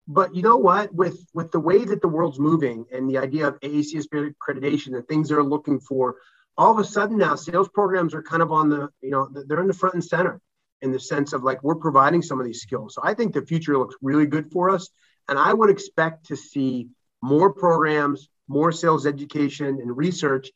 But 0.07 0.33
you 0.35 0.41
know 0.41 0.57
what? 0.57 0.93
With 0.93 1.19
with 1.33 1.51
the 1.51 1.59
way 1.59 1.83
that 1.83 2.01
the 2.01 2.07
world's 2.07 2.39
moving 2.39 2.85
and 2.93 3.09
the 3.09 3.17
idea 3.17 3.47
of 3.47 3.59
AACS 3.59 4.07
accreditation 4.07 4.95
and 4.95 5.05
things 5.07 5.29
they're 5.29 5.43
looking 5.43 5.79
for, 5.81 6.15
all 6.57 6.71
of 6.71 6.79
a 6.79 6.83
sudden 6.83 7.17
now 7.17 7.35
sales 7.35 7.67
programs 7.69 8.13
are 8.13 8.23
kind 8.23 8.41
of 8.41 8.51
on 8.51 8.69
the, 8.69 8.89
you 9.01 9.11
know, 9.11 9.29
they're 9.31 9.59
in 9.59 9.67
the 9.67 9.73
front 9.73 9.95
and 9.95 10.03
center 10.03 10.41
in 10.81 10.91
the 10.91 10.99
sense 10.99 11.33
of 11.33 11.43
like 11.43 11.61
we're 11.63 11.75
providing 11.75 12.21
some 12.21 12.39
of 12.39 12.45
these 12.45 12.61
skills. 12.61 12.95
So 12.95 13.01
I 13.03 13.13
think 13.13 13.33
the 13.33 13.45
future 13.45 13.77
looks 13.77 13.95
really 14.01 14.25
good 14.25 14.51
for 14.51 14.69
us. 14.69 14.89
And 15.27 15.37
I 15.37 15.53
would 15.53 15.69
expect 15.69 16.27
to 16.27 16.35
see 16.35 16.89
more 17.21 17.51
programs, 17.53 18.29
more 18.47 18.71
sales 18.71 19.05
education 19.05 19.79
and 19.81 19.95
research. 19.95 20.51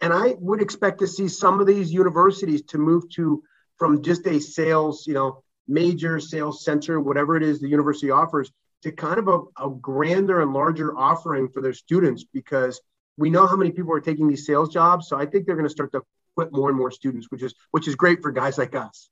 And 0.00 0.12
I 0.12 0.34
would 0.38 0.60
expect 0.60 1.00
to 1.00 1.06
see 1.06 1.28
some 1.28 1.60
of 1.60 1.66
these 1.66 1.92
universities 1.92 2.62
to 2.66 2.78
move 2.78 3.08
to 3.10 3.42
from 3.78 4.02
just 4.02 4.26
a 4.26 4.40
sales, 4.40 5.06
you 5.06 5.14
know, 5.14 5.42
major 5.68 6.20
sales 6.20 6.64
center, 6.64 7.00
whatever 7.00 7.36
it 7.36 7.42
is 7.42 7.60
the 7.60 7.68
university 7.68 8.10
offers, 8.10 8.50
to 8.82 8.92
kind 8.92 9.18
of 9.18 9.28
a, 9.28 9.40
a 9.64 9.70
grander 9.70 10.40
and 10.40 10.52
larger 10.52 10.96
offering 10.96 11.48
for 11.48 11.62
their 11.62 11.72
students 11.72 12.24
because 12.24 12.80
we 13.16 13.30
know 13.30 13.46
how 13.46 13.56
many 13.56 13.72
people 13.72 13.92
are 13.92 14.00
taking 14.00 14.28
these 14.28 14.46
sales 14.46 14.72
jobs. 14.72 15.08
So 15.08 15.16
I 15.16 15.26
think 15.26 15.46
they're 15.46 15.56
going 15.56 15.68
to 15.68 15.70
start 15.70 15.92
to 15.92 16.02
put 16.36 16.52
more 16.52 16.68
and 16.68 16.78
more 16.78 16.90
students, 16.90 17.30
which 17.30 17.42
is 17.42 17.54
which 17.70 17.88
is 17.88 17.94
great 17.94 18.22
for 18.22 18.30
guys 18.30 18.58
like 18.58 18.74
us. 18.74 19.08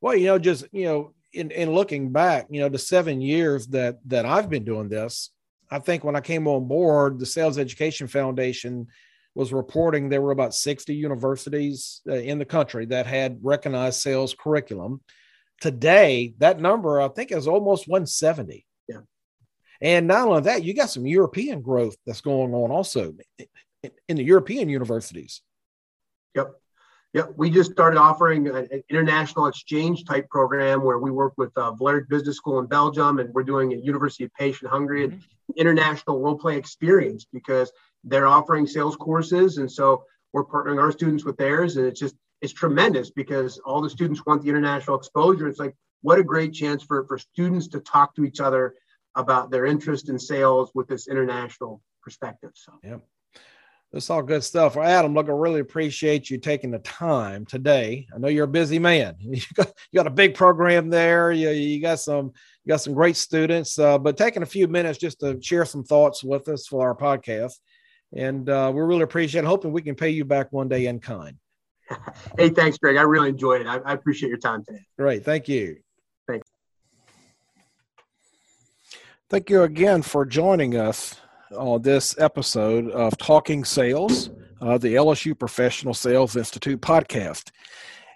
Well, 0.00 0.14
you 0.14 0.26
know, 0.26 0.38
just 0.38 0.66
you 0.72 0.84
know, 0.84 1.14
in, 1.34 1.50
in 1.50 1.72
looking 1.72 2.10
back, 2.10 2.46
you 2.50 2.60
know, 2.60 2.68
the 2.68 2.78
seven 2.78 3.20
years 3.20 3.66
that 3.68 3.98
that 4.06 4.24
I've 4.24 4.48
been 4.48 4.64
doing 4.64 4.88
this, 4.88 5.30
I 5.70 5.78
think 5.78 6.04
when 6.04 6.16
I 6.16 6.20
came 6.20 6.46
on 6.46 6.68
board, 6.68 7.18
the 7.18 7.26
Sales 7.26 7.58
Education 7.58 8.06
Foundation 8.06 8.86
was 9.34 9.52
reporting 9.52 10.08
there 10.08 10.22
were 10.22 10.30
about 10.30 10.54
60 10.54 10.94
universities 10.94 12.00
uh, 12.08 12.14
in 12.14 12.38
the 12.38 12.44
country 12.44 12.86
that 12.86 13.06
had 13.06 13.38
recognized 13.42 14.00
sales 14.00 14.34
curriculum. 14.38 15.00
Today, 15.60 16.34
that 16.38 16.60
number 16.60 17.00
I 17.00 17.08
think 17.08 17.32
is 17.32 17.48
almost 17.48 17.88
170. 17.88 18.64
Yeah. 18.88 19.00
And 19.80 20.06
not 20.06 20.28
only 20.28 20.42
that, 20.42 20.62
you 20.62 20.74
got 20.74 20.90
some 20.90 21.06
European 21.06 21.62
growth 21.62 21.96
that's 22.06 22.20
going 22.20 22.54
on 22.54 22.70
also 22.70 23.14
in 24.08 24.16
the 24.16 24.22
European 24.22 24.68
universities. 24.68 25.42
Yep. 26.36 26.54
Yeah, 27.14 27.26
we 27.36 27.48
just 27.48 27.70
started 27.70 27.96
offering 27.96 28.48
an 28.48 28.82
international 28.90 29.46
exchange 29.46 30.04
type 30.04 30.28
program 30.28 30.82
where 30.82 30.98
we 30.98 31.12
work 31.12 31.34
with 31.36 31.56
uh, 31.56 31.72
Vlaardingen 31.72 32.08
Business 32.08 32.36
School 32.36 32.58
in 32.58 32.66
Belgium, 32.66 33.20
and 33.20 33.32
we're 33.32 33.44
doing 33.44 33.72
a 33.72 33.76
University 33.76 34.24
of 34.24 34.32
Pécs 34.38 34.60
in 34.62 34.68
Hungary, 34.68 35.06
mm-hmm. 35.06 35.14
an 35.16 35.54
international 35.56 36.20
role 36.20 36.36
play 36.36 36.56
experience 36.56 37.24
because 37.32 37.70
they're 38.02 38.26
offering 38.26 38.66
sales 38.66 38.96
courses, 38.96 39.58
and 39.58 39.70
so 39.70 40.04
we're 40.32 40.44
partnering 40.44 40.80
our 40.80 40.90
students 40.90 41.24
with 41.24 41.36
theirs, 41.36 41.76
and 41.76 41.86
it's 41.86 42.00
just 42.00 42.16
it's 42.40 42.52
tremendous 42.52 43.10
because 43.10 43.58
all 43.58 43.80
the 43.80 43.88
students 43.88 44.26
want 44.26 44.42
the 44.42 44.48
international 44.48 44.98
exposure. 44.98 45.46
It's 45.46 45.60
like 45.60 45.76
what 46.02 46.18
a 46.18 46.24
great 46.24 46.52
chance 46.52 46.82
for 46.82 47.06
for 47.06 47.16
students 47.16 47.68
to 47.68 47.80
talk 47.80 48.16
to 48.16 48.24
each 48.24 48.40
other 48.40 48.74
about 49.14 49.52
their 49.52 49.66
interest 49.66 50.08
in 50.08 50.18
sales 50.18 50.72
with 50.74 50.88
this 50.88 51.06
international 51.06 51.80
perspective. 52.02 52.50
So. 52.54 52.72
Yep. 52.82 53.02
That's 53.94 54.10
all 54.10 54.24
good 54.24 54.42
stuff. 54.42 54.74
Well, 54.74 54.84
Adam, 54.84 55.14
look, 55.14 55.28
I 55.28 55.32
really 55.32 55.60
appreciate 55.60 56.28
you 56.28 56.36
taking 56.36 56.72
the 56.72 56.80
time 56.80 57.46
today. 57.46 58.08
I 58.12 58.18
know 58.18 58.26
you're 58.26 58.46
a 58.46 58.48
busy 58.48 58.80
man. 58.80 59.14
You 59.20 59.40
got, 59.54 59.68
you 59.92 59.96
got 59.96 60.08
a 60.08 60.10
big 60.10 60.34
program 60.34 60.90
there. 60.90 61.30
You, 61.30 61.50
you 61.50 61.80
got 61.80 62.00
some 62.00 62.32
you 62.64 62.70
got 62.70 62.80
some 62.80 62.94
great 62.94 63.16
students, 63.16 63.78
uh, 63.78 63.96
but 63.98 64.16
taking 64.16 64.42
a 64.42 64.46
few 64.46 64.66
minutes 64.66 64.98
just 64.98 65.20
to 65.20 65.40
share 65.40 65.64
some 65.64 65.84
thoughts 65.84 66.24
with 66.24 66.48
us 66.48 66.66
for 66.66 66.88
our 66.88 66.96
podcast. 66.96 67.52
And 68.12 68.50
uh, 68.50 68.72
we 68.74 68.82
really 68.82 69.02
appreciate 69.02 69.44
it. 69.44 69.46
Hoping 69.46 69.70
we 69.70 69.82
can 69.82 69.94
pay 69.94 70.10
you 70.10 70.24
back 70.24 70.52
one 70.52 70.68
day 70.68 70.86
in 70.86 70.98
kind. 70.98 71.36
hey, 72.36 72.48
thanks, 72.48 72.78
Greg. 72.78 72.96
I 72.96 73.02
really 73.02 73.28
enjoyed 73.28 73.60
it. 73.60 73.68
I, 73.68 73.76
I 73.78 73.92
appreciate 73.92 74.28
your 74.28 74.38
time 74.38 74.64
today. 74.64 74.84
Great. 74.98 75.24
Thank 75.24 75.46
you. 75.46 75.76
Thanks. 76.26 76.48
Thank 79.30 79.50
you 79.50 79.62
again 79.62 80.02
for 80.02 80.26
joining 80.26 80.76
us 80.76 81.20
on 81.56 81.82
this 81.82 82.18
episode 82.18 82.90
of 82.90 83.16
Talking 83.18 83.64
Sales, 83.64 84.30
uh, 84.60 84.78
the 84.78 84.94
LSU 84.94 85.38
Professional 85.38 85.94
Sales 85.94 86.36
Institute 86.36 86.80
podcast. 86.80 87.50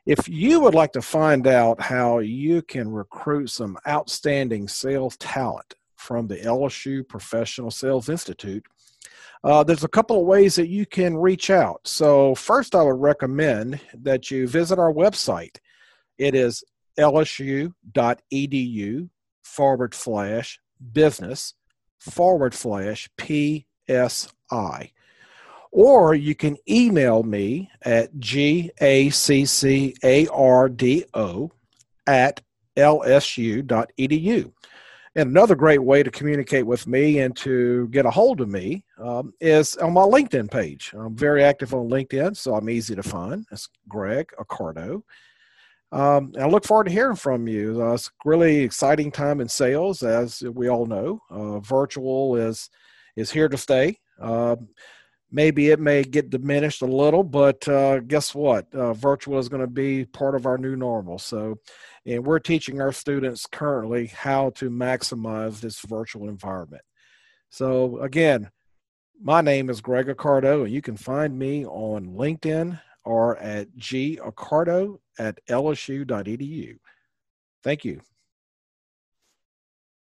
If 0.06 0.28
you 0.28 0.60
would 0.60 0.74
like 0.74 0.92
to 0.92 1.02
find 1.02 1.46
out 1.46 1.80
how 1.80 2.18
you 2.18 2.62
can 2.62 2.90
recruit 2.90 3.48
some 3.48 3.76
outstanding 3.86 4.68
sales 4.68 5.16
talent 5.18 5.74
from 5.96 6.26
the 6.26 6.36
LSU 6.36 7.06
Professional 7.06 7.70
Sales 7.70 8.08
Institute, 8.08 8.64
uh, 9.44 9.62
there's 9.62 9.84
a 9.84 9.88
couple 9.88 10.20
of 10.20 10.26
ways 10.26 10.54
that 10.56 10.68
you 10.68 10.86
can 10.86 11.16
reach 11.16 11.50
out. 11.50 11.80
So, 11.86 12.34
first, 12.34 12.74
I 12.74 12.82
would 12.82 13.00
recommend 13.00 13.80
that 13.94 14.30
you 14.30 14.48
visit 14.48 14.78
our 14.78 14.92
website. 14.92 15.58
It 16.16 16.34
is 16.34 16.64
lsu.edu 16.98 17.70
forward 19.44 19.94
slash 19.94 20.60
business 20.92 21.54
forward 21.98 22.54
slash 22.54 23.08
PSI. 23.20 24.92
Or 25.70 26.14
you 26.14 26.34
can 26.34 26.56
email 26.68 27.22
me 27.22 27.70
at 27.82 28.18
gaccardo 28.18 29.92
at 32.06 32.40
lsu.edu. 32.76 34.52
And 35.16 35.30
another 35.30 35.56
great 35.56 35.82
way 35.82 36.02
to 36.02 36.10
communicate 36.10 36.66
with 36.66 36.86
me 36.86 37.18
and 37.18 37.36
to 37.38 37.88
get 37.88 38.06
a 38.06 38.10
hold 38.10 38.40
of 38.40 38.48
me 38.48 38.84
um, 38.98 39.32
is 39.40 39.76
on 39.76 39.92
my 39.92 40.02
LinkedIn 40.02 40.50
page. 40.50 40.92
I'm 40.96 41.16
very 41.16 41.42
active 41.42 41.74
on 41.74 41.88
LinkedIn, 41.88 42.36
so 42.36 42.54
I'm 42.54 42.70
easy 42.70 42.94
to 42.94 43.02
find. 43.02 43.44
It's 43.50 43.68
Greg 43.88 44.28
Accardo. 44.38 45.02
Um, 45.90 46.32
I 46.38 46.46
look 46.46 46.64
forward 46.64 46.84
to 46.84 46.92
hearing 46.92 47.16
from 47.16 47.48
you. 47.48 47.82
Uh, 47.82 47.94
it's 47.94 48.10
really 48.24 48.58
exciting 48.58 49.10
time 49.10 49.40
in 49.40 49.48
sales, 49.48 50.02
as 50.02 50.42
we 50.42 50.68
all 50.68 50.86
know. 50.86 51.20
Uh, 51.30 51.60
virtual 51.60 52.36
is 52.36 52.68
is 53.16 53.30
here 53.30 53.48
to 53.48 53.56
stay. 53.56 53.98
Uh, 54.20 54.56
maybe 55.30 55.70
it 55.70 55.80
may 55.80 56.02
get 56.02 56.30
diminished 56.30 56.82
a 56.82 56.86
little, 56.86 57.24
but 57.24 57.66
uh, 57.68 58.00
guess 58.00 58.34
what? 58.34 58.72
Uh, 58.74 58.92
virtual 58.92 59.38
is 59.38 59.48
going 59.48 59.60
to 59.60 59.66
be 59.66 60.04
part 60.04 60.34
of 60.34 60.46
our 60.46 60.58
new 60.58 60.76
normal. 60.76 61.18
So, 61.18 61.58
and 62.06 62.24
we're 62.24 62.38
teaching 62.38 62.80
our 62.80 62.92
students 62.92 63.46
currently 63.50 64.06
how 64.06 64.50
to 64.50 64.70
maximize 64.70 65.60
this 65.60 65.80
virtual 65.80 66.28
environment. 66.28 66.82
So, 67.50 67.98
again, 68.00 68.50
my 69.20 69.40
name 69.40 69.70
is 69.70 69.80
Greg 69.80 70.06
Accardo, 70.06 70.64
and 70.64 70.72
you 70.72 70.82
can 70.82 70.96
find 70.96 71.38
me 71.38 71.66
on 71.66 72.08
LinkedIn 72.08 72.80
or 73.04 73.38
at 73.38 73.74
G 73.76 74.16
gaccardo 74.16 75.00
at 75.18 75.38
lsu.edu. 75.48 76.78
Thank 77.62 77.84
you. 77.84 78.00